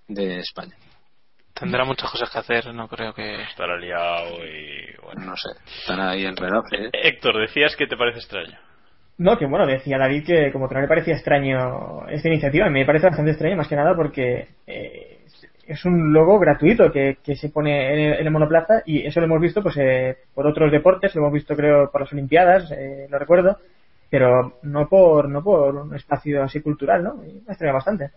de 0.08 0.39
España. 0.39 0.76
Tendrá 1.64 1.86
muchas 1.86 2.11
cosas 2.11 2.30
que 2.30 2.39
hacer, 2.39 2.74
no 2.74 2.88
creo 2.88 3.14
que. 3.14 3.43
Estará 3.43 3.78
liado 3.78 4.45
y. 4.45 4.95
Bueno, 5.01 5.26
no 5.28 5.38
sé. 5.38 5.49
Estará 5.80 6.11
ahí 6.11 6.26
enredado. 6.26 6.64
¿eh? 6.72 6.89
Héctor, 6.91 7.39
decías 7.39 7.76
que 7.76 7.88
te 7.88 7.97
parece 7.97 8.20
extraño. 8.20 8.57
No, 9.18 9.38
que 9.38 9.45
bueno, 9.45 9.66
decía 9.66 9.97
David 9.97 10.26
que 10.26 10.51
como 10.51 10.68
que 10.68 10.76
no 10.76 10.82
le 10.82 10.88
parecía 10.88 11.14
extraño 11.14 12.07
esta 12.09 12.28
iniciativa. 12.28 12.66
A 12.66 12.70
mí 12.70 12.80
me 12.80 12.86
parece 12.86 13.07
bastante 13.07 13.32
extraño, 13.32 13.55
más 13.55 13.68
que 13.68 13.76
nada 13.76 13.95
porque 13.95 14.47
eh, 14.66 15.20
es 15.68 15.86
un 15.86 16.11
logo 16.11 16.39
gratuito 16.39 16.91
que, 16.91 17.18
que 17.24 17.36
se 17.36 17.49
pone 17.49 17.93
en 17.93 18.26
el, 18.26 18.32
monoplaza 18.32 18.82
y 18.86 19.05
eso 19.05 19.20
lo 19.20 19.28
hemos 19.28 19.41
visto 19.41 19.61
pues 19.61 19.78
eh, 19.78 20.18
por 20.34 20.47
otros 20.47 20.72
deportes, 20.72 21.14
lo 21.16 21.22
hemos 21.22 21.34
visto 21.34 21.55
creo 21.55 21.91
por 21.91 22.01
las 22.01 22.11
Olimpiadas, 22.11 22.72
eh, 22.72 23.07
lo 23.09 23.20
recuerdo, 23.20 23.57
pero 24.09 24.57
no 24.64 24.89
por 24.89 25.30
no 25.30 25.43
por 25.43 25.76
un 25.76 25.95
espacio 25.95 26.43
así 26.43 26.61
cultural, 26.61 27.03
¿no? 27.03 27.24
Y 27.24 27.34
me 27.34 27.53
extraña 27.53 27.74
bastante. 27.74 28.11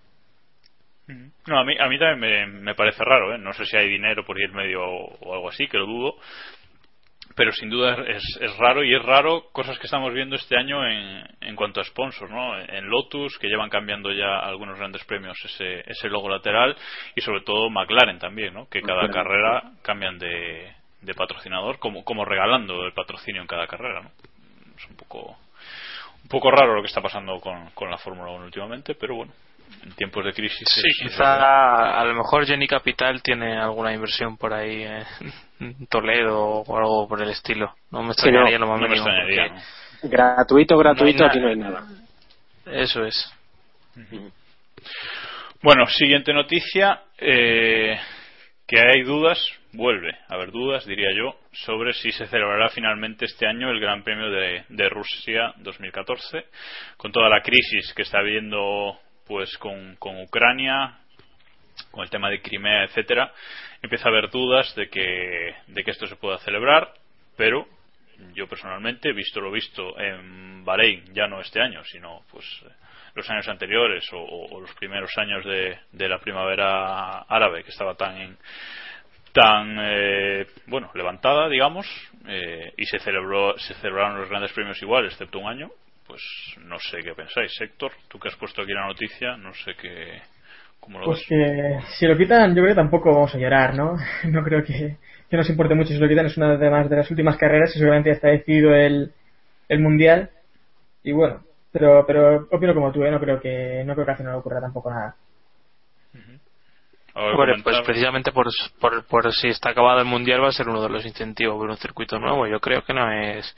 No, 1.46 1.58
a 1.58 1.64
mí, 1.64 1.76
a 1.78 1.88
mí 1.88 1.98
también 1.98 2.62
me, 2.62 2.74
parece 2.74 3.04
raro, 3.04 3.34
¿eh? 3.34 3.38
No 3.38 3.52
sé 3.52 3.64
si 3.64 3.76
hay 3.76 3.88
dinero 3.88 4.24
por 4.24 4.40
ir 4.40 4.52
medio 4.52 4.82
o, 4.82 5.34
algo 5.34 5.48
así, 5.48 5.68
que 5.68 5.78
lo 5.78 5.86
dudo. 5.86 6.16
pero 7.36 7.52
sin 7.52 7.70
duda 7.70 7.96
es, 8.08 8.24
es, 8.40 8.56
raro 8.56 8.82
y 8.82 8.94
es 8.94 9.02
raro 9.02 9.44
cosas 9.52 9.78
que 9.78 9.86
estamos 9.86 10.12
viendo 10.12 10.34
este 10.34 10.56
año 10.56 10.84
en, 10.84 11.24
en 11.40 11.54
cuanto 11.54 11.80
a 11.80 11.84
sponsors, 11.84 12.30
¿no? 12.30 12.58
En 12.58 12.88
Lotus, 12.88 13.38
que 13.38 13.46
llevan 13.46 13.70
cambiando 13.70 14.10
ya 14.10 14.38
algunos 14.40 14.78
grandes 14.78 15.04
premios 15.04 15.38
ese, 15.44 15.88
ese 15.88 16.08
logo 16.08 16.28
lateral 16.28 16.76
y 17.14 17.20
sobre 17.20 17.42
todo 17.42 17.70
McLaren 17.70 18.18
también, 18.18 18.54
¿no? 18.54 18.68
Que 18.68 18.82
cada 18.82 19.08
carrera 19.08 19.62
cambian 19.82 20.18
de, 20.18 20.72
de 21.02 21.14
patrocinador 21.14 21.78
como, 21.78 22.04
como 22.04 22.24
regalando 22.24 22.84
el 22.84 22.92
patrocinio 22.92 23.42
en 23.42 23.46
cada 23.46 23.68
carrera, 23.68 24.02
¿no? 24.02 24.10
Es 24.76 24.86
un 24.88 24.96
poco 24.96 25.36
un 26.22 26.28
poco 26.28 26.50
raro 26.50 26.74
lo 26.74 26.82
que 26.82 26.88
está 26.88 27.00
pasando 27.00 27.38
con, 27.38 27.70
con 27.70 27.88
la 27.88 27.98
Fórmula 27.98 28.32
1 28.32 28.46
últimamente, 28.46 28.96
pero 28.96 29.14
bueno, 29.14 29.32
en 29.82 29.92
tiempos 29.92 30.24
de 30.24 30.32
crisis. 30.32 30.68
Sí, 30.68 31.04
quizá 31.04 31.98
a 31.98 32.04
lo 32.04 32.14
mejor 32.14 32.46
Jenny 32.46 32.66
Capital 32.66 33.22
tiene 33.22 33.56
alguna 33.56 33.92
inversión 33.92 34.36
por 34.36 34.52
ahí 34.52 34.82
en 35.60 35.86
Toledo 35.90 36.62
o 36.66 36.76
algo 36.76 37.08
por 37.08 37.22
el 37.22 37.30
estilo. 37.30 37.74
No 37.90 38.02
me 38.02 38.12
extrañaría 38.12 38.58
lo 38.58 38.66
más 38.66 38.80
mínimo. 38.80 39.06
Gratuito, 40.02 40.76
gratuito, 40.76 41.24
aquí 41.24 41.40
no 41.40 41.48
hay 41.48 41.56
nada. 41.56 41.84
Eso 42.66 43.04
es. 43.04 43.32
Bueno, 45.62 45.86
siguiente 45.86 46.32
noticia. 46.32 47.02
Eh, 47.18 47.98
que 48.66 48.80
hay 48.80 49.02
dudas, 49.02 49.38
vuelve 49.72 50.10
a 50.28 50.34
haber 50.34 50.50
dudas, 50.50 50.84
diría 50.86 51.10
yo, 51.16 51.38
sobre 51.52 51.92
si 51.92 52.10
se 52.10 52.26
celebrará 52.26 52.68
finalmente 52.68 53.24
este 53.24 53.46
año 53.46 53.70
el 53.70 53.80
Gran 53.80 54.02
Premio 54.02 54.28
de, 54.30 54.64
de 54.68 54.88
Rusia 54.88 55.54
2014, 55.58 56.46
con 56.96 57.12
toda 57.12 57.28
la 57.28 57.42
crisis 57.42 57.92
que 57.94 58.02
está 58.02 58.18
habiendo 58.18 58.98
pues 59.26 59.56
con, 59.58 59.96
con 59.96 60.20
Ucrania, 60.20 60.98
con 61.90 62.04
el 62.04 62.10
tema 62.10 62.30
de 62.30 62.40
Crimea, 62.40 62.84
etcétera, 62.84 63.32
empieza 63.82 64.08
a 64.08 64.12
haber 64.12 64.30
dudas 64.30 64.74
de 64.74 64.88
que, 64.88 65.54
de 65.66 65.84
que 65.84 65.90
esto 65.90 66.06
se 66.06 66.16
pueda 66.16 66.38
celebrar, 66.38 66.92
pero 67.36 67.66
yo 68.34 68.46
personalmente, 68.46 69.12
visto 69.12 69.40
lo 69.40 69.50
visto 69.50 69.98
en 69.98 70.64
Bahrein, 70.64 71.04
ya 71.12 71.26
no 71.26 71.40
este 71.40 71.60
año, 71.60 71.84
sino 71.84 72.22
pues 72.30 72.44
los 73.14 73.28
años 73.30 73.48
anteriores 73.48 74.08
o, 74.12 74.60
los 74.60 74.74
primeros 74.74 75.10
años 75.16 75.44
de, 75.44 75.78
de, 75.92 76.08
la 76.08 76.18
primavera 76.18 77.20
árabe, 77.22 77.62
que 77.64 77.70
estaba 77.70 77.94
tan 77.94 78.36
tan 79.32 79.76
eh, 79.78 80.46
bueno 80.66 80.90
levantada, 80.94 81.48
digamos, 81.48 81.86
eh, 82.26 82.72
y 82.76 82.86
se 82.86 82.98
celebró 82.98 83.56
se 83.58 83.74
celebraron 83.74 84.18
los 84.18 84.28
grandes 84.28 84.52
premios 84.52 84.80
igual, 84.82 85.06
excepto 85.06 85.38
un 85.38 85.48
año, 85.48 85.70
pues 86.06 86.22
no 86.58 86.78
sé 86.78 86.98
qué 87.02 87.14
pensáis. 87.14 87.52
Héctor, 87.60 87.92
tú 88.08 88.18
que 88.18 88.28
has 88.28 88.36
puesto 88.36 88.62
aquí 88.62 88.72
la 88.72 88.86
noticia, 88.86 89.36
no 89.36 89.52
sé 89.54 89.74
qué. 89.80 90.20
¿Cómo 90.80 90.98
lo 90.98 91.06
pues 91.06 91.24
que 91.28 91.78
si 91.98 92.06
lo 92.06 92.16
quitan, 92.16 92.50
yo 92.50 92.62
creo 92.62 92.68
que 92.68 92.80
tampoco 92.80 93.12
vamos 93.12 93.34
a 93.34 93.38
llorar, 93.38 93.74
¿no? 93.74 93.96
No 94.24 94.42
creo 94.42 94.62
que, 94.64 94.96
que 95.28 95.36
nos 95.36 95.48
importe 95.48 95.74
mucho 95.74 95.92
si 95.92 95.98
lo 95.98 96.08
quitan. 96.08 96.26
Es 96.26 96.36
una 96.36 96.56
de, 96.56 96.70
más 96.70 96.88
de 96.88 96.96
las 96.96 97.10
últimas 97.10 97.36
carreras 97.36 97.74
y 97.74 97.78
seguramente 97.78 98.10
ya 98.10 98.14
está 98.14 98.28
decidido 98.28 98.74
el, 98.74 99.12
el 99.68 99.80
mundial. 99.80 100.30
Y 101.02 101.12
bueno, 101.12 101.42
pero 101.72 102.04
pero 102.06 102.48
opino 102.50 102.74
como 102.74 102.92
tú, 102.92 103.04
¿eh? 103.04 103.10
No 103.10 103.20
creo 103.20 103.40
que 103.40 103.82
no 103.84 103.94
creo 103.94 104.16
que 104.16 104.22
no 104.22 104.32
le 104.32 104.38
ocurra 104.38 104.60
tampoco 104.60 104.90
nada. 104.90 105.16
Bueno, 107.14 107.54
pues 107.64 107.80
precisamente 107.80 108.30
por, 108.30 108.46
por, 108.78 109.06
por, 109.06 109.32
si 109.32 109.48
está 109.48 109.70
acabado 109.70 110.00
el 110.00 110.04
mundial 110.04 110.42
va 110.42 110.48
a 110.48 110.52
ser 110.52 110.68
uno 110.68 110.82
de 110.82 110.90
los 110.90 111.06
incentivos 111.06 111.58
ver 111.58 111.70
un 111.70 111.78
circuito 111.78 112.18
nuevo. 112.18 112.46
Yo 112.46 112.60
creo 112.60 112.84
que 112.84 112.92
no 112.92 113.10
es 113.10 113.56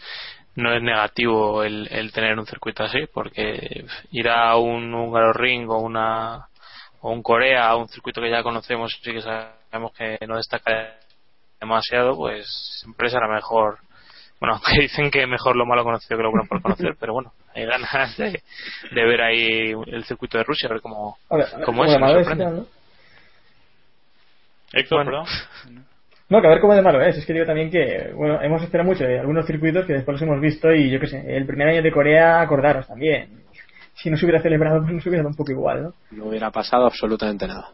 no 0.58 0.74
es 0.74 0.82
negativo 0.82 1.62
el, 1.62 1.86
el 1.92 2.10
tener 2.10 2.36
un 2.36 2.44
circuito 2.44 2.82
así, 2.82 3.06
porque 3.14 3.84
ir 4.10 4.28
a 4.28 4.56
un 4.56 4.92
húngaro 4.92 5.32
ring 5.32 5.70
o 5.70 5.78
una 5.78 6.48
o 7.00 7.12
un 7.12 7.22
Corea 7.22 7.68
a 7.68 7.76
un 7.76 7.88
circuito 7.88 8.20
que 8.20 8.28
ya 8.30 8.42
conocemos 8.42 8.92
y 9.00 9.12
que 9.12 9.22
sabemos 9.22 9.92
que 9.96 10.18
no 10.26 10.36
destaca 10.36 10.96
demasiado, 11.60 12.16
pues 12.16 12.44
siempre 12.80 13.08
será 13.08 13.28
mejor. 13.28 13.78
Bueno, 14.40 14.54
aunque 14.66 14.82
dicen 14.82 15.12
que 15.12 15.28
mejor 15.28 15.54
lo 15.54 15.64
malo 15.64 15.84
conocido 15.84 16.16
que 16.16 16.24
lo 16.24 16.32
bueno 16.32 16.48
por 16.48 16.60
conocer, 16.60 16.96
pero 16.98 17.12
bueno, 17.12 17.32
hay 17.54 17.64
ganas 17.64 18.16
de, 18.16 18.42
de 18.90 19.04
ver 19.04 19.22
ahí 19.22 19.72
el 19.86 20.04
circuito 20.06 20.38
de 20.38 20.44
Rusia, 20.44 20.68
a 20.68 20.72
ver 20.72 20.82
cómo, 20.82 21.18
cómo 21.64 21.84
es. 21.84 21.96
Héctor, 24.72 25.04
bueno. 25.04 25.24
No, 26.28 26.40
que 26.42 26.46
a 26.46 26.50
ver 26.50 26.60
cómo 26.60 26.74
de 26.74 26.82
malo 26.82 27.00
es. 27.00 27.16
Es 27.16 27.24
que 27.24 27.32
digo 27.32 27.46
también 27.46 27.70
que, 27.70 28.12
bueno, 28.14 28.40
hemos 28.42 28.62
esperado 28.62 28.88
mucho 28.88 29.04
de 29.04 29.18
algunos 29.18 29.46
circuitos 29.46 29.86
que 29.86 29.94
después 29.94 30.14
los 30.14 30.22
hemos 30.22 30.40
visto 30.40 30.70
y 30.72 30.90
yo 30.90 31.00
qué 31.00 31.06
sé, 31.06 31.36
el 31.36 31.46
primer 31.46 31.68
año 31.68 31.82
de 31.82 31.92
Corea, 31.92 32.40
acordaros 32.40 32.86
también. 32.86 33.44
Si 33.94 34.10
no 34.10 34.16
se 34.16 34.26
hubiera 34.26 34.42
celebrado, 34.42 34.80
pues 34.82 34.92
no 34.92 35.00
se 35.00 35.08
hubiera 35.08 35.22
dado 35.22 35.30
un 35.30 35.36
poco 35.36 35.52
igual, 35.52 35.82
¿no? 35.82 35.94
No 36.10 36.26
hubiera 36.26 36.50
pasado 36.50 36.86
absolutamente 36.86 37.46
nada. 37.46 37.72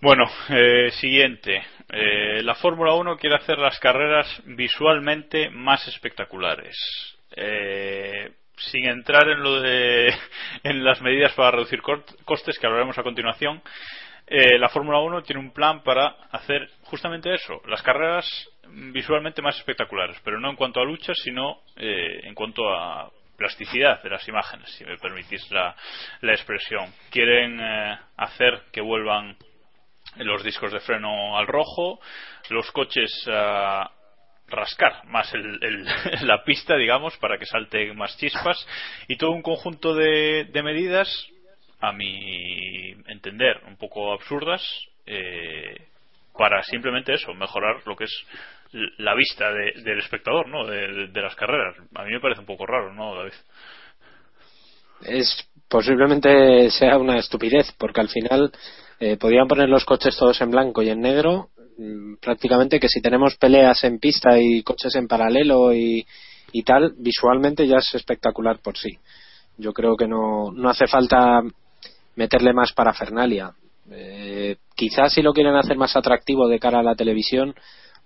Bueno, 0.00 0.24
eh, 0.50 0.90
siguiente. 0.92 1.60
Eh, 1.90 2.42
la 2.42 2.54
Fórmula 2.54 2.94
1 2.94 3.16
quiere 3.16 3.36
hacer 3.36 3.58
las 3.58 3.78
carreras 3.80 4.26
visualmente 4.46 5.50
más 5.50 5.86
espectaculares. 5.88 6.76
Eh, 7.34 8.30
sin 8.56 8.88
entrar 8.88 9.28
en 9.28 9.42
lo 9.42 9.60
de 9.60 10.14
en 10.62 10.84
las 10.84 11.02
medidas 11.02 11.32
para 11.34 11.52
reducir 11.52 11.82
costes 12.24 12.58
que 12.58 12.66
hablaremos 12.66 12.96
a 12.98 13.02
continuación, 13.02 13.60
eh, 14.30 14.58
la 14.58 14.68
Fórmula 14.68 14.98
1 14.98 15.22
tiene 15.22 15.40
un 15.40 15.52
plan 15.52 15.82
para 15.82 16.16
hacer 16.30 16.68
justamente 16.82 17.34
eso, 17.34 17.62
las 17.66 17.82
carreras 17.82 18.26
visualmente 18.92 19.40
más 19.40 19.56
espectaculares, 19.56 20.18
pero 20.22 20.38
no 20.38 20.50
en 20.50 20.56
cuanto 20.56 20.80
a 20.80 20.84
lucha, 20.84 21.14
sino 21.14 21.62
eh, 21.76 22.20
en 22.24 22.34
cuanto 22.34 22.68
a 22.68 23.10
plasticidad 23.36 24.02
de 24.02 24.10
las 24.10 24.28
imágenes, 24.28 24.68
si 24.72 24.84
me 24.84 24.98
permitís 24.98 25.50
la, 25.50 25.74
expresión. 26.22 26.92
Quieren 27.10 27.58
eh, 27.60 27.98
hacer 28.16 28.64
que 28.72 28.82
vuelvan 28.82 29.36
los 30.16 30.42
discos 30.42 30.72
de 30.72 30.80
freno 30.80 31.38
al 31.38 31.46
rojo, 31.46 32.00
los 32.50 32.70
coches 32.72 33.10
a 33.32 33.90
rascar 34.48 35.06
más 35.06 35.32
la 36.22 36.42
pista, 36.44 36.76
digamos, 36.76 37.16
para 37.18 37.38
que 37.38 37.46
salten 37.46 37.96
más 37.96 38.16
chispas 38.18 38.66
y 39.06 39.16
todo 39.16 39.30
un 39.30 39.42
conjunto 39.42 39.94
de 39.94 40.62
medidas 40.62 41.08
a 41.80 41.92
mi 41.92 42.90
entender, 43.06 43.62
un 43.66 43.76
poco 43.76 44.12
absurdas 44.12 44.62
eh, 45.06 45.76
para 46.36 46.62
simplemente 46.62 47.14
eso, 47.14 47.34
mejorar 47.34 47.82
lo 47.86 47.96
que 47.96 48.04
es 48.04 48.24
la 48.98 49.14
vista 49.14 49.50
del 49.50 49.98
espectador, 49.98 50.48
¿no? 50.48 50.66
De, 50.66 51.08
las 51.22 51.34
carreras. 51.34 51.76
A 51.94 52.04
mí 52.04 52.12
me 52.12 52.20
parece 52.20 52.40
un 52.40 52.46
poco 52.46 52.66
raro, 52.66 52.94
¿no, 52.94 53.16
David? 53.16 53.32
Es 55.02 55.48
posiblemente 55.68 56.70
sea 56.70 56.98
una 56.98 57.18
estupidez, 57.18 57.72
porque 57.78 58.00
al 58.00 58.08
final 58.08 58.52
eh, 59.00 59.16
podrían 59.16 59.48
poner 59.48 59.68
los 59.68 59.84
coches 59.84 60.16
todos 60.16 60.40
en 60.40 60.50
blanco 60.50 60.82
y 60.82 60.90
en 60.90 61.00
negro, 61.00 61.50
mm, 61.78 62.16
prácticamente 62.20 62.78
que 62.78 62.88
si 62.88 63.00
tenemos 63.00 63.36
peleas 63.36 63.82
en 63.84 63.98
pista 63.98 64.38
y 64.38 64.62
coches 64.62 64.94
en 64.96 65.08
paralelo 65.08 65.72
y, 65.74 66.06
y 66.52 66.62
tal, 66.62 66.94
visualmente 66.98 67.66
ya 67.66 67.78
es 67.78 67.94
espectacular 67.94 68.58
por 68.60 68.76
sí. 68.76 68.98
Yo 69.56 69.72
creo 69.72 69.96
que 69.96 70.06
no, 70.06 70.52
no 70.52 70.68
hace 70.68 70.86
falta 70.86 71.42
meterle 72.18 72.52
más 72.52 72.72
parafernalia. 72.72 73.52
Eh, 73.92 74.56
quizás 74.74 75.12
si 75.12 75.22
lo 75.22 75.32
quieren 75.32 75.54
hacer 75.54 75.76
más 75.76 75.96
atractivo 75.96 76.48
de 76.48 76.58
cara 76.58 76.80
a 76.80 76.82
la 76.82 76.96
televisión, 76.96 77.54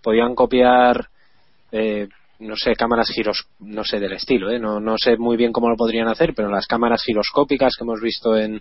podían 0.02 0.34
copiar, 0.34 1.08
eh, 1.72 2.08
no 2.40 2.54
sé, 2.56 2.74
cámaras 2.74 3.08
giros, 3.08 3.46
no 3.60 3.84
sé 3.84 3.98
del 3.98 4.12
estilo, 4.12 4.50
eh, 4.50 4.58
no, 4.58 4.80
no 4.80 4.96
sé 4.98 5.16
muy 5.16 5.38
bien 5.38 5.50
cómo 5.50 5.70
lo 5.70 5.76
podrían 5.76 6.08
hacer, 6.08 6.34
pero 6.34 6.50
las 6.50 6.66
cámaras 6.66 7.02
giroscópicas 7.02 7.74
que 7.74 7.84
hemos 7.84 8.02
visto 8.02 8.36
en, 8.36 8.60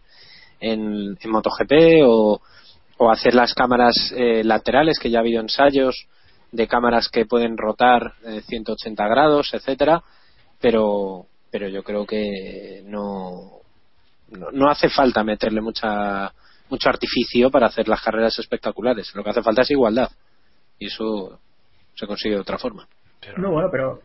en, 0.62 1.18
MotoGP 1.26 2.06
o, 2.06 2.42
o 2.98 3.12
hacer 3.12 3.36
las 3.36 3.54
cámaras 3.54 4.14
eh, 4.16 4.46
laterales, 4.46 5.00
que 5.00 5.10
ya 5.10 5.20
ha 5.20 5.22
habido 5.22 5.42
ensayos 5.42 6.08
de 6.54 6.68
cámaras 6.68 7.10
que 7.10 7.26
pueden 7.26 7.58
rotar 7.58 8.14
180 8.48 9.08
grados, 9.08 9.54
etcétera, 9.54 10.02
pero 10.62 11.26
pero 11.52 11.68
yo 11.68 11.84
creo 11.84 12.06
que 12.06 12.82
no 12.86 13.61
no, 14.32 14.70
hace 14.70 14.90
falta 14.90 15.24
meterle 15.24 15.62
mucha 15.62 16.32
mucho 16.70 16.90
artificio 16.90 17.52
para 17.52 17.68
hacer 17.68 17.88
las 17.88 18.02
carreras 18.02 18.40
espectaculares. 18.40 19.14
Lo 19.14 19.24
que 19.24 19.30
hace 19.30 19.44
falta 19.44 19.62
es 19.62 19.72
igualdad. 19.72 20.10
Y 20.80 20.88
eso 20.88 21.40
se 21.96 22.08
consigue 22.08 22.36
de 22.36 22.42
otra 22.42 22.58
forma. 22.58 22.88
No, 23.38 23.52
bueno, 23.52 23.68
pero 23.70 24.00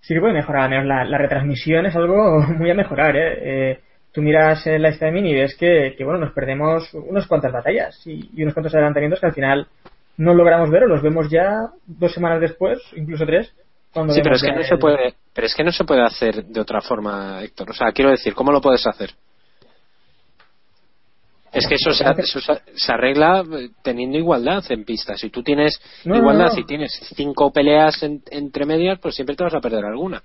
sí 0.00 0.14
que 0.14 0.20
puede 0.20 0.32
mejorar. 0.32 0.70
La, 0.86 1.04
la 1.04 1.18
retransmisión 1.18 1.84
es 1.84 1.94
algo 1.94 2.40
muy 2.58 2.70
a 2.70 2.74
mejorar. 2.74 3.16
¿eh? 3.16 3.72
eh 3.72 3.80
tú 4.10 4.22
miras 4.22 4.66
el 4.66 4.82
live 4.82 4.94
streaming 4.94 5.24
y 5.24 5.34
ves 5.34 5.54
que, 5.56 5.94
que, 5.96 6.04
bueno, 6.04 6.20
nos 6.20 6.32
perdemos 6.32 6.92
unas 6.94 7.26
cuantas 7.26 7.52
batallas 7.52 8.00
y, 8.06 8.30
y 8.34 8.42
unos 8.42 8.54
cuantos 8.54 8.74
adelantamientos 8.74 9.20
que 9.20 9.26
al 9.26 9.34
final 9.34 9.68
no 10.16 10.34
logramos 10.34 10.70
ver 10.70 10.84
o 10.84 10.88
los 10.88 11.02
vemos 11.02 11.30
ya 11.30 11.68
dos 11.86 12.12
semanas 12.12 12.40
después, 12.40 12.80
incluso 12.96 13.26
tres. 13.26 13.54
Sí, 13.94 14.20
pero 14.22 14.36
es 14.36 14.42
que 14.42 14.52
no 14.52 14.62
se 14.62 14.76
puede, 14.76 15.14
pero 15.32 15.46
es 15.46 15.54
que 15.54 15.64
no 15.64 15.72
se 15.72 15.84
puede 15.84 16.02
hacer 16.02 16.44
de 16.44 16.60
otra 16.60 16.80
forma, 16.80 17.42
Héctor. 17.42 17.70
O 17.70 17.72
sea, 17.72 17.90
quiero 17.92 18.10
decir, 18.10 18.34
¿cómo 18.34 18.52
lo 18.52 18.60
puedes 18.60 18.86
hacer? 18.86 19.10
Es 21.52 21.66
que 21.66 21.74
eso, 21.76 21.92
se, 21.92 22.92
arregla 22.92 23.42
teniendo 23.82 24.18
igualdad 24.18 24.62
en 24.70 24.84
pista. 24.84 25.16
Si 25.16 25.30
tú 25.30 25.42
tienes 25.42 25.80
igualdad, 26.04 26.50
si 26.50 26.64
tienes 26.64 26.92
cinco 27.14 27.50
peleas 27.52 28.02
entre 28.02 28.66
medias, 28.66 28.98
pues 28.98 29.14
siempre 29.14 29.34
te 29.34 29.44
vas 29.44 29.54
a 29.54 29.60
perder 29.60 29.84
alguna. 29.84 30.22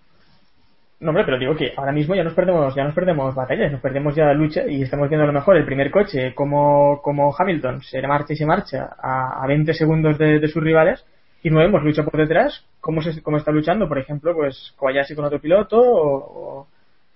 No, 1.03 1.09
hombre, 1.09 1.25
pero 1.25 1.37
digo 1.37 1.53
que 1.53 1.73
ahora 1.75 1.91
mismo 1.91 2.15
ya 2.15 2.23
nos 2.23 2.33
perdemos, 2.33 2.73
ya 2.75 2.85
nos 2.85 2.95
perdemos 2.95 3.35
batallas, 3.35 3.69
nos 3.69 3.81
perdemos 3.81 4.15
ya 4.15 4.31
lucha 4.31 4.65
y 4.65 4.83
estamos 4.83 5.09
viendo 5.09 5.25
a 5.25 5.27
lo 5.27 5.33
mejor 5.33 5.57
el 5.57 5.65
primer 5.65 5.91
coche 5.91 6.33
como, 6.33 7.01
como 7.01 7.35
Hamilton 7.37 7.81
se 7.81 8.01
marcha 8.07 8.31
y 8.31 8.37
se 8.37 8.45
marcha 8.45 8.95
a, 8.97 9.43
a 9.43 9.47
20 9.47 9.73
segundos 9.73 10.17
de, 10.17 10.47
sus 10.47 10.63
rivales 10.63 11.05
y 11.43 11.49
no 11.49 11.59
vemos 11.59 11.83
lucha 11.83 12.03
por 12.03 12.17
detrás, 12.17 12.65
cómo, 12.79 13.01
se, 13.01 13.21
cómo 13.21 13.35
está 13.35 13.51
luchando, 13.51 13.89
por 13.89 13.99
ejemplo, 13.99 14.33
pues 14.33 14.73
Kobayashi 14.77 15.13
con 15.13 15.25
otro 15.25 15.41
piloto 15.41 15.77
o, 15.77 16.67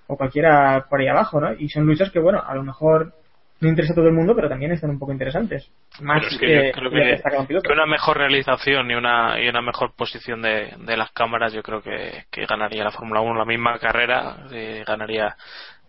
o, 0.08 0.18
cualquiera 0.18 0.86
por 0.90 1.00
ahí 1.00 1.08
abajo, 1.08 1.40
¿no? 1.40 1.54
Y 1.54 1.70
son 1.70 1.86
luchas 1.86 2.12
que, 2.12 2.20
bueno, 2.20 2.44
a 2.46 2.56
lo 2.56 2.64
mejor 2.64 3.14
no 3.60 3.70
interesa 3.70 3.94
a 3.94 3.96
todo 3.96 4.08
el 4.08 4.14
mundo, 4.14 4.36
pero 4.36 4.50
también 4.50 4.72
están 4.72 4.92
un 4.92 5.00
poco 5.00 5.12
interesantes. 5.12 5.72
Más 6.02 6.24
que, 6.38 6.72
creo 6.74 6.92
que, 6.92 7.74
una 7.74 7.86
mejor 7.86 8.18
realización 8.18 8.92
y 8.92 8.94
una, 8.94 9.42
y 9.42 9.48
una 9.48 9.62
mejor 9.62 9.94
posición 9.96 10.42
de, 10.42 10.74
de 10.78 10.98
las 10.98 11.12
cámaras, 11.12 11.54
yo 11.54 11.64
creo 11.64 11.82
que, 11.82 12.26
que 12.32 12.46
ganaría 12.46 12.84
la 12.84 12.92
Fórmula 12.92 13.22
1 13.22 13.34
la 13.36 13.46
misma 13.46 13.80
carrera, 13.80 14.46
eh, 14.52 14.84
ganaría, 14.86 15.36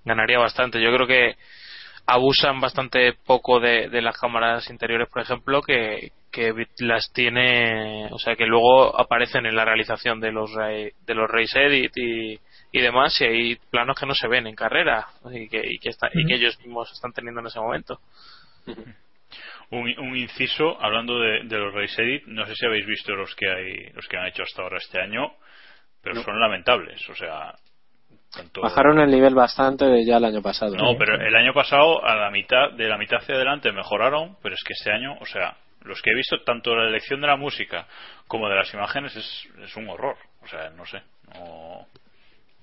ganaría 0.05 0.39
bastante. 0.39 0.81
Yo 0.81 0.93
creo 0.95 1.07
que 1.07 1.37
abusan 2.07 2.59
bastante 2.59 3.13
poco 3.27 3.61
de, 3.61 3.89
de 3.91 4.01
las 4.01 4.19
cámaras 4.19 4.71
interiores, 4.71 5.09
por 5.09 5.21
ejemplo, 5.21 5.61
que, 5.61 6.13
que 6.31 6.55
las 6.79 7.13
tiene, 7.13 8.09
o 8.11 8.19
sea, 8.19 8.35
que 8.35 8.47
luego 8.47 8.99
aparecen 8.99 9.45
en 9.45 9.57
la 9.57 9.67
realización 9.67 10.21
de 10.21 10.33
los 10.33 10.51
de 10.55 11.15
los 11.15 11.31
race 11.31 11.67
edit 11.67 11.93
y, 11.97 12.39
y 12.73 12.81
demás, 12.81 13.21
y 13.21 13.25
hay 13.25 13.57
planos 13.71 13.99
que 13.99 14.07
no 14.07 14.15
se 14.15 14.29
ven 14.29 14.47
en 14.47 14.55
carrera 14.55 15.07
y 15.31 15.49
que, 15.49 15.63
y 15.65 15.79
que, 15.79 15.91
y 15.91 16.27
que 16.27 16.35
ellos 16.35 16.59
mismos 16.61 16.93
están 16.93 17.13
teniendo 17.13 17.41
en 17.41 17.47
ese 17.47 17.61
momento. 17.61 18.01
Un, 19.71 19.99
un, 19.99 20.17
inciso 20.17 20.83
hablando 20.83 21.19
de, 21.19 21.45
de, 21.45 21.59
los 21.59 21.75
race 21.75 22.03
edit, 22.03 22.25
no 22.27 22.47
sé 22.47 22.55
si 22.55 22.65
habéis 22.65 22.87
visto 22.87 23.15
los 23.15 23.35
que 23.35 23.51
hay, 23.51 23.91
los 23.93 24.09
que 24.09 24.17
han 24.17 24.27
hecho 24.27 24.43
hasta 24.43 24.63
ahora 24.63 24.79
este 24.79 24.99
año, 24.99 25.31
pero 26.03 26.23
son 26.23 26.41
lamentables, 26.41 27.07
o 27.11 27.15
sea, 27.15 27.55
Bajaron 28.61 29.01
el 29.01 29.11
nivel 29.11 29.35
bastante 29.35 29.87
de 29.87 30.05
ya 30.05 30.19
el 30.19 30.25
año 30.25 30.43
pasado. 30.43 30.77
No, 30.77 30.97
pero 30.99 31.15
el 31.15 31.35
año 31.35 31.55
pasado 31.55 32.05
a 32.05 32.15
la 32.15 32.31
mitad, 32.31 32.73
de 32.73 32.89
la 32.89 32.99
mitad 32.99 33.19
hacia 33.19 33.35
adelante 33.35 33.73
mejoraron, 33.73 34.37
pero 34.43 34.55
es 34.55 34.63
que 34.65 34.75
este 34.75 34.93
año, 34.93 35.17
o 35.21 35.25
sea, 35.25 35.57
los 35.83 36.03
que 36.03 36.11
he 36.11 36.15
visto, 36.15 36.43
tanto 36.43 36.77
la 36.77 36.89
elección 36.89 37.21
de 37.21 37.27
la 37.27 37.37
música 37.37 37.87
como 38.27 38.49
de 38.49 38.57
las 38.57 38.73
imágenes, 38.75 39.17
es, 39.17 39.49
es 39.63 39.77
un 39.77 39.89
horror. 39.89 40.17
O 40.43 40.47
sea, 40.47 40.71
no 40.71 40.85
sé. 40.85 41.03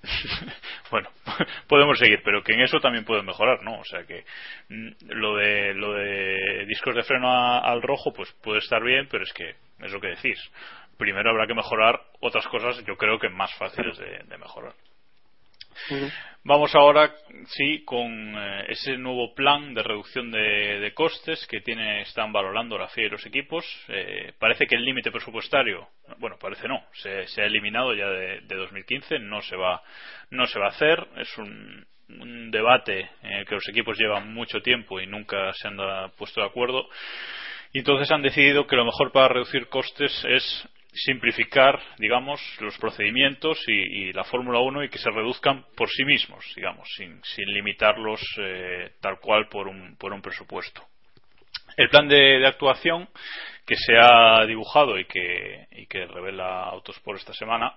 bueno, 0.91 1.09
podemos 1.67 1.97
seguir, 1.97 2.21
pero 2.23 2.43
que 2.43 2.53
en 2.53 2.61
eso 2.61 2.79
también 2.79 3.05
puede 3.05 3.23
mejorar, 3.23 3.61
¿no? 3.63 3.79
O 3.79 3.83
sea 3.85 4.05
que 4.05 4.25
mm, 4.69 4.89
lo 5.09 5.35
de 5.35 5.73
lo 5.73 5.93
de 5.93 6.65
discos 6.67 6.95
de 6.95 7.03
freno 7.03 7.29
al 7.31 7.81
rojo, 7.81 8.13
pues 8.13 8.31
puede 8.43 8.59
estar 8.59 8.83
bien, 8.83 9.07
pero 9.09 9.23
es 9.23 9.33
que 9.33 9.55
es 9.79 9.91
lo 9.91 9.99
que 9.99 10.07
decís. 10.07 10.39
Primero 10.97 11.29
habrá 11.29 11.45
que 11.45 11.53
mejorar 11.53 11.99
otras 12.21 12.47
cosas, 12.47 12.83
yo 12.85 12.95
creo 12.95 13.19
que 13.19 13.29
más 13.29 13.53
fáciles 13.55 13.97
de 13.97 14.37
mejorar. 14.37 14.73
Vamos 16.47 16.75
ahora, 16.75 17.11
sí, 17.47 17.83
con 17.85 18.35
eh, 18.37 18.65
ese 18.67 18.97
nuevo 18.97 19.33
plan 19.33 19.73
de 19.73 19.81
reducción 19.81 20.29
de, 20.29 20.91
costes 20.93 21.43
que 21.47 21.61
tiene, 21.61 22.01
están 22.01 22.31
valorando 22.31 22.77
la 22.77 22.87
FIA 22.87 23.07
y 23.07 23.09
los 23.09 23.25
equipos. 23.25 23.65
Eh, 23.87 24.31
parece 24.37 24.67
que 24.67 24.75
el 24.75 24.85
límite 24.85 25.09
presupuestario, 25.09 25.87
bueno, 26.19 26.37
parece 26.39 26.67
no, 26.67 26.85
se, 26.93 27.41
ha 27.41 27.45
eliminado 27.45 27.95
ya 27.95 28.07
de, 28.09 28.41
2015, 28.41 29.17
no 29.17 29.41
se 29.41 29.55
va, 29.55 29.81
no 30.29 30.45
se 30.45 30.59
va 30.59 30.67
a 30.67 30.69
hacer. 30.69 31.07
Es 31.17 31.35
un, 31.39 31.83
un 32.09 32.51
debate 32.51 33.09
en 33.23 33.31
el 33.31 33.47
que 33.47 33.55
los 33.55 33.67
equipos 33.67 33.97
llevan 33.97 34.31
mucho 34.31 34.61
tiempo 34.61 35.01
y 35.01 35.07
nunca 35.07 35.51
se 35.53 35.67
han 35.67 35.77
puesto 36.11 36.41
de 36.41 36.47
acuerdo. 36.47 36.87
Y 37.73 37.79
entonces 37.79 38.11
han 38.11 38.21
decidido 38.21 38.67
que 38.67 38.75
lo 38.75 38.85
mejor 38.85 39.11
para 39.11 39.29
reducir 39.29 39.67
costes 39.67 40.23
es 40.29 40.69
simplificar, 40.95 41.79
digamos, 41.97 42.41
los 42.61 42.77
procedimientos 42.77 43.59
y, 43.67 44.13
la 44.13 44.23
Fórmula 44.23 44.59
1 44.59 44.85
y 44.85 44.89
que 44.89 44.97
se 44.97 45.09
reduzcan 45.09 45.65
por 45.75 45.89
sí 45.89 46.05
mismos, 46.05 46.45
digamos, 46.55 46.87
sin, 46.95 47.21
limitarlos 47.45 48.21
eh, 48.37 48.91
tal 49.01 49.19
cual 49.19 49.47
por 49.49 49.67
un, 49.67 49.97
por 49.97 50.13
un 50.13 50.21
presupuesto. 50.21 50.83
El 51.75 51.89
plan 51.89 52.07
de, 52.07 52.45
actuación 52.47 53.09
que 53.65 53.75
se 53.75 53.97
ha 53.99 54.45
dibujado 54.45 54.97
y 54.97 55.05
que, 55.05 55.67
y 55.71 55.87
que 55.87 56.05
revela 56.05 56.63
Autosport 56.63 57.19
esta 57.19 57.33
semana 57.33 57.73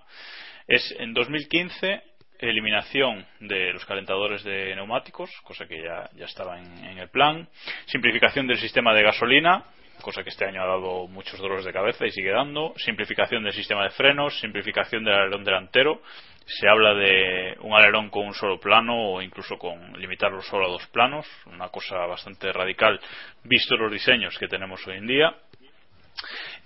es 0.67 0.95
en 0.99 1.13
2015 1.13 2.03
eliminación 2.39 3.25
de 3.41 3.73
los 3.73 3.83
calentadores 3.85 4.43
de 4.45 4.73
neumáticos, 4.75 5.29
cosa 5.43 5.67
que 5.67 5.83
ya, 5.83 6.09
ya 6.15 6.25
estaba 6.25 6.57
en 6.57 6.97
el 6.97 7.09
plan, 7.09 7.49
simplificación 7.87 8.47
del 8.47 8.59
sistema 8.59 8.93
de 8.93 9.03
gasolina, 9.03 9.65
cosa 10.01 10.23
que 10.23 10.29
este 10.29 10.45
año 10.45 10.61
ha 10.61 10.67
dado 10.67 11.07
muchos 11.07 11.39
dolores 11.39 11.65
de 11.65 11.73
cabeza 11.73 12.05
y 12.05 12.11
sigue 12.11 12.31
dando, 12.31 12.73
simplificación 12.77 13.43
del 13.43 13.53
sistema 13.53 13.83
de 13.83 13.91
frenos, 13.91 14.39
simplificación 14.39 15.03
del 15.03 15.13
alerón 15.13 15.43
delantero, 15.43 16.01
se 16.45 16.67
habla 16.67 16.93
de 16.95 17.55
un 17.61 17.73
alerón 17.73 18.09
con 18.09 18.25
un 18.25 18.33
solo 18.33 18.59
plano 18.59 19.13
o 19.13 19.21
incluso 19.21 19.57
con 19.57 19.93
limitarlo 19.99 20.41
solo 20.41 20.67
a 20.67 20.71
dos 20.71 20.87
planos, 20.87 21.27
una 21.45 21.69
cosa 21.69 21.97
bastante 22.07 22.51
radical 22.51 22.99
visto 23.43 23.77
los 23.77 23.91
diseños 23.91 24.37
que 24.37 24.47
tenemos 24.47 24.85
hoy 24.87 24.97
en 24.97 25.07
día, 25.07 25.35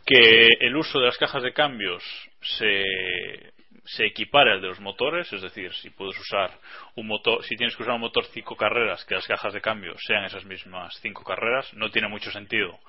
que 0.05 0.47
el 0.59 0.75
uso 0.75 0.99
de 0.99 1.07
las 1.07 1.17
cajas 1.17 1.43
de 1.43 1.53
cambios 1.53 2.03
se 2.41 2.83
se 3.85 4.05
equipara 4.05 4.53
al 4.53 4.61
de 4.61 4.67
los 4.67 4.79
motores, 4.79 5.31
es 5.33 5.41
decir, 5.41 5.73
si 5.73 5.89
puedes 5.89 6.17
usar 6.19 6.51
un 6.95 7.07
motor, 7.07 7.43
si 7.43 7.55
tienes 7.55 7.75
que 7.75 7.83
usar 7.83 7.95
un 7.95 8.01
motor 8.01 8.25
cinco 8.27 8.55
carreras, 8.55 9.03
que 9.05 9.15
las 9.15 9.27
cajas 9.27 9.53
de 9.53 9.61
cambio 9.61 9.93
sean 9.99 10.23
esas 10.23 10.45
mismas 10.45 10.97
cinco 11.01 11.23
carreras, 11.23 11.73
no 11.73 11.89
tiene 11.91 12.07
mucho 12.07 12.31
sentido 12.31 12.79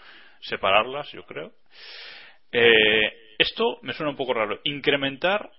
separarlas, 0.41 1.11
yo 1.13 1.25
creo. 1.25 1.53
Eh, 2.53 3.13
esto 3.39 3.79
me 3.83 3.93
suena 3.93 4.11
un 4.11 4.17
poco 4.17 4.35
raro. 4.35 4.59
Incrementar 4.65 5.51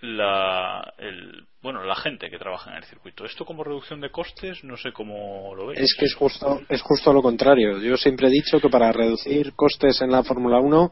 la, 0.00 0.92
el, 0.98 1.46
bueno, 1.62 1.82
la 1.84 1.94
gente 1.94 2.30
que 2.30 2.38
trabaja 2.38 2.70
en 2.70 2.76
el 2.76 2.84
circuito. 2.84 3.24
Esto 3.24 3.44
como 3.44 3.64
reducción 3.64 4.00
de 4.00 4.10
costes, 4.10 4.62
no 4.64 4.76
sé 4.76 4.92
cómo 4.92 5.54
lo 5.54 5.66
veis. 5.68 5.80
Es 5.80 5.96
que 5.98 6.06
es 6.06 6.14
justo, 6.14 6.60
es 6.68 6.82
justo 6.82 7.12
lo 7.12 7.22
contrario. 7.22 7.78
Yo 7.78 7.96
siempre 7.96 8.28
he 8.28 8.30
dicho 8.30 8.60
que 8.60 8.68
para 8.68 8.92
reducir 8.92 9.54
costes 9.54 10.00
en 10.02 10.10
la 10.10 10.22
Fórmula 10.22 10.58
1 10.58 10.90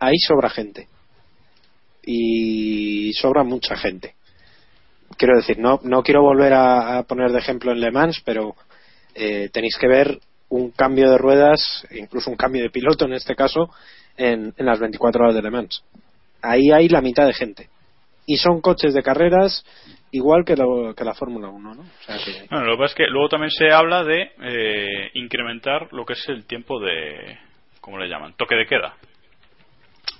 ahí 0.00 0.16
sobra 0.26 0.50
gente. 0.50 0.88
Y 2.02 3.12
sobra 3.14 3.44
mucha 3.44 3.76
gente. 3.76 4.14
Quiero 5.16 5.36
decir, 5.36 5.58
no, 5.58 5.80
no 5.82 6.02
quiero 6.02 6.22
volver 6.22 6.52
a, 6.54 7.02
poner 7.04 7.30
de 7.30 7.38
ejemplo 7.38 7.72
en 7.72 7.80
Le 7.80 7.90
Mans, 7.90 8.20
pero 8.24 8.56
eh, 9.14 9.48
tenéis 9.52 9.76
que 9.78 9.86
ver 9.86 10.18
un 10.48 10.70
cambio 10.70 11.10
de 11.10 11.18
ruedas, 11.18 11.86
incluso 11.90 12.30
un 12.30 12.36
cambio 12.36 12.62
de 12.62 12.70
piloto 12.70 13.04
en 13.06 13.14
este 13.14 13.34
caso, 13.34 13.70
en, 14.16 14.54
las 14.58 14.78
24 14.78 15.24
horas 15.24 15.34
de 15.34 15.42
Le 15.42 15.50
Mans. 15.50 15.84
Ahí 16.42 16.70
hay 16.70 16.88
la 16.88 17.00
mitad 17.00 17.26
de 17.26 17.34
gente. 17.34 17.68
Y 18.26 18.36
son 18.36 18.60
coches 18.60 18.94
de 18.94 19.02
carreras 19.02 19.64
igual 20.12 20.44
que, 20.44 20.54
que 20.54 21.04
la 21.04 21.14
Fórmula 21.14 21.48
1, 21.48 21.74
¿no? 21.74 21.82
lo 21.82 22.72
que 22.72 22.78
pasa 22.78 22.92
es 22.92 22.94
que 22.94 23.06
luego 23.08 23.28
también 23.28 23.50
se 23.50 23.72
habla 23.72 24.04
de 24.04 24.30
eh, 24.42 25.10
incrementar 25.14 25.92
lo 25.92 26.04
que 26.04 26.12
es 26.12 26.28
el 26.28 26.46
tiempo 26.46 26.80
de, 26.80 27.36
¿cómo 27.80 27.98
le 27.98 28.08
llaman? 28.08 28.34
Toque 28.36 28.54
de 28.54 28.66
queda 28.66 28.94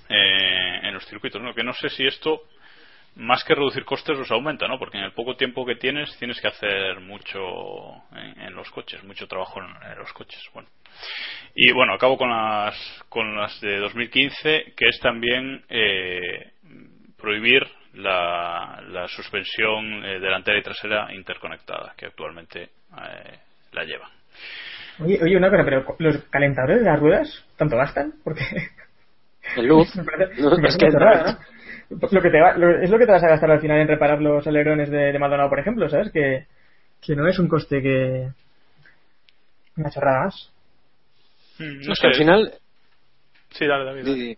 eh, 0.09 0.79
en 0.83 0.93
los 0.93 1.05
circuitos, 1.05 1.41
¿no? 1.41 1.53
Que 1.53 1.63
no 1.63 1.73
sé 1.73 1.89
si 1.89 2.05
esto 2.05 2.41
más 3.15 3.43
que 3.43 3.55
reducir 3.55 3.85
costes 3.85 4.17
los 4.17 4.31
aumenta, 4.31 4.67
¿no? 4.67 4.77
Porque 4.77 4.97
en 4.97 5.05
el 5.05 5.13
poco 5.13 5.35
tiempo 5.35 5.65
que 5.65 5.75
tienes 5.75 6.15
tienes 6.17 6.39
que 6.41 6.47
hacer 6.47 6.99
mucho 6.99 7.39
en, 8.13 8.53
los 8.53 8.69
coches, 8.71 9.03
mucho 9.03 9.27
trabajo 9.27 9.61
en, 9.61 9.97
los 9.97 10.11
coches. 10.13 10.41
Bueno. 10.53 10.67
Y 11.53 11.71
bueno, 11.71 11.93
acabo 11.93 12.17
con 12.17 12.29
las 12.29 12.75
con 13.09 13.35
las 13.35 13.59
de 13.61 13.77
2015, 13.77 14.73
que 14.75 14.89
es 14.89 14.99
también 14.99 15.63
eh, 15.69 16.51
prohibir 17.17 17.63
la, 17.93 18.83
la 18.89 19.07
suspensión 19.07 20.03
eh, 20.03 20.19
delantera 20.19 20.59
y 20.59 20.63
trasera 20.63 21.13
interconectada, 21.13 21.93
que 21.97 22.07
actualmente 22.07 22.63
eh, 22.63 23.39
la 23.71 23.83
lleva. 23.83 24.09
Oye, 24.99 25.19
oye, 25.21 25.37
una 25.37 25.49
cosa, 25.49 25.63
pero 25.65 25.95
los 25.99 26.17
calentadores 26.29 26.79
de 26.79 26.85
las 26.85 26.99
ruedas, 26.99 27.45
¿tanto 27.57 27.77
gastan? 27.77 28.13
Porque. 28.23 28.43
El 29.55 29.67
luz. 29.67 29.87
es 29.97 30.77
que 30.77 30.87
lo 31.89 32.21
que 32.21 32.29
te 32.29 32.39
es 32.83 32.89
lo 32.89 32.97
que 32.97 33.05
te 33.05 33.11
vas 33.11 33.23
a 33.23 33.29
gastar 33.29 33.51
al 33.51 33.61
final 33.61 33.79
en 33.79 33.87
reparar 33.87 34.21
los 34.21 34.45
alerones 34.47 34.89
de, 34.89 35.17
Maldonado, 35.19 35.49
por 35.49 35.59
ejemplo, 35.59 35.89
¿sabes? 35.89 36.11
Que, 36.11 36.47
que 37.01 37.15
no 37.15 37.27
es 37.27 37.37
un 37.39 37.47
coste 37.47 37.81
que. 37.81 38.27
Una 39.77 39.89
chorrada 39.89 40.25
más. 40.25 40.51
Mm, 41.59 41.91
es 41.91 41.99
que 41.99 42.07
al 42.07 42.15
final. 42.15 42.53
Sí, 43.51 43.65
dale, 43.67 43.85
David. 43.85 44.37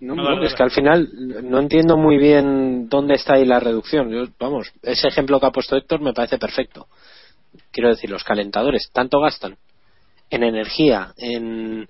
No, 0.00 0.42
es 0.44 0.54
que 0.54 0.62
al 0.62 0.70
final 0.70 1.08
no 1.42 1.58
entiendo 1.58 1.96
muy 1.96 2.18
bien 2.18 2.88
dónde 2.88 3.14
está 3.14 3.34
ahí 3.34 3.44
la 3.44 3.58
reducción. 3.58 4.10
Yo, 4.10 4.26
vamos, 4.38 4.72
ese 4.82 5.08
ejemplo 5.08 5.40
que 5.40 5.46
ha 5.46 5.50
puesto 5.50 5.76
Héctor 5.76 6.00
me 6.00 6.12
parece 6.12 6.38
perfecto. 6.38 6.86
Quiero 7.72 7.88
decir, 7.88 8.08
los 8.08 8.22
calentadores 8.22 8.90
tanto 8.92 9.20
gastan 9.20 9.56
en 10.30 10.44
energía, 10.44 11.14
en, 11.16 11.88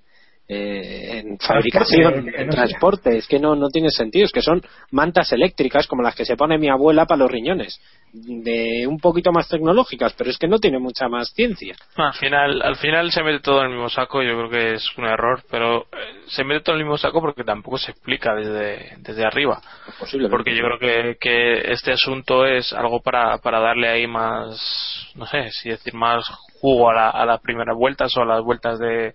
eh, 0.50 1.18
en 1.18 1.38
fabricación, 1.38 2.30
en 2.34 2.48
transporte, 2.48 3.18
es 3.18 3.26
que 3.26 3.38
no, 3.38 3.54
no 3.54 3.68
tiene 3.68 3.90
sentido, 3.90 4.24
es 4.24 4.32
que 4.32 4.40
son 4.40 4.62
mantas 4.90 5.30
eléctricas 5.32 5.86
como 5.86 6.02
las 6.02 6.14
que 6.14 6.24
se 6.24 6.36
pone 6.36 6.56
mi 6.56 6.70
abuela 6.70 7.04
para 7.04 7.18
los 7.18 7.30
riñones, 7.30 7.78
de 8.14 8.86
un 8.86 8.98
poquito 8.98 9.30
más 9.30 9.46
tecnológicas, 9.46 10.14
pero 10.16 10.30
es 10.30 10.38
que 10.38 10.48
no 10.48 10.58
tiene 10.58 10.78
mucha 10.78 11.06
más 11.08 11.34
ciencia. 11.34 11.76
al 11.96 12.14
final, 12.14 12.62
al 12.62 12.76
final 12.76 13.12
se 13.12 13.22
mete 13.22 13.40
todo 13.40 13.60
en 13.60 13.66
el 13.66 13.72
mismo 13.72 13.90
saco, 13.90 14.22
yo 14.22 14.38
creo 14.38 14.48
que 14.48 14.74
es 14.76 14.86
un 14.96 15.04
error, 15.04 15.42
pero 15.50 15.82
eh, 15.82 16.22
se 16.28 16.44
mete 16.44 16.62
todo 16.62 16.76
en 16.76 16.80
el 16.80 16.86
mismo 16.86 16.96
saco 16.96 17.20
porque 17.20 17.44
tampoco 17.44 17.76
se 17.76 17.90
explica 17.90 18.34
desde, 18.34 18.96
desde 19.00 19.26
arriba. 19.26 19.60
porque 20.30 20.56
yo 20.56 20.62
creo 20.64 20.78
que, 20.78 21.16
que 21.20 21.72
este 21.72 21.92
asunto 21.92 22.46
es 22.46 22.72
algo 22.72 23.02
para, 23.02 23.36
para 23.36 23.60
darle 23.60 23.88
ahí 23.88 24.06
más, 24.06 25.12
no 25.14 25.26
sé, 25.26 25.50
si 25.50 25.68
decir 25.68 25.92
más 25.92 26.24
jugo 26.60 26.90
a, 26.90 27.24
las 27.24 27.40
primeras 27.40 27.76
vueltas 27.76 28.16
o 28.16 28.22
a 28.22 28.26
las 28.26 28.42
vueltas 28.42 28.78
de, 28.78 29.14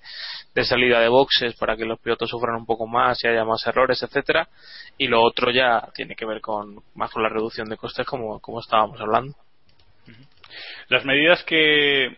salida 0.64 1.00
de 1.00 1.08
boxes 1.08 1.56
para 1.56 1.76
que 1.76 1.86
los 1.86 2.00
pilotos 2.00 2.30
sufran 2.30 2.56
un 2.56 2.66
poco 2.66 2.88
más 2.88 3.24
y 3.24 3.28
haya 3.28 3.46
más 3.46 3.66
errores, 3.68 4.02
etcétera. 4.04 4.48
Y 4.98 5.08
lo 5.08 5.22
otro 5.22 5.52
ya 5.52 5.90
tiene 5.94 6.16
que 6.16 6.26
ver 6.26 6.42
con 6.42 6.82
más 6.96 7.12
con 7.12 7.24
la 7.24 7.30
reducción 7.30 7.70
de 7.70 7.78
costes, 7.78 8.06
como, 8.06 8.40
como 8.40 8.60
estábamos 8.60 9.00
hablando. 9.00 9.36
Las 10.90 11.06
medidas 11.06 11.44
que, 11.44 12.18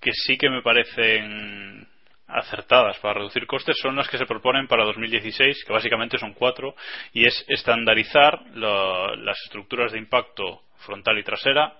que 0.00 0.12
sí 0.12 0.36
que 0.36 0.50
me 0.50 0.62
parecen 0.62 1.86
acertadas 2.28 2.98
para 2.98 3.14
reducir 3.14 3.46
costes 3.46 3.76
son 3.80 3.96
las 3.96 4.08
que 4.08 4.18
se 4.18 4.26
proponen 4.26 4.66
para 4.66 4.84
2016, 4.84 5.64
que 5.64 5.72
básicamente 5.72 6.18
son 6.18 6.34
cuatro, 6.34 6.74
y 7.12 7.26
es 7.26 7.44
estandarizar 7.48 8.40
las 8.54 9.38
estructuras 9.44 9.92
de 9.92 9.98
impacto 9.98 10.62
frontal 10.78 11.18
y 11.18 11.22
trasera, 11.22 11.78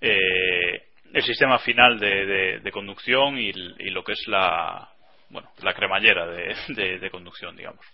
eh, 0.00 0.81
el 1.12 1.22
sistema 1.22 1.58
final 1.58 1.98
de, 1.98 2.70
conducción 2.72 3.38
y, 3.38 3.52
lo 3.90 4.02
que 4.02 4.12
es 4.12 4.26
la, 4.26 4.88
bueno, 5.30 5.50
la 5.62 5.74
cremallera 5.74 6.26
de, 6.26 6.98
de 6.98 7.10
conducción, 7.10 7.56
digamos. 7.56 7.84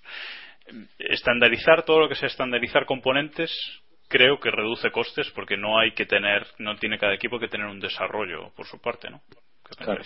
Estandarizar 0.98 1.84
todo 1.84 2.00
lo 2.00 2.08
que 2.08 2.14
sea 2.14 2.28
estandarizar 2.28 2.84
componentes 2.84 3.50
creo 4.08 4.40
que 4.40 4.50
reduce 4.50 4.90
costes 4.90 5.30
porque 5.34 5.56
no 5.56 5.78
hay 5.78 5.92
que 5.92 6.06
tener, 6.06 6.46
no 6.58 6.76
tiene 6.76 6.98
cada 6.98 7.14
equipo 7.14 7.38
que 7.38 7.48
tener 7.48 7.66
un 7.66 7.80
desarrollo 7.80 8.52
por 8.54 8.66
su 8.66 8.80
parte, 8.80 9.10
¿no? 9.10 9.22
Claro. 9.76 10.02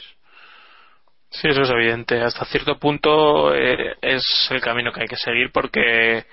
Sí, 1.33 1.49
eso 1.49 1.62
es 1.62 1.70
evidente. 1.70 2.20
Hasta 2.20 2.45
cierto 2.45 2.78
punto 2.78 3.55
eh, 3.55 3.97
es 4.03 4.22
el 4.51 4.61
camino 4.61 4.93
que 4.93 5.01
hay 5.01 5.07
que 5.07 5.16
seguir 5.16 5.51
porque 5.51 6.26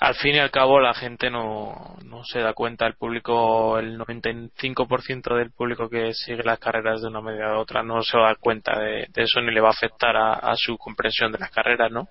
al 0.00 0.14
fin 0.16 0.34
y 0.34 0.38
al 0.38 0.50
cabo 0.50 0.80
la 0.80 0.92
gente 0.92 1.30
no, 1.30 1.96
no 2.04 2.22
se 2.24 2.40
da 2.40 2.52
cuenta. 2.52 2.86
El 2.86 2.94
público, 2.94 3.78
el 3.78 3.98
95% 3.98 5.34
del 5.34 5.50
público 5.50 5.88
que 5.88 6.12
sigue 6.12 6.42
las 6.42 6.58
carreras 6.58 7.00
de 7.00 7.08
una 7.08 7.22
media 7.22 7.46
a 7.46 7.58
otra 7.58 7.82
no 7.82 8.02
se 8.02 8.18
va 8.18 8.24
a 8.24 8.26
dar 8.28 8.38
cuenta 8.38 8.78
de, 8.78 9.08
eso 9.16 9.40
ni 9.40 9.50
le 9.50 9.62
va 9.62 9.68
a 9.68 9.72
afectar 9.72 10.14
a, 10.14 10.54
su 10.56 10.76
comprensión 10.76 11.32
de 11.32 11.38
las 11.38 11.50
carreras, 11.50 11.90
¿no? 11.90 12.06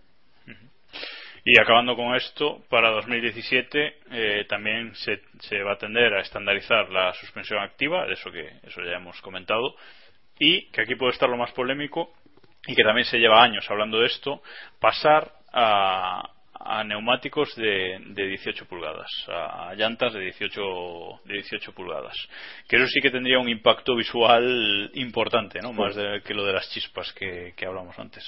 Y 1.46 1.60
acabando 1.60 1.96
con 1.96 2.16
esto, 2.16 2.64
para 2.70 2.90
2017 2.90 3.98
eh, 4.12 4.46
también 4.48 4.96
se, 4.96 5.22
se, 5.40 5.62
va 5.62 5.74
a 5.74 5.78
tender 5.78 6.14
a 6.14 6.22
estandarizar 6.22 6.90
la 6.90 7.14
suspensión 7.14 7.60
activa, 7.60 8.08
eso 8.08 8.32
que 8.32 8.48
eso 8.64 8.82
ya 8.82 8.96
hemos 8.96 9.22
comentado, 9.22 9.76
y 10.40 10.72
que 10.72 10.82
aquí 10.82 10.96
puede 10.96 11.12
estar 11.12 11.30
lo 11.30 11.38
más 11.38 11.52
polémico 11.52 12.14
y 12.68 12.76
que 12.76 12.84
también 12.84 13.05
se 13.05 13.20
lleva 13.20 13.43
años 13.43 13.70
hablando 13.70 13.99
de 13.99 14.07
esto, 14.07 14.41
pasar 14.80 15.32
a, 15.51 16.30
a 16.66 16.84
neumáticos 16.84 17.53
de, 17.55 17.97
de 18.07 18.28
18 18.28 18.66
pulgadas, 18.66 19.09
a 19.28 19.74
llantas 19.76 20.14
de 20.14 20.22
18, 20.22 20.61
de 21.26 21.34
18 21.34 21.74
pulgadas. 21.74 22.16
Que 22.68 22.78
eso 22.78 22.88
sí 22.88 23.01
que 23.01 23.11
tendría 23.11 23.39
un 23.39 23.49
impacto 23.49 23.95
visual 23.95 24.89
importante, 24.93 25.59
¿no? 25.61 25.74
Más 25.74 25.95
que 26.24 26.34
lo 26.34 26.45
de 26.45 26.53
las 26.53 26.70
chispas 26.72 27.11
que, 27.14 27.53
hablamos 27.66 27.97
antes. 27.99 28.24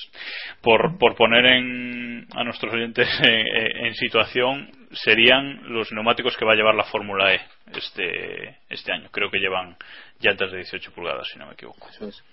Por, 0.62 0.98
por 0.98 1.16
poner 1.16 1.46
en, 1.46 2.28
a 2.36 2.44
nuestros 2.44 2.74
oyentes 2.74 3.08
en, 3.24 3.94
situación, 3.96 4.70
serían 4.92 5.74
los 5.74 5.92
neumáticos 5.94 6.36
que 6.36 6.46
va 6.46 6.54
a 6.54 6.56
llevar 6.56 6.76
la 6.76 6.84
Fórmula 6.84 7.34
E 7.34 7.42
este, 7.74 8.58
este 8.70 8.92
año. 8.92 9.10
Creo 9.12 9.32
que 9.32 9.40
llevan 9.40 9.78
llantas 10.20 10.52
de 10.52 10.58
18 10.58 10.92
pulgadas, 10.92 11.28
si 11.32 11.40
no 11.40 11.48
me 11.48 11.54
equivoco. 11.54 11.88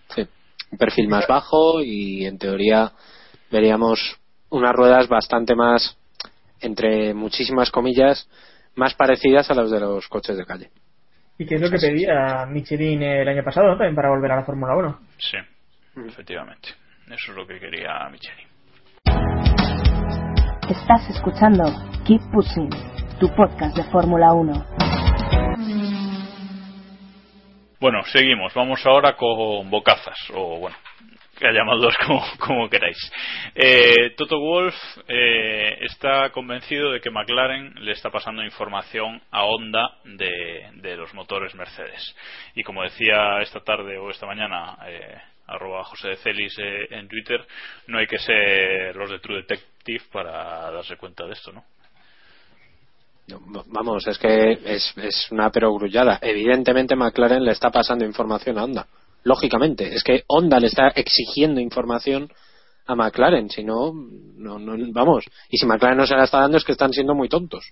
Sí. 0.08 0.26
Un 0.72 0.78
perfil 0.78 1.08
más 1.08 1.26
bajo 1.26 1.82
y 1.82 2.24
en 2.24 2.38
teoría 2.38 2.92
veríamos 3.50 4.18
unas 4.48 4.72
ruedas 4.72 5.08
bastante 5.08 5.54
más, 5.54 5.96
entre 6.60 7.14
muchísimas 7.14 7.70
comillas, 7.70 8.28
más 8.74 8.94
parecidas 8.94 9.50
a 9.50 9.54
las 9.54 9.70
de 9.70 9.80
los 9.80 10.08
coches 10.08 10.36
de 10.36 10.46
calle. 10.46 10.70
¿Y 11.38 11.46
qué 11.46 11.56
es 11.56 11.60
lo 11.60 11.70
que 11.70 11.78
pedía 11.78 12.46
Michelin 12.46 13.02
el 13.02 13.28
año 13.28 13.42
pasado 13.44 13.76
también 13.76 13.94
para 13.94 14.10
volver 14.10 14.32
a 14.32 14.36
la 14.36 14.44
Fórmula 14.44 14.76
1? 14.76 15.00
Sí, 15.18 15.38
efectivamente. 16.06 16.68
Eso 17.06 17.32
es 17.32 17.36
lo 17.36 17.46
que 17.46 17.58
quería 17.58 18.08
Michelin. 18.10 18.48
Estás 20.70 21.10
escuchando 21.10 21.64
Keep 22.06 22.20
Pushing, 22.32 22.70
tu 23.20 23.28
podcast 23.34 23.76
de 23.76 23.84
Fórmula 23.84 24.32
1. 24.32 24.81
Bueno, 27.82 28.04
seguimos. 28.04 28.54
Vamos 28.54 28.86
ahora 28.86 29.16
con 29.16 29.68
bocazas, 29.68 30.16
o 30.32 30.60
bueno, 30.60 30.76
llamadlos 31.40 31.96
como, 32.06 32.22
como 32.38 32.70
queráis. 32.70 32.96
Eh, 33.56 34.10
Toto 34.16 34.38
Wolf 34.38 34.76
eh, 35.08 35.78
está 35.80 36.30
convencido 36.30 36.92
de 36.92 37.00
que 37.00 37.10
McLaren 37.10 37.74
le 37.84 37.90
está 37.90 38.08
pasando 38.08 38.44
información 38.44 39.20
a 39.32 39.46
Honda 39.46 39.98
de, 40.04 40.96
los 40.96 41.12
motores 41.12 41.56
Mercedes. 41.56 42.14
Y 42.54 42.62
como 42.62 42.84
decía 42.84 43.40
esta 43.40 43.58
tarde 43.64 43.98
o 43.98 44.10
esta 44.10 44.26
mañana, 44.26 44.78
eh, 44.86 45.16
arroba 45.48 45.82
José 45.82 46.10
de 46.10 46.16
Celis 46.18 46.56
eh, 46.60 46.86
en 46.88 47.08
Twitter, 47.08 47.44
no 47.88 47.98
hay 47.98 48.06
que 48.06 48.18
ser 48.18 48.94
los 48.94 49.10
de 49.10 49.18
True 49.18 49.38
Detective 49.38 50.04
para 50.12 50.70
darse 50.70 50.96
cuenta 50.96 51.26
de 51.26 51.32
esto, 51.32 51.50
¿no? 51.50 51.64
Vamos, 53.66 54.06
es 54.06 54.18
que 54.18 54.52
es, 54.64 54.92
es 54.96 55.30
una 55.30 55.50
perogrullada. 55.50 56.18
Evidentemente 56.20 56.96
McLaren 56.96 57.44
le 57.44 57.52
está 57.52 57.70
pasando 57.70 58.04
información 58.04 58.58
a 58.58 58.64
Honda 58.64 58.86
lógicamente. 59.24 59.94
Es 59.94 60.02
que 60.02 60.24
Honda 60.26 60.58
le 60.58 60.68
está 60.68 60.88
exigiendo 60.88 61.60
información 61.60 62.30
a 62.86 62.94
McLaren, 62.94 63.48
si 63.48 63.62
no, 63.62 63.92
no, 63.94 64.76
vamos. 64.92 65.24
Y 65.48 65.58
si 65.58 65.66
McLaren 65.66 65.98
no 65.98 66.06
se 66.06 66.16
la 66.16 66.24
está 66.24 66.40
dando 66.40 66.58
es 66.58 66.64
que 66.64 66.72
están 66.72 66.92
siendo 66.92 67.14
muy 67.14 67.28
tontos. 67.28 67.64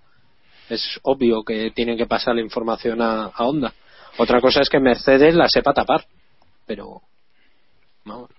Es 0.69 1.01
obvio 1.03 1.43
que 1.43 1.73
tienen 1.73 1.97
que 1.97 2.07
pasar 2.07 2.35
la 2.35 2.43
información 2.43 3.03
a, 3.03 3.29
Honda. 3.39 3.75
Otra 4.19 4.41
cosa 4.41 4.61
es 4.61 4.69
que 4.69 4.79
Mercedes 4.79 5.35
la 5.35 5.49
sepa 5.49 5.73
tapar, 5.73 6.05
pero 6.67 7.03
vamos. 8.05 8.31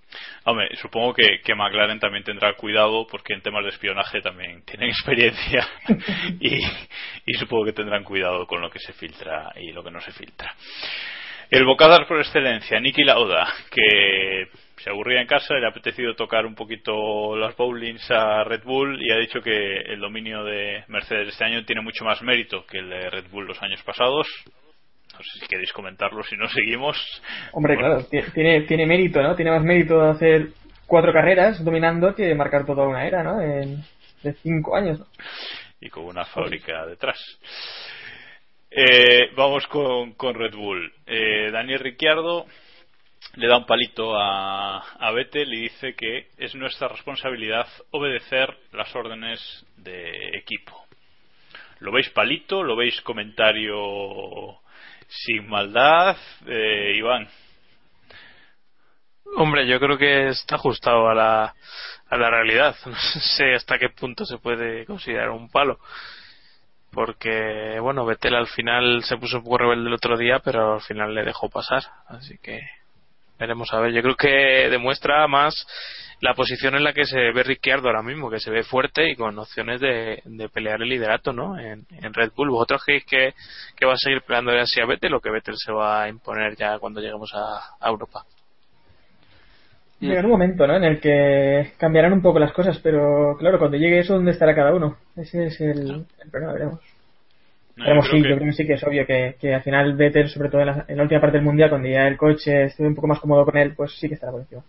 Hombre, 0.44 0.76
supongo 0.78 1.14
que, 1.14 1.56
McLaren 1.56 2.00
también 2.00 2.24
tendrá 2.24 2.54
cuidado 2.56 3.06
porque 3.06 3.34
en 3.34 3.42
temas 3.42 3.64
de 3.64 3.70
espionaje 3.70 4.22
también 4.22 4.64
tienen 4.64 4.90
experiencia 4.90 5.68
y, 6.40 7.34
supongo 7.36 7.66
que 7.66 7.74
tendrán 7.74 8.04
cuidado 8.04 8.48
con 8.48 8.62
lo 8.62 8.70
que 8.70 8.80
se 8.80 8.94
filtra 8.94 9.52
y 9.56 9.72
lo 9.72 9.84
que 9.84 9.92
no 9.92 10.02
se 10.02 10.12
filtra. 10.12 10.56
El 11.50 11.66
bocadar 11.66 12.08
por 12.08 12.18
excelencia, 12.18 12.80
Nicky 12.80 13.04
Lauda, 13.04 13.54
que 13.70 14.48
se 14.78 14.90
aburría 14.90 15.22
en 15.22 15.28
casa 15.28 15.54
le 15.56 15.66
ha 15.66 15.70
apetecido 15.70 16.16
tocar 16.16 16.46
un 16.46 16.56
poquito 16.56 17.36
las 17.36 17.56
bowlings 17.56 18.10
a 18.10 18.44
Red 18.44 18.64
Bull 18.64 19.00
y 19.00 19.12
ha 19.12 19.18
dicho 19.18 19.42
que 19.42 19.82
el 19.82 20.00
dominio 20.00 20.44
de 20.44 20.86
Mercedes 20.88 21.28
este 21.28 21.44
año 21.44 21.64
tiene 21.66 21.82
mucho 21.82 22.04
más 22.04 22.22
mérito 22.24 22.66
que 22.66 22.80
el 22.80 22.90
de 22.90 23.10
Red 23.10 23.26
Bull 23.30 23.46
los 23.46 23.62
años 23.62 23.84
pasados. 23.84 24.28
Sé 25.24 25.40
si 25.40 25.48
queréis 25.48 25.72
comentarlo, 25.74 26.24
si 26.24 26.36
no 26.36 26.48
seguimos. 26.48 26.98
Hombre, 27.54 27.78
claro, 27.78 28.06
tiene, 28.34 28.62
tiene 28.62 28.86
mérito, 28.86 29.22
¿no? 29.22 29.36
Tiene 29.36 29.52
más 29.52 29.64
mérito 29.64 30.02
hacer 30.02 30.50
cuatro 30.88 31.14
carreras 31.14 31.64
dominando 31.64 32.14
que 32.14 32.36
marcar 32.36 32.66
toda 32.66 32.88
una 32.88 33.06
era, 33.06 33.24
¿no? 33.24 33.42
En, 33.42 33.84
de 34.24 34.34
cinco 34.34 34.76
años. 34.76 35.02
Y 35.80 35.90
con 35.90 36.06
una 36.06 36.26
fábrica 36.26 36.86
detrás. 36.86 37.20
Eh, 38.70 39.32
vamos 39.36 39.68
con, 39.68 40.14
con, 40.14 40.36
Red 40.36 40.56
Bull. 40.56 40.94
Eh, 41.06 41.50
Daniel 41.52 41.80
Ricciardo 41.80 42.46
le 43.36 43.48
da 43.48 43.58
un 43.58 43.66
palito 43.66 44.16
a, 44.16 44.80
a 44.80 45.12
Vettel 45.12 45.54
y 45.54 45.62
dice 45.62 45.94
que 45.94 46.28
es 46.38 46.56
nuestra 46.56 46.88
responsabilidad 46.88 47.68
obedecer 47.92 48.56
las 48.72 48.96
órdenes 48.96 49.66
de 49.78 50.38
equipo. 50.38 50.86
¿Lo 51.80 51.92
veis 51.92 52.10
palito? 52.12 52.64
¿Lo 52.64 52.76
veis 52.76 53.02
comentario 53.02 54.61
sin 55.12 55.48
maldad? 55.48 56.18
Eh, 56.48 56.94
Iván. 56.96 57.28
Hombre, 59.38 59.68
yo 59.68 59.80
creo 59.80 59.98
que 59.98 60.30
está 60.30 60.56
ajustado 60.56 61.10
a 61.10 61.14
la, 61.16 61.56
a 62.10 62.18
la 62.18 62.30
realidad. 62.30 62.76
No 62.86 62.96
sé 62.96 63.54
hasta 63.54 63.78
qué 63.78 63.90
punto 63.90 64.26
se 64.26 64.38
puede 64.38 64.86
considerar 64.86 65.30
un 65.30 65.50
palo 65.50 65.80
porque 66.94 67.80
bueno 67.80 68.06
Vettel 68.06 68.36
al 68.36 68.48
final 68.48 69.02
se 69.04 69.16
puso 69.16 69.38
un 69.38 69.44
poco 69.46 69.60
rebelde 69.60 69.88
el 69.88 69.94
otro 69.94 70.18
día 70.18 70.40
pero 70.40 70.74
al 70.74 70.82
final 70.82 71.16
le 71.16 71.24
dejó 71.24 71.50
pasar 71.50 71.84
así 72.08 72.38
que 72.40 72.60
veremos 73.42 73.74
a 73.74 73.80
ver 73.80 73.92
yo 73.92 74.02
creo 74.02 74.16
que 74.16 74.70
demuestra 74.70 75.28
más 75.28 75.68
la 76.22 76.34
posición 76.36 76.76
en 76.76 76.84
la 76.84 76.94
que 76.94 77.06
se 77.06 77.18
ve 77.18 77.44
Ricciardo 77.44 77.88
ahora 77.88 78.04
mismo 78.04 78.30
que 78.30 78.40
se 78.40 78.52
ve 78.52 78.64
fuerte 78.64 79.10
y 79.10 79.16
con 79.16 79.38
opciones 79.40 79.82
de, 79.82 80.22
pelear 80.54 80.82
el 80.82 80.90
liderato 80.90 81.34
no 81.34 81.60
en, 81.60 81.86
Red 82.14 82.32
Bull 82.36 82.52
vosotros 82.52 82.84
creéis 82.86 83.06
que, 83.06 83.34
que 83.76 83.86
va 83.86 83.94
a 83.94 83.98
seguir 83.98 84.22
peleando 84.22 84.52
así 84.52 84.80
a 84.80 84.86
Vettel 84.86 85.16
o 85.16 85.20
que 85.20 85.32
Vettel 85.32 85.56
se 85.58 85.72
va 85.72 86.04
a 86.04 86.10
imponer 86.10 86.56
ya 86.56 86.80
cuando 86.80 87.02
lleguemos 87.02 87.32
a 87.34 87.90
Europa 87.90 88.24
Llegará 90.02 90.26
un 90.26 90.32
momento, 90.32 90.66
¿no? 90.66 90.76
En 90.76 90.84
el 90.84 91.00
que 91.00 91.74
cambiarán 91.78 92.12
un 92.12 92.24
poco 92.24 92.40
las 92.40 92.52
cosas, 92.54 92.80
pero 92.82 93.38
claro, 93.38 93.60
cuando 93.60 93.78
llegue 93.78 94.00
eso, 94.00 94.16
¿dónde 94.16 94.32
estará 94.32 94.56
cada 94.56 94.74
uno? 94.74 94.98
Ese 95.16 95.46
es 95.46 95.62
el, 95.62 96.08
problema, 96.32 96.54
veremos. 96.54 96.80
No, 97.76 98.02
sí, 98.04 98.18
yo 98.18 98.36
creo 98.36 98.40
que 98.40 98.52
sí 98.52 98.68
que 98.68 98.74
es 98.74 98.84
obvio 98.84 99.06
que, 99.06 99.36
que 99.40 99.54
al 99.56 99.64
final 99.64 99.96
Vettel, 99.96 100.30
sobre 100.30 100.50
todo 100.50 100.62
en 100.62 100.98
la, 100.98 101.04
última 101.04 101.22
parte 101.22 101.38
del 101.38 101.46
mundial, 101.46 101.70
cuando 101.70 101.88
ya 101.88 102.08
el 102.08 102.18
coche 102.18 102.66
estuve 102.66 102.88
un 102.88 102.96
poco 102.96 103.08
más 103.08 103.20
cómodo 103.20 103.46
con 103.46 103.58
él, 103.58 103.74
pues 103.76 103.98
sí 103.98 104.08
que 104.08 104.16
estará 104.16 104.32
por 104.32 104.42
encima. 104.42 104.64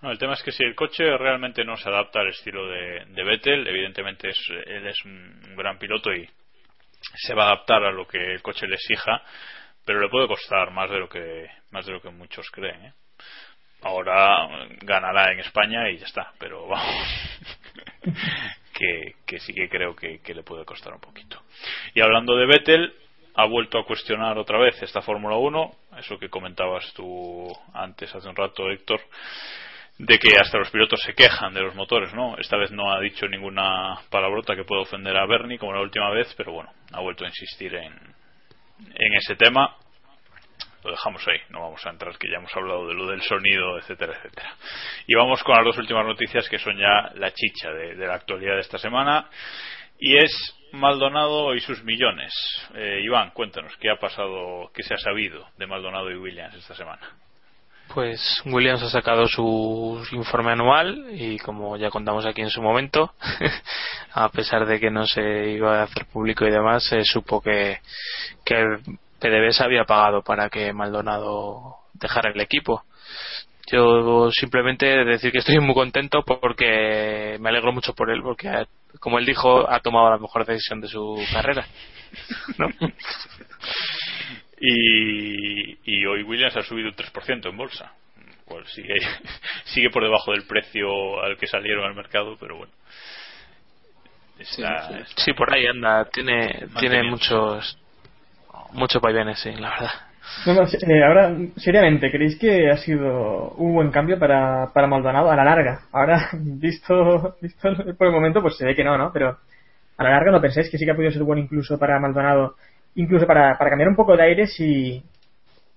No, 0.00 0.10
el 0.10 0.18
tema 0.18 0.34
es 0.34 0.42
que 0.42 0.52
si 0.52 0.64
el 0.64 0.74
coche 0.74 1.04
realmente 1.16 1.64
no 1.64 1.76
se 1.76 1.88
adapta 1.88 2.20
al 2.20 2.28
estilo 2.28 2.66
de, 2.68 3.04
de 3.08 3.24
Vettel, 3.24 3.66
evidentemente 3.66 4.30
es, 4.30 4.38
él 4.66 4.86
es 4.86 5.04
un 5.04 5.56
gran 5.56 5.78
piloto 5.78 6.12
y 6.12 6.28
se 7.14 7.34
va 7.34 7.44
a 7.44 7.46
adaptar 7.48 7.84
a 7.84 7.92
lo 7.92 8.06
que 8.06 8.18
el 8.18 8.42
coche 8.42 8.66
le 8.66 8.74
exija, 8.74 9.22
pero 9.84 10.00
le 10.00 10.08
puede 10.08 10.28
costar 10.28 10.70
más 10.70 10.90
de 10.90 10.98
lo 10.98 11.08
que 11.08 11.48
más 11.70 11.86
de 11.86 11.92
lo 11.92 12.00
que 12.00 12.10
muchos 12.10 12.50
creen 12.50 12.86
¿eh? 12.86 12.92
ahora 13.82 14.48
ganará 14.82 15.32
en 15.32 15.40
España 15.40 15.90
y 15.90 15.98
ya 15.98 16.06
está 16.06 16.32
pero 16.38 16.68
vamos 16.68 17.40
que, 19.26 19.38
sí 19.40 19.52
que 19.54 19.68
creo 19.68 19.94
que, 19.94 20.20
le 20.34 20.42
puede 20.42 20.64
costar 20.64 20.92
un 20.92 21.00
poquito 21.00 21.42
y 21.94 22.00
hablando 22.00 22.36
de 22.36 22.46
Vettel 22.46 22.94
ha 23.34 23.46
vuelto 23.46 23.78
a 23.78 23.86
cuestionar 23.86 24.38
otra 24.38 24.58
vez 24.58 24.82
esta 24.82 25.02
Fórmula 25.02 25.36
1 25.36 25.72
eso 25.98 26.18
que 26.18 26.28
comentabas 26.28 26.92
tú 26.94 27.46
antes 27.74 28.14
hace 28.14 28.28
un 28.28 28.36
rato 28.36 28.70
Héctor 28.70 29.00
de 29.98 30.18
que 30.18 30.36
hasta 30.40 30.58
los 30.58 30.70
pilotos 30.70 31.00
se 31.02 31.14
quejan 31.14 31.52
de 31.52 31.60
los 31.60 31.74
motores, 31.74 32.12
¿no? 32.14 32.36
Esta 32.38 32.56
vez 32.56 32.72
no 32.72 32.90
ha 32.90 32.98
dicho 32.98 33.28
ninguna 33.28 34.00
palabrota 34.10 34.56
que 34.56 34.64
pueda 34.64 34.82
ofender 34.82 35.16
a 35.16 35.26
Bernie 35.26 35.58
como 35.58 35.74
la 35.74 35.82
última 35.82 36.10
vez, 36.10 36.32
pero 36.36 36.52
bueno, 36.52 36.72
ha 36.92 37.00
vuelto 37.00 37.24
a 37.24 37.28
insistir 37.28 37.74
en, 37.74 37.92
en 37.92 39.14
ese 39.14 39.36
tema 39.36 39.76
lo 40.82 40.90
dejamos 40.90 41.26
ahí, 41.28 41.38
no 41.50 41.60
vamos 41.60 41.84
a 41.86 41.90
entrar 41.90 42.16
que 42.18 42.28
ya 42.28 42.38
hemos 42.38 42.54
hablado 42.56 42.88
de 42.88 42.94
lo 42.94 43.06
del 43.06 43.22
sonido, 43.22 43.78
etcétera, 43.78 44.14
etcétera. 44.16 44.54
Y 45.06 45.14
vamos 45.14 45.42
con 45.42 45.56
las 45.56 45.64
dos 45.64 45.78
últimas 45.78 46.04
noticias 46.04 46.48
que 46.48 46.58
son 46.58 46.76
ya 46.76 47.12
la 47.14 47.32
chicha 47.32 47.70
de, 47.70 47.94
la 47.94 48.14
actualidad 48.14 48.54
de 48.54 48.60
esta 48.60 48.78
semana 48.78 49.28
y 49.98 50.16
es 50.16 50.58
Maldonado 50.72 51.54
y 51.54 51.60
sus 51.60 51.84
millones. 51.84 52.32
Eh, 52.74 53.00
Iván, 53.04 53.30
cuéntanos, 53.30 53.76
¿qué 53.78 53.90
ha 53.90 53.96
pasado, 53.96 54.70
qué 54.74 54.82
se 54.82 54.94
ha 54.94 54.98
sabido 54.98 55.46
de 55.56 55.66
Maldonado 55.66 56.10
y 56.10 56.16
Williams 56.16 56.54
esta 56.54 56.74
semana? 56.74 57.02
Pues 57.94 58.42
Williams 58.46 58.82
ha 58.82 58.88
sacado 58.88 59.26
su 59.26 60.02
informe 60.12 60.52
anual 60.52 61.08
y 61.10 61.38
como 61.38 61.76
ya 61.76 61.90
contamos 61.90 62.24
aquí 62.24 62.40
en 62.40 62.48
su 62.48 62.62
momento, 62.62 63.12
a 64.14 64.30
pesar 64.30 64.64
de 64.64 64.80
que 64.80 64.90
no 64.90 65.06
se 65.06 65.50
iba 65.50 65.80
a 65.80 65.82
hacer 65.82 66.06
público 66.06 66.46
y 66.46 66.50
demás, 66.50 66.84
se 66.84 67.04
supo 67.04 67.42
que, 67.42 67.80
que 68.46 68.78
PDVSA 69.22 69.64
había 69.64 69.84
pagado 69.84 70.22
para 70.22 70.50
que 70.50 70.72
Maldonado 70.72 71.76
dejara 71.94 72.30
el 72.30 72.40
equipo. 72.40 72.82
Yo 73.70 74.30
simplemente 74.32 74.86
decir 75.04 75.30
que 75.30 75.38
estoy 75.38 75.60
muy 75.60 75.74
contento 75.74 76.24
porque 76.24 77.36
me 77.38 77.50
alegro 77.50 77.72
mucho 77.72 77.94
por 77.94 78.10
él, 78.10 78.20
porque 78.20 78.66
como 78.98 79.18
él 79.18 79.24
dijo, 79.24 79.70
ha 79.70 79.78
tomado 79.80 80.10
la 80.10 80.18
mejor 80.18 80.44
decisión 80.44 80.80
de 80.80 80.88
su 80.88 81.24
carrera. 81.32 81.64
y, 84.60 85.78
y 85.84 86.06
hoy 86.06 86.24
Williams 86.24 86.56
ha 86.56 86.62
subido 86.62 86.88
un 86.88 86.96
3% 86.96 87.48
en 87.48 87.56
bolsa. 87.56 87.92
Cual 88.44 88.66
sigue, 88.66 88.96
sigue 89.64 89.90
por 89.90 90.02
debajo 90.02 90.32
del 90.32 90.44
precio 90.46 91.22
al 91.22 91.36
que 91.38 91.46
salieron 91.46 91.84
al 91.84 91.94
mercado, 91.94 92.36
pero 92.40 92.56
bueno. 92.56 92.72
sí, 95.16 95.32
por 95.34 95.54
ahí 95.54 95.66
anda. 95.66 96.06
Tiene, 96.06 96.66
tiene 96.80 97.04
muchos 97.04 97.78
muchos 98.72 99.00
vaivenes, 99.00 99.38
sí, 99.40 99.52
la 99.52 99.70
verdad. 99.70 99.90
Eh, 100.46 101.04
ahora, 101.04 101.36
seriamente, 101.56 102.10
¿creéis 102.10 102.38
que 102.38 102.70
ha 102.70 102.76
sido 102.76 103.50
un 103.56 103.74
buen 103.74 103.90
cambio 103.90 104.18
para, 104.18 104.72
para 104.72 104.86
Maldonado 104.86 105.30
a 105.30 105.36
la 105.36 105.44
larga? 105.44 105.82
Ahora, 105.92 106.30
visto, 106.32 107.36
visto 107.40 107.74
por 107.96 108.06
el 108.06 108.12
momento, 108.12 108.40
pues 108.40 108.56
se 108.56 108.64
ve 108.64 108.74
que 108.74 108.84
no, 108.84 108.96
¿no? 108.96 109.12
Pero 109.12 109.38
a 109.96 110.04
la 110.04 110.10
larga, 110.10 110.32
¿no 110.32 110.40
pensáis 110.40 110.70
que 110.70 110.78
sí 110.78 110.84
que 110.84 110.90
ha 110.90 110.94
podido 110.94 111.12
ser 111.12 111.22
bueno 111.22 111.42
incluso 111.42 111.78
para 111.78 112.00
Maldonado? 112.00 112.56
Incluso 112.94 113.26
para, 113.26 113.56
para 113.58 113.70
cambiar 113.70 113.88
un 113.88 113.96
poco 113.96 114.16
de 114.16 114.22
aires 114.22 114.58
y, 114.58 115.02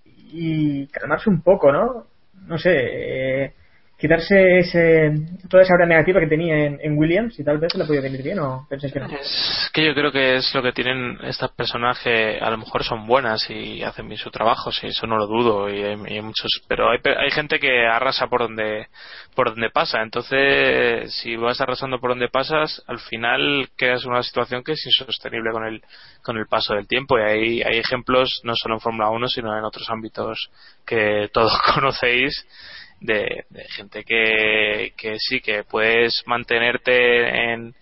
y 0.06 0.88
calmarse 0.88 1.30
un 1.30 1.42
poco, 1.42 1.72
¿no? 1.72 2.06
No 2.48 2.58
sé, 2.58 2.72
eh, 2.74 3.54
quitarse 3.98 4.60
ese, 4.60 5.12
toda 5.50 5.64
esa 5.64 5.74
hora 5.74 5.86
negativa 5.86 6.20
que 6.20 6.28
tenía 6.28 6.66
en, 6.66 6.98
Williams 6.98 7.40
y 7.40 7.44
tal 7.44 7.58
vez 7.60 7.72
se 7.72 7.78
le 7.78 7.86
podido 7.86 8.04
venir 8.04 8.22
bien 8.22 8.40
o 8.40 8.66
pensáis 8.70 8.92
que 8.92 9.00
no? 9.00 9.08
Es 9.08 9.70
que 9.74 9.86
yo 9.86 9.94
creo 9.94 10.12
que 10.12 10.36
es 10.36 10.54
lo 10.54 10.62
que 10.62 10.74
tienen 10.74 11.18
estos 11.24 11.52
personajes, 11.52 12.42
a 12.42 12.50
lo 12.50 12.58
mejor 12.58 12.84
son 12.84 13.08
buenas 13.08 13.50
y 13.50 13.84
hacen 13.84 14.08
bien 14.08 14.20
su 14.20 14.32
trabajo, 14.32 14.72
sí, 14.72 14.88
eso 14.88 15.08
no 15.08 15.18
lo 15.18 15.28
dudo 15.28 15.70
y 15.70 15.82
hay, 15.84 16.22
muchos, 16.22 16.64
pero 16.68 16.90
hay, 16.90 17.00
hay 17.04 17.32
gente 17.32 17.60
que 17.60 17.86
arrasa 17.86 18.28
por 18.28 18.42
donde 18.42 18.88
por 19.34 19.50
donde 19.50 19.70
pasa, 19.70 20.02
entonces 20.02 21.14
si 21.14 21.36
vas 21.36 21.60
arrasando 21.60 22.00
por 22.00 22.12
donde 22.12 22.30
pasas, 22.30 22.82
al 22.88 23.00
final 23.00 23.70
en 23.78 24.10
una 24.10 24.24
situación 24.24 24.64
que 24.64 24.74
es 24.74 24.86
insostenible 24.86 25.52
con 25.52 25.66
el 25.66 25.82
con 26.22 26.38
el 26.38 26.48
paso 26.48 26.74
del 26.74 26.88
tiempo 26.88 27.18
y 27.18 27.22
hay, 27.22 27.62
hay 27.62 27.78
ejemplos 27.80 28.42
no 28.44 28.54
solo 28.56 28.76
en 28.76 28.82
Fórmula 28.82 29.10
1 29.10 29.28
sino 29.28 29.58
en 29.58 29.64
otros 29.64 29.90
ámbitos 29.90 30.50
que 30.86 31.30
todos 31.32 31.58
conocéis 31.74 32.46
de, 33.00 33.46
gente 33.70 34.04
que, 34.04 34.94
que 34.98 35.18
sí, 35.20 35.42
que 35.42 35.64
puedes 35.64 36.24
mantenerte 36.26 37.54
en, 37.54 37.76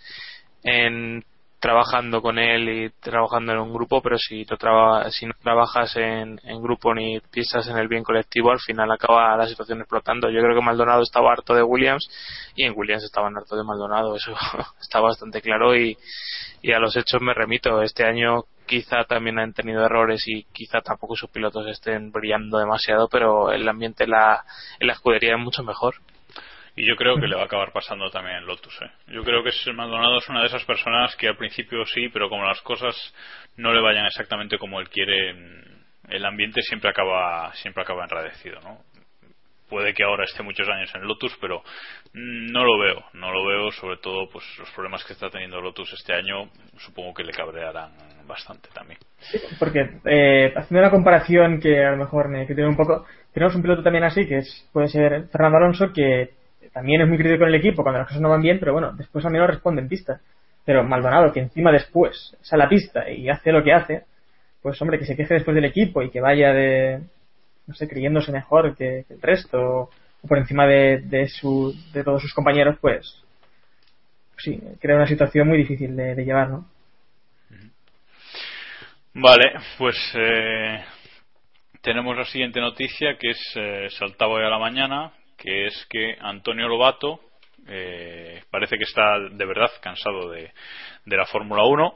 en 0.63 1.23
trabajando 1.63 2.21
con 2.21 2.39
él 2.39 2.67
y 2.67 2.89
trabajando 2.99 3.53
en 3.53 3.59
un 3.59 3.73
grupo, 3.73 4.01
pero 4.01 4.17
si 4.17 4.45
no, 4.45 5.11
si 5.11 5.25
no 5.25 5.33
trabajas 5.41 5.95
en, 5.95 6.37
en, 6.43 6.61
grupo 6.61 6.93
ni 6.93 7.21
piensas 7.31 7.65
en 7.69 7.77
el 7.77 7.87
bien 7.87 8.03
colectivo, 8.03 8.51
al 8.51 8.59
final 8.59 8.91
acaba 8.91 9.37
la 9.37 9.47
situación 9.47 9.79
explotando. 9.79 10.29
Yo 10.29 10.41
creo 10.41 10.55
que 10.55 10.65
Maldonado 10.65 11.01
estaba 11.01 11.31
harto 11.31 11.55
de 11.55 11.63
Williams 11.63 12.09
y 12.53 12.65
en 12.65 12.73
Williams 12.75 13.05
estaban 13.05 13.37
harto 13.37 13.55
de 13.55 13.63
Maldonado, 13.63 14.13
eso 14.13 14.33
está 14.81 14.99
bastante 14.99 15.41
claro 15.41 15.73
y, 15.73 15.97
y 16.61 16.73
a 16.73 16.79
los 16.79 16.97
hechos 16.97 17.21
me 17.21 17.33
remito. 17.33 17.81
Este 17.81 18.03
año 18.03 18.43
quizá 18.65 19.03
también 19.05 19.39
han 19.39 19.53
tenido 19.53 19.85
errores 19.85 20.23
y 20.27 20.43
quizá 20.53 20.81
tampoco 20.81 21.15
sus 21.15 21.29
pilotos 21.29 21.67
estén 21.67 22.11
brillando 22.11 22.57
demasiado, 22.57 23.07
pero 23.09 23.51
el 23.51 23.67
ambiente 23.67 24.05
en 24.05 24.11
la, 24.11 24.43
en 24.79 24.87
la 24.87 24.93
escudería 24.93 25.35
es 25.35 25.39
mucho 25.39 25.63
mejor. 25.63 25.95
Y 26.75 26.87
yo 26.87 26.95
creo 26.95 27.17
que 27.17 27.27
le 27.27 27.35
va 27.35 27.43
a 27.43 27.45
acabar 27.45 27.71
pasando 27.71 28.09
también 28.09 28.37
en 28.37 28.45
Lotus. 28.47 28.81
¿eh? 28.81 28.89
Yo 29.07 29.23
creo 29.23 29.43
que 29.43 29.51
Maldonado 29.73 30.17
es 30.17 30.27
una 30.27 30.41
de 30.41 30.47
esas 30.47 30.65
personas 30.65 31.15
que 31.15 31.27
al 31.27 31.37
principio 31.37 31.85
sí, 31.85 32.09
pero 32.09 32.29
como 32.29 32.45
las 32.45 32.61
cosas 32.61 32.95
no 33.57 33.73
le 33.73 33.81
vayan 33.81 34.07
exactamente 34.07 34.57
como 34.57 34.79
él 34.79 34.89
quiere, 34.89 35.35
el 36.09 36.25
ambiente 36.25 36.61
siempre 36.63 36.89
acaba 36.89 37.53
siempre 37.53 37.83
acaba 37.83 38.03
enradecido. 38.03 38.59
¿no? 38.61 38.79
Puede 39.73 39.95
que 39.95 40.03
ahora 40.03 40.25
esté 40.25 40.43
muchos 40.43 40.69
años 40.69 40.93
en 40.93 41.01
Lotus, 41.01 41.35
pero 41.41 41.63
no 42.13 42.63
lo 42.63 42.77
veo, 42.77 43.05
no 43.13 43.31
lo 43.31 43.43
veo, 43.43 43.71
sobre 43.71 43.97
todo 43.97 44.29
pues 44.31 44.45
los 44.59 44.69
problemas 44.69 45.03
que 45.03 45.13
está 45.13 45.31
teniendo 45.31 45.59
Lotus 45.59 45.91
este 45.93 46.13
año, 46.13 46.47
supongo 46.77 47.11
que 47.11 47.23
le 47.23 47.31
cabrearán 47.31 47.91
bastante 48.27 48.69
también. 48.71 48.99
porque 49.57 49.79
eh, 50.05 50.53
haciendo 50.55 50.79
una 50.79 50.91
comparación 50.91 51.59
que 51.59 51.83
a 51.83 51.89
lo 51.89 51.97
mejor 51.97 52.29
me 52.29 52.45
tiene 52.45 52.67
un 52.67 52.77
poco, 52.77 53.07
tenemos 53.33 53.55
un 53.55 53.63
piloto 53.63 53.81
también 53.81 54.03
así, 54.03 54.27
que 54.27 54.37
es, 54.37 54.69
puede 54.71 54.89
ser 54.89 55.27
Fernando 55.31 55.57
Alonso, 55.57 55.91
que 55.91 56.29
también 56.71 57.01
es 57.01 57.07
muy 57.07 57.17
crítico 57.17 57.39
con 57.39 57.49
el 57.49 57.55
equipo 57.55 57.81
cuando 57.81 57.97
las 57.97 58.07
cosas 58.09 58.21
no 58.21 58.29
van 58.29 58.43
bien, 58.43 58.59
pero 58.59 58.73
bueno, 58.73 58.93
después 58.93 59.25
a 59.25 59.29
mí 59.31 59.39
no 59.39 59.47
responde 59.47 59.81
en 59.81 59.89
pista. 59.89 60.21
Pero 60.65 60.83
Maldonado, 60.83 61.33
que 61.33 61.39
encima 61.39 61.71
después 61.71 62.37
sale 62.41 62.61
a 62.61 62.65
la 62.67 62.69
pista 62.69 63.09
y 63.09 63.27
hace 63.27 63.51
lo 63.51 63.63
que 63.63 63.73
hace, 63.73 64.03
pues 64.61 64.79
hombre, 64.83 64.99
que 64.99 65.05
se 65.05 65.15
queje 65.15 65.33
después 65.33 65.55
del 65.55 65.65
equipo 65.65 66.03
y 66.03 66.11
que 66.11 66.21
vaya 66.21 66.53
de, 66.53 67.01
no 67.67 67.73
sé, 67.73 67.87
creyéndose 67.87 68.31
mejor 68.31 68.75
que, 68.75 69.05
el 69.09 69.21
resto 69.21 69.89
o 70.21 70.27
por 70.27 70.37
encima 70.37 70.65
de, 70.65 70.99
de, 70.99 71.27
su, 71.27 71.75
de 71.91 72.03
todos 72.03 72.21
sus 72.21 72.33
compañeros, 72.33 72.77
pues 72.79 73.23
sí, 74.37 74.59
crea 74.79 74.95
una 74.95 75.07
situación 75.07 75.47
muy 75.47 75.57
difícil 75.57 75.95
de, 75.95 76.15
llevar, 76.23 76.49
¿no? 76.49 76.65
Vale, 79.15 79.53
pues 79.77 79.95
eh, 80.15 80.83
tenemos 81.81 82.17
la 82.17 82.25
siguiente 82.25 82.59
noticia 82.59 83.17
que 83.19 83.29
es 83.29 83.53
eh, 83.55 83.87
saltaba 83.91 84.33
hoy 84.33 84.43
a 84.43 84.49
la 84.49 84.57
mañana, 84.57 85.11
que 85.37 85.67
es 85.67 85.85
que 85.89 86.15
Antonio 86.19 86.67
Lobato 86.67 87.19
eh, 87.67 88.43
parece 88.49 88.77
que 88.77 88.83
está 88.83 89.19
de 89.19 89.45
verdad 89.45 89.69
cansado 89.81 90.29
de, 90.31 90.51
de 91.05 91.17
la 91.17 91.25
Fórmula 91.25 91.63
1 91.63 91.95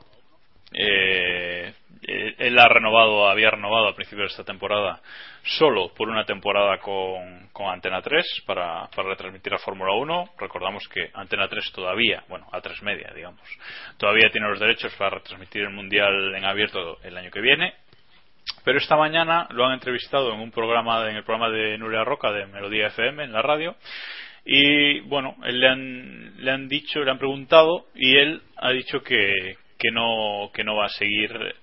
eh, 0.73 1.73
él 2.01 2.59
ha 2.59 2.67
renovado, 2.67 3.29
había 3.29 3.51
renovado 3.51 3.87
al 3.87 3.95
principio 3.95 4.23
de 4.23 4.29
esta 4.29 4.43
temporada 4.43 5.01
solo 5.43 5.93
por 5.93 6.09
una 6.09 6.25
temporada 6.25 6.77
con, 6.79 7.47
con 7.53 7.67
Antena 7.67 8.01
3 8.01 8.43
para, 8.45 8.87
retransmitir 8.95 9.53
la 9.53 9.59
Fórmula 9.59 9.93
1. 9.93 10.31
Recordamos 10.37 10.87
que 10.87 11.09
Antena 11.13 11.47
3 11.47 11.71
todavía, 11.73 12.23
bueno, 12.27 12.47
a 12.51 12.61
3 12.61 12.83
media, 12.83 13.11
digamos, 13.15 13.41
todavía 13.97 14.29
tiene 14.31 14.49
los 14.49 14.59
derechos 14.59 14.93
para 14.95 15.17
retransmitir 15.17 15.63
el 15.63 15.71
Mundial 15.71 16.35
en 16.35 16.45
abierto 16.45 16.97
el 17.03 17.17
año 17.17 17.31
que 17.31 17.41
viene. 17.41 17.73
Pero 18.63 18.77
esta 18.77 18.95
mañana 18.95 19.47
lo 19.51 19.65
han 19.65 19.73
entrevistado 19.73 20.33
en 20.33 20.39
un 20.39 20.51
programa, 20.51 21.09
en 21.09 21.17
el 21.17 21.23
programa 21.23 21.49
de 21.49 21.77
Nuria 21.77 22.03
Roca 22.03 22.31
de 22.31 22.45
Melodía 22.47 22.87
FM 22.87 23.23
en 23.23 23.33
la 23.33 23.41
radio. 23.41 23.75
Y 24.45 25.01
bueno, 25.01 25.35
él 25.43 25.59
le 25.59 25.67
han, 25.67 26.33
le 26.37 26.51
han 26.51 26.67
dicho, 26.67 27.03
le 27.03 27.11
han 27.11 27.17
preguntado 27.17 27.87
y 27.95 28.17
él 28.17 28.41
ha 28.55 28.71
dicho 28.71 29.01
que, 29.03 29.57
que 29.77 29.91
no, 29.91 30.49
que 30.53 30.63
no 30.63 30.75
va 30.75 30.85
a 30.85 30.89
seguir 30.89 31.55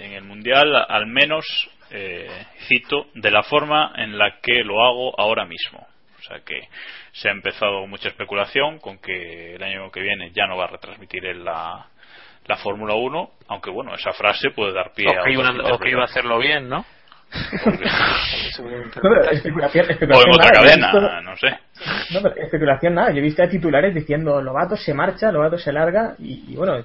en 0.00 0.12
el 0.12 0.24
Mundial, 0.24 0.74
al 0.88 1.06
menos, 1.06 1.44
eh, 1.90 2.28
cito, 2.68 3.06
de 3.14 3.30
la 3.30 3.42
forma 3.42 3.92
en 3.96 4.18
la 4.18 4.40
que 4.40 4.64
lo 4.64 4.82
hago 4.84 5.18
ahora 5.18 5.44
mismo. 5.44 5.86
O 6.18 6.22
sea 6.22 6.40
que 6.40 6.68
se 7.12 7.28
ha 7.28 7.32
empezado 7.32 7.86
mucha 7.86 8.08
especulación 8.08 8.78
con 8.78 8.98
que 8.98 9.54
el 9.54 9.62
año 9.62 9.90
que 9.90 10.00
viene 10.00 10.32
ya 10.32 10.46
no 10.46 10.56
va 10.56 10.64
a 10.64 10.68
retransmitir 10.68 11.24
en 11.24 11.44
la, 11.44 11.86
la 12.46 12.56
Fórmula 12.56 12.94
1, 12.94 13.30
aunque 13.48 13.70
bueno, 13.70 13.94
esa 13.94 14.12
frase 14.12 14.50
puede 14.50 14.72
dar 14.72 14.92
pie 14.92 15.06
a. 15.08 15.22
o 15.72 15.78
que 15.78 15.90
iba 15.90 16.02
a 16.02 16.06
hacerlo 16.06 16.38
bien, 16.38 16.68
¿no? 16.68 16.84
o 18.58 18.68
en 18.68 18.88
otra 20.30 20.50
cadena, 20.50 21.20
no 21.22 21.36
sé. 21.36 21.48
No, 22.12 22.22
pero 22.22 22.34
especulación 22.36 22.94
nada. 22.94 23.10
Yo 23.10 23.18
he 23.18 23.22
visto 23.22 23.42
a 23.42 23.48
titulares 23.48 23.94
diciendo 23.94 24.40
Lobato 24.40 24.76
se 24.76 24.94
marcha, 24.94 25.30
Lobato 25.30 25.58
se 25.58 25.72
larga 25.72 26.14
y, 26.18 26.54
bueno, 26.56 26.78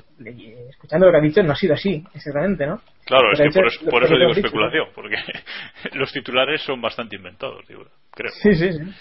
escuchando 0.69 1.05
lo 1.05 1.11
que 1.11 1.17
ha 1.17 1.21
dicho 1.21 1.43
no 1.43 1.53
ha 1.53 1.55
sido 1.55 1.75
así, 1.75 2.03
exactamente, 2.13 2.65
¿no? 2.65 2.81
Claro, 3.05 3.31
es 3.33 3.39
que 3.39 3.49
por, 3.89 4.03
eso, 4.03 4.15
digo 4.15 4.31
especulación, 4.31 4.87
porque 4.93 5.15
los 5.93 6.11
titulares 6.11 6.61
son 6.61 6.81
bastante 6.81 7.15
inventados, 7.15 7.65
digo, 7.67 7.85
creo. 8.11 8.31
Sí, 8.31 8.55
sí, 8.55 8.71
sí. 8.73 8.93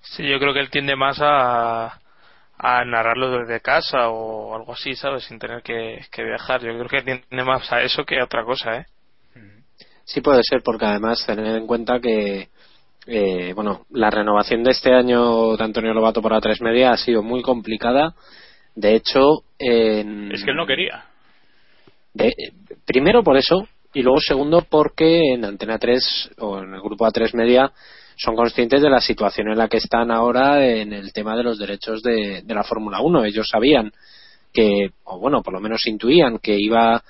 Sí, 0.00 0.28
yo 0.28 0.38
creo 0.38 0.54
que 0.54 0.60
él 0.60 0.70
tiende 0.70 0.96
más 0.96 1.18
a, 1.20 1.98
a 2.58 2.84
narrarlo 2.84 3.38
desde 3.38 3.60
casa 3.60 4.08
o 4.08 4.54
algo 4.54 4.72
así, 4.72 4.94
¿sabes? 4.94 5.24
Sin 5.24 5.38
tener 5.38 5.62
que, 5.62 6.00
viajar. 6.16 6.60
Yo 6.62 6.72
creo 6.72 6.88
que 6.88 7.02
tiende 7.02 7.44
más 7.44 7.70
a 7.72 7.82
eso 7.82 8.04
que 8.04 8.20
a 8.20 8.24
otra 8.24 8.44
cosa, 8.44 8.78
¿eh? 8.78 8.86
Sí 10.06 10.20
puede 10.20 10.40
ser, 10.48 10.62
porque 10.62 10.86
además 10.86 11.22
tener 11.26 11.56
en 11.56 11.66
cuenta 11.66 12.00
que 12.00 12.48
eh, 13.08 13.52
bueno, 13.54 13.86
la 13.90 14.10
renovación 14.10 14.62
de 14.64 14.70
este 14.70 14.92
año 14.92 15.56
de 15.56 15.64
Antonio 15.64 15.92
Lobato 15.92 16.22
para 16.22 16.40
tres 16.40 16.60
media 16.60 16.92
ha 16.92 16.96
sido 16.96 17.22
muy 17.22 17.42
complicada. 17.42 18.14
De 18.74 18.94
hecho, 18.94 19.42
es 19.58 20.44
que 20.44 20.50
él 20.50 20.56
no 20.56 20.66
quería. 20.66 21.04
primero 22.84 23.22
por 23.22 23.36
eso 23.36 23.68
y 23.94 24.02
luego 24.02 24.20
segundo 24.20 24.66
porque 24.68 25.32
en 25.34 25.44
Antena 25.44 25.78
3 25.78 26.30
o 26.38 26.58
en 26.58 26.74
el 26.74 26.80
grupo 26.80 27.06
A3 27.06 27.34
Media 27.34 27.72
son 28.16 28.36
conscientes 28.36 28.82
de 28.82 28.90
la 28.90 29.00
situación 29.00 29.48
en 29.48 29.58
la 29.58 29.68
que 29.68 29.78
están 29.78 30.10
ahora 30.10 30.66
en 30.66 30.92
el 30.92 31.12
tema 31.12 31.36
de 31.36 31.42
los 31.42 31.58
derechos 31.58 32.02
de, 32.02 32.42
de 32.42 32.54
la 32.54 32.64
Fórmula 32.64 33.00
1. 33.00 33.24
Ellos 33.24 33.48
sabían 33.50 33.92
que, 34.52 34.90
o 35.04 35.18
bueno, 35.18 35.42
por 35.42 35.54
lo 35.54 35.60
menos 35.60 35.86
intuían 35.86 36.38
que 36.38 36.56
iba 36.58 37.02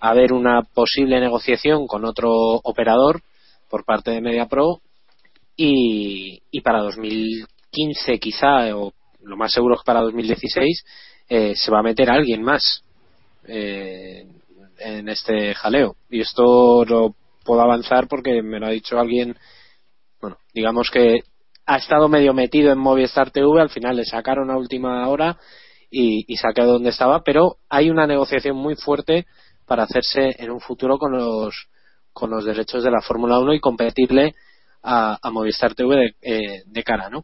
haber 0.00 0.32
una 0.32 0.62
posible 0.62 1.20
negociación 1.20 1.86
con 1.86 2.04
otro 2.04 2.30
operador 2.32 3.22
por 3.68 3.84
parte 3.84 4.10
de 4.10 4.20
MediaPro 4.20 4.80
y, 5.56 6.42
y 6.50 6.60
para 6.62 6.80
2015 6.80 8.18
quizá, 8.18 8.74
o 8.76 8.92
lo 9.22 9.36
más 9.36 9.52
seguro 9.52 9.76
es 9.76 9.82
para 9.84 10.00
2016, 10.00 10.84
eh, 11.28 11.52
se 11.54 11.70
va 11.70 11.80
a 11.80 11.84
meter 11.84 12.10
alguien 12.10 12.42
más 12.42 12.82
eh, 13.46 14.26
en 14.78 15.08
este 15.08 15.54
jaleo. 15.54 15.96
Y 16.08 16.20
esto 16.20 16.84
lo 16.84 17.14
puedo 17.44 17.60
avanzar 17.60 18.08
porque 18.08 18.42
me 18.42 18.58
lo 18.58 18.66
ha 18.66 18.70
dicho 18.70 18.98
alguien, 18.98 19.36
bueno, 20.20 20.38
digamos 20.54 20.90
que 20.90 21.20
ha 21.66 21.76
estado 21.76 22.08
medio 22.08 22.32
metido 22.32 22.72
en 22.72 22.78
Movistar 22.78 23.30
TV, 23.30 23.60
al 23.60 23.70
final 23.70 23.96
le 23.96 24.04
sacaron 24.04 24.50
a 24.50 24.56
última 24.56 25.06
hora 25.08 25.38
y, 25.90 26.24
y 26.26 26.36
saqué 26.36 26.62
donde 26.62 26.90
estaba, 26.90 27.22
pero 27.22 27.56
hay 27.68 27.90
una 27.90 28.06
negociación 28.06 28.56
muy 28.56 28.76
fuerte 28.76 29.26
para 29.70 29.84
hacerse 29.84 30.34
en 30.36 30.50
un 30.50 30.58
futuro 30.58 30.98
con 30.98 31.12
los 31.12 31.68
con 32.12 32.28
los 32.28 32.44
derechos 32.44 32.82
de 32.82 32.90
la 32.90 33.00
Fórmula 33.00 33.38
1 33.38 33.54
y 33.54 33.60
competirle 33.60 34.34
a, 34.82 35.16
Movistar 35.30 35.76
TV 35.76 36.16
eh, 36.20 36.62
de, 36.66 36.82
cara, 36.82 37.08
¿no? 37.08 37.22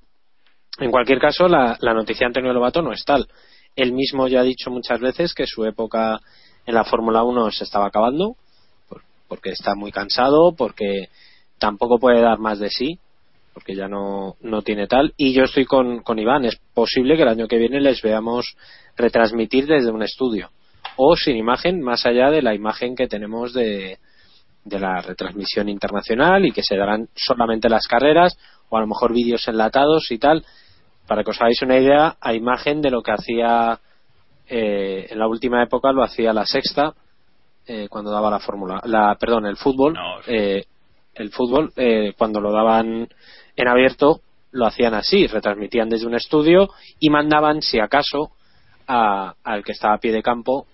En 0.79 0.93
cualquier 0.93 1.19
caso, 1.19 1.49
la, 1.49 1.77
noticia 1.81 2.21
de 2.21 2.27
Antonio 2.27 2.53
Lobato 2.53 2.83
no 2.83 2.93
es 2.93 3.05
tal. 3.05 3.27
Él 3.75 3.93
mismo 3.93 4.29
ya 4.29 4.43
ha 4.43 4.45
dicho 4.45 4.71
muchas 4.71 5.01
veces 5.01 5.35
que 5.35 5.45
su 5.45 5.65
época 5.65 6.21
en 6.67 6.75
la 6.77 6.85
Fórmula 6.85 7.25
1 7.25 7.51
se 7.51 7.65
estaba 7.65 7.89
acabando, 7.89 8.37
porque 9.27 9.51
está 9.51 9.75
muy 9.75 9.91
cansado, 9.91 10.55
porque 10.57 11.09
tampoco 11.59 11.99
puede 11.99 12.21
dar 12.21 12.39
más 12.39 12.61
de 12.61 12.71
sí, 12.71 13.01
porque 13.55 13.75
ya 13.75 13.89
no, 13.89 14.37
no 14.41 14.63
tiene 14.63 14.87
tal. 14.87 15.15
Y 15.17 15.33
yo 15.33 15.43
estoy 15.43 15.65
con, 15.65 16.05
con 16.05 16.21
Iván, 16.21 16.45
es 16.45 16.61
posible 16.75 17.17
que 17.17 17.23
el 17.23 17.29
año 17.29 17.49
que 17.49 17.59
viene 17.59 17.81
les 17.81 18.03
veamos 18.03 18.57
retransmitir 18.97 19.67
desde 19.67 19.91
un 19.91 20.05
estudio 20.05 20.53
o 20.97 21.17
sin 21.17 21.37
imagen, 21.37 21.81
más 21.81 22.07
allá 22.07 22.31
de 22.31 22.43
la 22.43 22.55
imagen 22.55 22.95
que 22.97 23.09
tenemos 23.09 23.53
de, 23.53 23.99
de 24.65 24.81
la 24.81 25.01
retransmisión 25.01 25.69
internacional 25.69 26.45
y 26.45 26.53
que 26.53 26.63
se 26.63 26.77
darán 26.77 27.09
solamente 27.15 27.69
las 27.69 27.87
carreras 27.87 28.37
o 28.69 28.77
a 28.77 28.81
lo 28.81 28.87
mejor 28.87 29.13
vídeos 29.13 29.47
enlatados 29.49 30.11
y 30.11 30.19
tal. 30.19 30.45
Para 31.07 31.23
que 31.23 31.31
os 31.31 31.41
hagáis 31.41 31.63
una 31.63 31.79
idea 31.79 32.17
a 32.21 32.35
imagen 32.35 32.81
de 32.83 32.91
lo 32.91 33.03
que 33.03 33.13
hacía 33.13 33.79
eh, 34.49 35.09
en 35.11 35.19
la 35.19 35.27
última 35.27 35.61
época 35.63 35.91
lo 35.91 36.05
hacía 36.05 36.33
la 36.33 36.47
sexta 36.47 36.95
eh, 37.67 37.89
cuando 37.91 38.13
daba 38.13 38.31
la 38.31 38.39
fórmula 38.39 38.81
la 38.85 39.17
perdón 39.19 39.45
el 39.45 39.57
fútbol 39.57 39.99
eh, 40.29 40.65
el 41.15 41.31
fútbol 41.31 41.73
cuando 42.17 42.41
lo 42.41 42.53
daban 42.53 43.09
en 43.57 43.69
abierto 43.69 44.21
lo 44.53 44.67
hacían 44.67 44.95
así 44.95 45.27
retransmitían 45.27 45.89
desde 45.89 46.07
un 46.07 46.15
estudio 46.15 46.69
y 47.01 47.11
mandaban 47.11 47.61
si 47.61 47.81
acaso 47.81 48.31
al 48.87 49.65
que 49.65 49.73
estaba 49.73 49.95
a 49.95 49.99
pie 49.99 50.13
de 50.13 50.23
campo 50.23 50.69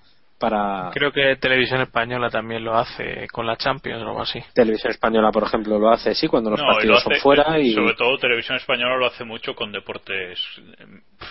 Creo 0.93 1.13
que 1.13 1.37
Televisión 1.37 1.81
Española 1.81 2.31
también 2.31 2.65
lo 2.65 2.75
hace 2.75 3.27
con 3.31 3.47
la 3.47 3.57
Champions 3.57 4.03
o 4.03 4.09
algo 4.09 4.23
así. 4.23 4.41
Televisión 4.55 4.91
Española, 4.91 5.31
por 5.31 5.45
ejemplo, 5.45 5.79
lo 5.79 5.91
hace, 5.91 6.15
sí, 6.15 6.29
cuando 6.29 6.51
los 6.51 6.61
partidos 6.61 7.03
son 7.03 7.15
fuera 7.17 7.59
y... 7.59 7.73
Sobre 7.73 7.95
todo 7.95 8.19
Televisión 8.19 8.57
Española 8.57 8.97
lo 8.97 9.07
hace 9.07 9.25
mucho 9.25 9.55
con 9.55 9.73
deportes 9.73 10.39
eh, 10.59 10.85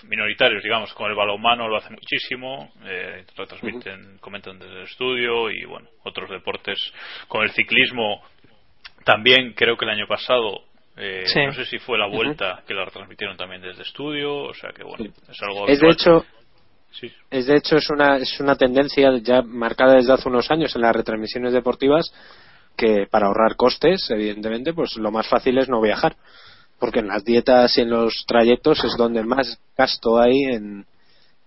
minoritarios, 0.07 0.63
digamos, 0.63 0.93
con 0.93 1.09
el 1.09 1.15
balonmano 1.15 1.67
lo 1.67 1.77
hace 1.77 1.89
muchísimo, 1.91 2.71
eh, 2.85 3.25
retransmiten, 3.35 4.17
comentan 4.19 4.59
desde 4.59 4.77
el 4.77 4.83
estudio 4.83 5.49
y, 5.49 5.65
bueno, 5.65 5.87
otros 6.03 6.29
deportes. 6.29 6.77
Con 7.27 7.43
el 7.43 7.51
ciclismo 7.51 8.21
también 9.03 9.53
creo 9.53 9.77
que 9.77 9.85
el 9.85 9.91
año 9.91 10.07
pasado 10.07 10.63
eh, 10.97 11.23
no 11.47 11.53
sé 11.53 11.65
si 11.65 11.79
fue 11.79 11.97
la 11.97 12.07
vuelta 12.07 12.63
que 12.67 12.73
la 12.73 12.85
retransmitieron 12.85 13.37
también 13.37 13.61
desde 13.61 13.83
estudio, 13.83 14.35
o 14.35 14.53
sea 14.53 14.71
que 14.71 14.83
bueno, 14.83 15.05
es 15.29 15.41
algo. 15.41 15.67
Es 15.67 15.79
de 15.79 15.89
hecho, 15.89 16.25
es 17.29 17.47
de 17.47 17.55
hecho 17.55 17.77
es 17.77 17.89
una 17.89 18.17
es 18.17 18.39
una 18.39 18.55
tendencia 18.55 19.09
ya 19.23 19.41
marcada 19.41 19.95
desde 19.95 20.13
hace 20.13 20.29
unos 20.29 20.51
años 20.51 20.75
en 20.75 20.81
las 20.81 20.95
retransmisiones 20.95 21.53
deportivas 21.53 22.11
que 22.75 23.07
para 23.09 23.27
ahorrar 23.27 23.55
costes, 23.55 24.09
evidentemente, 24.09 24.73
pues 24.73 24.95
lo 24.97 25.11
más 25.11 25.27
fácil 25.27 25.57
es 25.57 25.69
no 25.69 25.81
viajar, 25.81 26.15
porque 26.79 26.99
en 26.99 27.07
las 27.07 27.23
dietas 27.23 27.77
y 27.77 27.81
en 27.81 27.89
los 27.89 28.25
trayectos 28.27 28.83
es 28.83 28.97
donde 28.97 29.23
más 29.23 29.59
gasto 29.77 30.19
hay 30.19 30.43
en, 30.45 30.85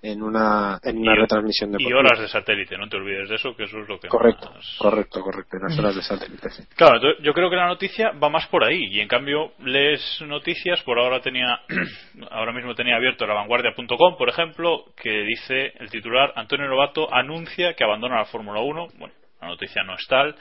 en 0.05 0.23
una, 0.23 0.79
en 0.83 0.99
una 0.99 1.15
retransmisión 1.15 1.73
de 1.73 1.83
Y 1.83 1.91
horas 1.95 2.19
de 2.21 2.29
satélite, 2.29 2.77
no 2.77 2.91
te 2.91 2.99
olvides 2.99 3.27
de 3.27 3.37
eso, 3.37 3.57
que 3.57 3.65
eso 3.65 3.79
es 3.79 3.89
lo 3.89 3.99
que 3.99 4.09
Correcto, 4.09 4.53
correcto, 4.79 5.23
correcto, 5.23 5.57
las 5.59 5.79
horas 5.79 5.97
de 5.97 6.03
satélite. 6.03 6.49
Claro, 6.77 7.01
yo 7.21 7.33
creo 7.33 7.49
que 7.49 7.57
la 7.57 7.67
noticia 7.67 8.13
va 8.23 8.29
más 8.29 8.47
por 8.49 8.65
ahí, 8.65 8.85
y 8.91 9.01
en 9.01 9.09
cambio 9.09 9.53
lees 9.61 10.21
noticias, 10.27 10.83
por 10.83 10.99
ahora 10.99 11.21
tenía, 11.21 11.59
ahora 12.31 12.53
mismo 12.53 12.75
tenía 12.75 12.97
abierto 12.97 13.27
la 13.27 13.33
vanguardia.com, 13.33 14.19
por 14.19 14.29
ejemplo, 14.29 14.85
que 14.95 15.23
dice 15.23 15.73
el 15.79 15.89
titular, 15.89 16.35
Antonio 16.37 16.69
Novato 16.69 17.09
anuncia 17.13 17.73
que 17.73 17.85
abandona 17.85 18.19
la 18.19 18.27
Fórmula 18.27 18.61
1, 18.61 18.89
bueno, 18.99 19.15
la 19.41 19.49
noticia 19.49 19.83
no 19.85 19.95
es 19.95 20.07
tal. 20.07 20.35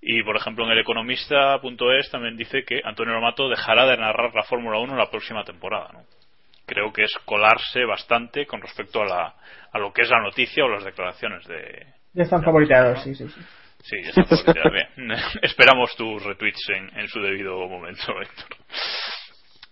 Y, 0.00 0.22
por 0.22 0.36
ejemplo, 0.36 0.64
en 0.64 0.72
el 0.72 0.78
economista.es 0.78 2.10
también 2.10 2.36
dice 2.38 2.64
que 2.64 2.80
Antonio 2.82 3.12
Novato 3.12 3.50
dejará 3.50 3.84
de 3.84 3.98
narrar 3.98 4.34
la 4.34 4.44
Fórmula 4.44 4.78
1 4.78 4.96
la 4.96 5.10
próxima 5.10 5.44
temporada. 5.44 5.90
¿no? 5.92 6.19
Creo 6.70 6.92
que 6.92 7.02
es 7.02 7.12
colarse 7.24 7.84
bastante 7.84 8.46
con 8.46 8.62
respecto 8.62 9.02
a, 9.02 9.06
la, 9.06 9.34
a 9.72 9.78
lo 9.78 9.92
que 9.92 10.02
es 10.02 10.10
la 10.10 10.20
noticia 10.20 10.64
o 10.64 10.68
las 10.68 10.84
declaraciones 10.84 11.44
de. 11.46 11.86
Ya 12.14 12.22
están 12.22 12.44
favoritados, 12.44 13.02
sí, 13.02 13.14
sí, 13.14 13.28
sí. 13.28 13.40
Sí, 13.82 14.02
ya 14.02 14.10
están 14.10 14.26
favoritados. 14.26 14.72
Bien. 14.96 15.10
Esperamos 15.42 15.96
tus 15.96 16.22
retweets 16.22 16.68
en, 16.68 16.96
en 16.96 17.08
su 17.08 17.20
debido 17.20 17.66
momento, 17.66 18.12
Héctor. 18.20 18.56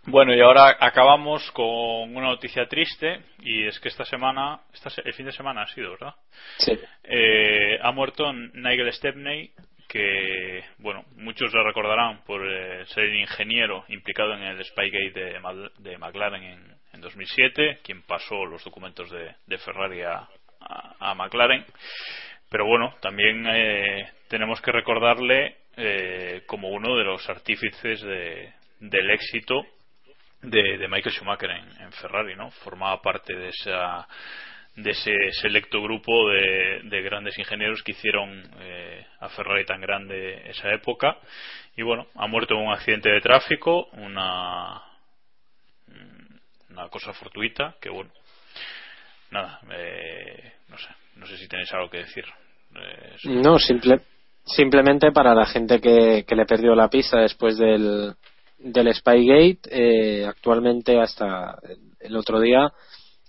Bueno, 0.07 0.35
y 0.35 0.41
ahora 0.41 0.77
acabamos 0.81 1.51
con 1.53 2.17
una 2.17 2.29
noticia 2.29 2.67
triste, 2.67 3.21
y 3.41 3.67
es 3.67 3.79
que 3.79 3.89
esta 3.89 4.05
semana, 4.05 4.61
esta, 4.73 4.91
el 5.05 5.13
fin 5.13 5.27
de 5.27 5.33
semana 5.33 5.63
ha 5.63 5.67
sido, 5.67 5.91
¿verdad? 5.91 6.15
Sí. 6.57 6.73
Eh, 7.05 7.79
ha 7.81 7.93
muerto 7.93 8.33
Nigel 8.33 8.91
Stepney, 8.93 9.53
que, 9.87 10.65
bueno, 10.79 11.05
muchos 11.17 11.53
lo 11.53 11.63
recordarán 11.63 12.23
por 12.25 12.41
eh, 12.47 12.87
ser 12.87 13.05
el 13.05 13.17
ingeniero 13.17 13.85
implicado 13.89 14.35
en 14.35 14.43
el 14.43 14.65
Spygate 14.65 15.13
de, 15.13 15.71
de 15.79 15.99
McLaren 15.99 16.43
en, 16.43 16.78
en 16.99 17.03
2007, 17.03 17.79
quien 17.85 18.03
pasó 18.03 18.45
los 18.45 18.65
documentos 18.65 19.09
de, 19.11 19.59
Ferrari 19.59 20.03
a, 20.03 21.15
McLaren. 21.15 21.65
Pero 22.51 22.67
bueno, 22.67 22.95
también 23.01 23.47
eh, 23.47 24.11
tenemos 24.29 24.61
que 24.61 24.73
recordarle 24.73 25.57
eh, 25.77 26.43
como 26.47 26.71
uno 26.71 26.97
de 26.97 27.05
los 27.05 27.29
artífices 27.29 28.03
del 28.81 29.11
éxito 29.11 29.65
de, 30.43 30.89
Michael 30.89 31.15
Schumacher 31.15 31.51
en, 31.51 31.93
Ferrari, 31.93 32.35
¿no? 32.35 32.51
Formaba 32.51 33.01
parte 33.01 33.35
de 33.35 33.49
esa 33.49 34.07
de 34.75 34.93
ese 34.93 35.13
selecto 35.41 35.83
grupo 35.83 36.31
de, 36.31 37.03
grandes 37.03 37.37
ingenieros 37.37 37.83
que 37.83 37.93
hicieron 37.93 38.49
eh, 38.61 39.05
a 39.19 39.29
Ferrari 39.29 39.65
tan 39.65 39.81
grande 39.81 40.49
esa 40.49 40.73
época 40.73 41.19
y 41.77 41.83
bueno 41.83 42.07
ha 42.15 42.29
muerto 42.29 42.55
en 42.55 42.61
un 42.61 42.73
accidente 42.73 43.11
de 43.11 43.21
tráfico 43.21 43.89
una 43.95 44.88
una 46.79 46.89
cosa 46.89 47.13
fortuita 47.13 47.75
que 47.81 47.91
bueno 47.91 48.11
nada 49.31 49.61
eh, 49.77 50.53
no 50.69 50.79
sé 50.79 50.89
no 51.17 51.27
sé 51.27 51.37
si 51.37 51.49
tenéis 51.49 51.73
algo 51.73 51.91
que 51.91 51.99
decir 51.99 52.25
eh, 52.77 53.17
no 53.25 53.59
simple 53.59 54.01
simplemente 54.45 55.11
para 55.13 55.35
la 55.35 55.45
gente 55.45 55.81
que, 55.81 56.25
que 56.27 56.37
le 56.37 56.47
perdió 56.47 56.75
la 56.75 56.89
pista 56.89 57.19
después 57.19 57.59
del 57.59 58.15
del 58.59 58.95
Spygate 58.95 59.61
eh, 59.71 60.25
actualmente 60.27 61.01
hasta 61.01 61.59
el 62.01 62.17
otro 62.17 62.41
día 62.41 62.73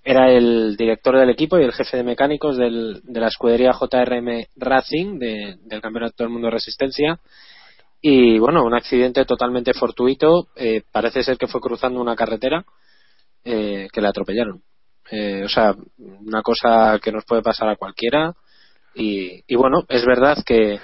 era 0.03 0.31
el 0.31 0.77
director 0.77 1.17
del 1.17 1.29
equipo 1.29 1.59
y 1.59 1.63
el 1.63 1.73
jefe 1.73 1.97
de 1.97 2.03
mecánicos 2.03 2.55
del, 2.57 3.01
de 3.03 3.19
la 3.19 3.27
escudería 3.27 3.73
JRM 3.73 4.45
Racing 4.55 5.19
del 5.19 5.81
Campeonato 5.81 6.23
del 6.23 6.31
Mundo 6.31 6.47
de 6.47 6.53
Resistencia. 6.53 7.19
Y 8.01 8.39
bueno 8.39 8.63
un 8.63 8.73
accidente 8.73 9.25
totalmente 9.25 9.73
fortuito 9.73 10.47
parece 10.91 11.21
ser 11.21 11.37
que 11.37 11.47
fue 11.47 11.59
cruzando 11.59 11.99
una 11.99 12.15
carretera 12.15 12.65
eh, 13.43 13.87
que 13.91 14.01
le 14.01 14.07
atropellaron. 14.07 14.61
Eh, 15.11 15.43
o 15.43 15.49
sea, 15.49 15.75
una 15.97 16.41
cosa 16.41 16.99
que 17.01 17.11
nos 17.11 17.25
puede 17.25 17.41
pasar 17.41 17.69
a 17.69 17.75
cualquiera. 17.75 18.33
Y, 18.93 19.43
y 19.47 19.55
bueno, 19.55 19.83
es 19.87 20.05
verdad 20.05 20.43
que, 20.45 20.79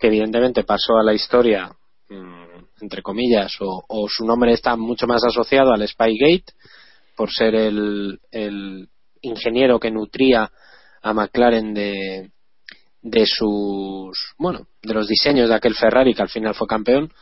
evidentemente 0.00 0.64
pasó 0.64 0.96
a 0.96 1.04
la 1.04 1.14
historia, 1.14 1.70
mm, 2.08 2.82
entre 2.82 3.02
comillas, 3.02 3.52
o, 3.60 3.84
o, 3.86 4.08
su 4.08 4.26
nombre 4.26 4.52
está 4.52 4.74
mucho 4.74 5.06
más 5.06 5.22
asociado 5.24 5.72
al 5.72 5.86
Spygate, 5.86 6.52
por 7.16 7.30
ser 7.30 7.54
el, 7.54 8.18
el 8.32 8.88
ingeniero 9.20 9.78
que 9.78 9.90
nutría 9.90 10.50
a 11.02 11.12
McLaren 11.12 11.74
de, 11.74 12.32
de 13.02 13.26
sus, 13.26 14.34
bueno, 14.38 14.66
de 14.82 14.94
los 14.94 15.08
diseños 15.08 15.48
de 15.48 15.54
aquel 15.56 15.74
Ferrari 15.74 16.14
que 16.14 16.22
al 16.22 16.28
final 16.28 16.54
fue 16.54 16.66
campeón. 16.66 17.12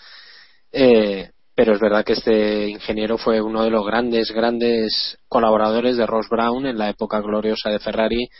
Eh, 0.73 1.31
pero 1.61 1.75
es 1.75 1.81
verdad 1.81 2.07
que 2.07 2.15
este 2.15 2.71
ingeniero 2.71 3.19
fue 3.19 3.39
uno 3.43 3.63
de 3.63 3.69
los 3.69 3.85
grandes, 3.85 4.33
grandes 4.33 5.19
colaboradores 5.29 5.99
de 5.99 6.07
Ross 6.07 6.27
Brown 6.31 6.65
en 6.65 6.79
la 6.79 6.89
época 6.89 7.21
gloriosa 7.21 7.69
de 7.69 7.79
Ferrari 7.79 8.31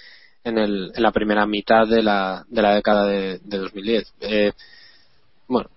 en, 0.43 0.57
el, 0.57 0.91
en 0.95 1.03
la 1.03 1.13
primera 1.13 1.45
mitad 1.45 1.87
de 1.87 2.03
la, 2.03 2.43
de 2.49 2.63
la 2.63 2.77
década 2.77 3.05
de, 3.05 3.39
de 3.41 3.59
2010. 3.59 4.15
Eh, 4.23 4.53
bueno, 5.49 5.69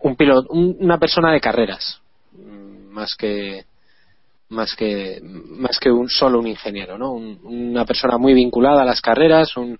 un 0.00 0.14
piloto, 0.14 0.52
una 0.52 0.98
persona 0.98 1.32
de 1.32 1.40
carreras, 1.40 2.02
mm, 2.32 2.92
más 2.92 3.14
que 3.18 3.64
más 4.50 4.74
que 4.74 5.22
más 5.22 5.80
que 5.80 5.90
un 5.90 6.10
solo 6.10 6.38
un 6.38 6.48
ingeniero, 6.48 6.98
¿no? 6.98 7.12
una 7.12 7.86
persona 7.86 8.18
muy 8.18 8.34
vinculada 8.34 8.82
a 8.82 8.84
las 8.84 9.00
carreras, 9.00 9.56
un 9.56 9.78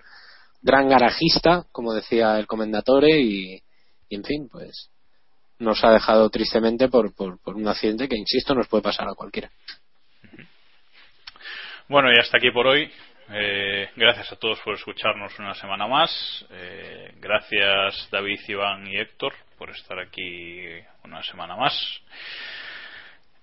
gran 0.62 0.88
garajista, 0.88 1.66
como 1.70 1.92
decía 1.92 2.38
el 2.38 2.46
comendatore, 2.46 3.20
y 3.20 3.62
en 4.08 4.24
fin, 4.24 4.48
pues 4.50 4.88
nos 5.60 5.84
ha 5.84 5.92
dejado 5.92 6.28
tristemente 6.30 6.88
por, 6.88 7.14
por, 7.14 7.38
un 7.54 7.68
accidente 7.68 8.08
que, 8.08 8.16
insisto, 8.16 8.54
nos 8.54 8.66
puede 8.66 8.82
pasar 8.82 9.08
a 9.08 9.14
cualquiera. 9.14 9.50
Bueno, 11.88 12.10
y 12.12 12.18
hasta 12.18 12.38
aquí 12.38 12.50
por 12.50 12.66
hoy. 12.66 12.90
Eh, 13.32 13.88
gracias 13.94 14.32
a 14.32 14.36
todos 14.36 14.58
por 14.60 14.74
escucharnos 14.74 15.38
una 15.38 15.54
semana 15.54 15.86
más. 15.86 16.44
Eh, 16.50 17.12
gracias 17.20 18.08
David, 18.10 18.40
Iván 18.48 18.88
y 18.88 18.96
Héctor 18.96 19.34
por 19.56 19.70
estar 19.70 19.98
aquí 20.00 20.62
una 21.04 21.22
semana 21.22 21.54
más. 21.54 21.74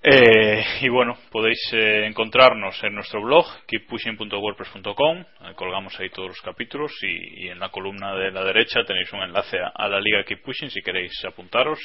Eh, 0.10 0.64
y 0.84 0.88
bueno, 0.88 1.18
podéis 1.30 1.60
eh, 1.74 2.06
encontrarnos 2.06 2.82
en 2.82 2.96
nuestro 2.96 3.22
blog, 3.22 3.46
keeppushing.wordpress.com, 3.68 5.20
eh, 5.20 5.26
colgamos 5.54 6.00
ahí 6.00 6.10
todos 6.12 6.30
los 6.30 6.42
capítulos 6.42 6.94
y, 7.02 7.50
en 7.50 7.60
la 7.60 7.68
columna 7.68 8.16
de 8.16 8.32
la 8.32 8.46
derecha 8.46 8.86
tenéis 8.86 9.12
un 9.12 9.20
enlace 9.20 9.58
a, 9.60 9.90
la 9.90 10.00
liga 10.00 10.24
Keep 10.24 10.44
Pushing 10.44 10.70
si 10.70 10.82
queréis 10.82 11.12
apuntaros. 11.26 11.78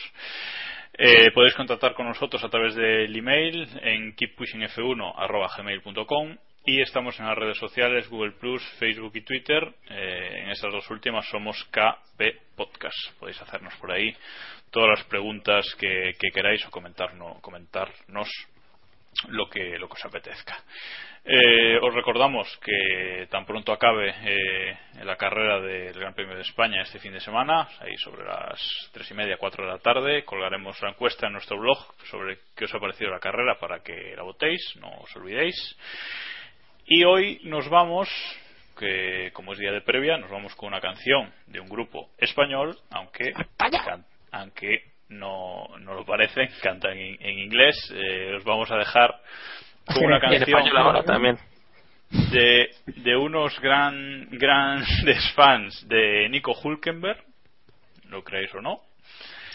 podéis 1.34 1.56
contactar 1.56 1.94
con 1.94 2.06
nosotros 2.06 2.44
a 2.44 2.48
través 2.48 2.76
del 2.76 3.16
email 3.16 3.66
en 3.82 4.14
keeppushingf1.gmail.com 4.14 6.36
y 6.64 6.80
estamos 6.80 7.18
en 7.18 7.26
las 7.26 7.36
redes 7.36 7.58
sociales 7.58 8.08
Google 8.08 8.34
Plus, 8.38 8.62
Facebook 8.78 9.16
y 9.16 9.22
Twitter. 9.22 9.68
en 9.88 10.48
estas 10.50 10.72
dos 10.72 10.88
últimas 10.92 11.28
somos 11.28 11.56
KB 11.72 12.22
Podcast. 12.54 13.18
Podéis 13.18 13.42
hacernos 13.42 13.74
por 13.78 13.90
ahí 13.90 14.14
todas 14.72 14.98
las 14.98 15.06
preguntas 15.06 15.64
que, 15.78 16.12
queráis 16.32 16.66
o 16.66 16.70
comentarnos, 16.70 17.40
comentarnos 17.40 18.28
lo 19.28 19.48
que, 19.48 19.78
lo 19.78 19.86
que 19.86 19.94
os 19.94 20.04
apetezca. 20.04 20.56
Eh, 21.24 21.78
os 21.80 21.94
recordamos 21.94 22.48
que 22.64 23.28
tan 23.30 23.46
pronto 23.46 23.70
acabe 23.70 24.12
eh, 24.24 24.76
la 25.04 25.16
carrera 25.16 25.60
del 25.60 25.92
Gran 25.92 26.14
Premio 26.14 26.34
de 26.34 26.42
España 26.42 26.82
este 26.82 26.98
fin 26.98 27.12
de 27.12 27.20
semana, 27.20 27.68
ahí 27.78 27.96
sobre 27.98 28.24
las 28.24 28.58
tres 28.92 29.08
y 29.10 29.14
media, 29.14 29.36
cuatro 29.36 29.64
de 29.64 29.70
la 29.70 29.78
tarde, 29.78 30.24
colgaremos 30.24 30.80
la 30.82 30.88
encuesta 30.88 31.26
en 31.26 31.34
nuestro 31.34 31.58
blog 31.58 31.78
sobre 32.10 32.38
qué 32.56 32.64
os 32.64 32.74
ha 32.74 32.80
parecido 32.80 33.12
la 33.12 33.20
carrera 33.20 33.56
para 33.60 33.84
que 33.84 34.16
la 34.16 34.22
votéis, 34.22 34.60
no 34.80 34.88
os 34.88 35.14
olvidéis. 35.14 35.54
Y 36.86 37.04
hoy 37.04 37.38
nos 37.44 37.68
vamos, 37.68 38.08
que 38.76 39.30
como 39.32 39.52
es 39.52 39.58
día 39.58 39.70
de 39.70 39.82
previa, 39.82 40.16
nos 40.16 40.30
vamos 40.30 40.56
con 40.56 40.68
una 40.68 40.80
canción 40.80 41.32
de 41.46 41.60
un 41.60 41.68
grupo 41.68 42.10
español, 42.18 42.76
aunque 42.90 43.32
aunque 44.32 44.82
no, 45.08 45.68
no 45.80 45.94
lo 45.94 46.04
parece, 46.04 46.48
cantan 46.62 46.96
en, 46.96 47.38
inglés. 47.38 47.76
Eh, 47.94 48.34
os 48.36 48.44
vamos 48.44 48.70
a 48.70 48.76
dejar 48.76 49.14
con 49.86 50.04
una 50.04 50.20
canción 50.20 50.64
también. 51.06 51.38
De, 52.10 52.70
de 52.86 53.16
unos 53.16 53.58
gran, 53.60 54.28
grandes 54.30 55.32
fans 55.34 55.86
de 55.88 56.28
Nico 56.28 56.52
Hulkenberg, 56.52 57.22
lo 58.08 58.22
creéis 58.22 58.54
o 58.54 58.60
no. 58.60 58.80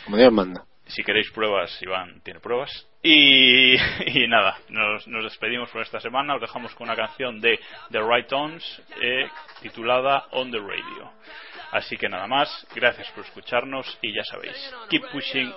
Como 0.05 0.17
Dios 0.17 0.31
manda. 0.31 0.63
Si 0.87 1.03
queréis 1.03 1.29
pruebas, 1.31 1.81
Iván 1.81 2.21
tiene 2.21 2.39
pruebas. 2.39 2.87
Y, 3.03 3.75
y 4.05 4.27
nada, 4.27 4.57
nos, 4.69 5.07
nos, 5.07 5.23
despedimos 5.23 5.69
por 5.69 5.81
esta 5.81 5.99
semana. 5.99 6.35
Os 6.35 6.41
dejamos 6.41 6.73
con 6.75 6.87
una 6.87 6.95
canción 6.95 7.41
de 7.41 7.59
The 7.91 7.99
Right 8.01 8.27
Tones 8.27 8.81
eh, 9.01 9.27
titulada 9.61 10.27
On 10.31 10.49
the 10.49 10.59
Radio. 10.59 11.11
Así 11.71 11.97
que 11.97 12.07
nada 12.07 12.27
más, 12.27 12.65
gracias 12.73 13.09
por 13.11 13.25
escucharnos 13.25 13.97
y 14.01 14.13
ya 14.13 14.23
sabéis, 14.23 14.73
keep 14.89 15.01
pushing 15.11 15.51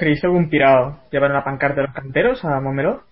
¿Creéis 0.00 0.22
que 0.22 0.28
algún 0.28 0.48
pirado 0.48 0.96
llevar 1.10 1.30
una 1.30 1.44
pancarta 1.44 1.82
de 1.82 1.86
los 1.88 1.94
canteros 1.94 2.42
a 2.46 2.58
Momelo? 2.58 3.02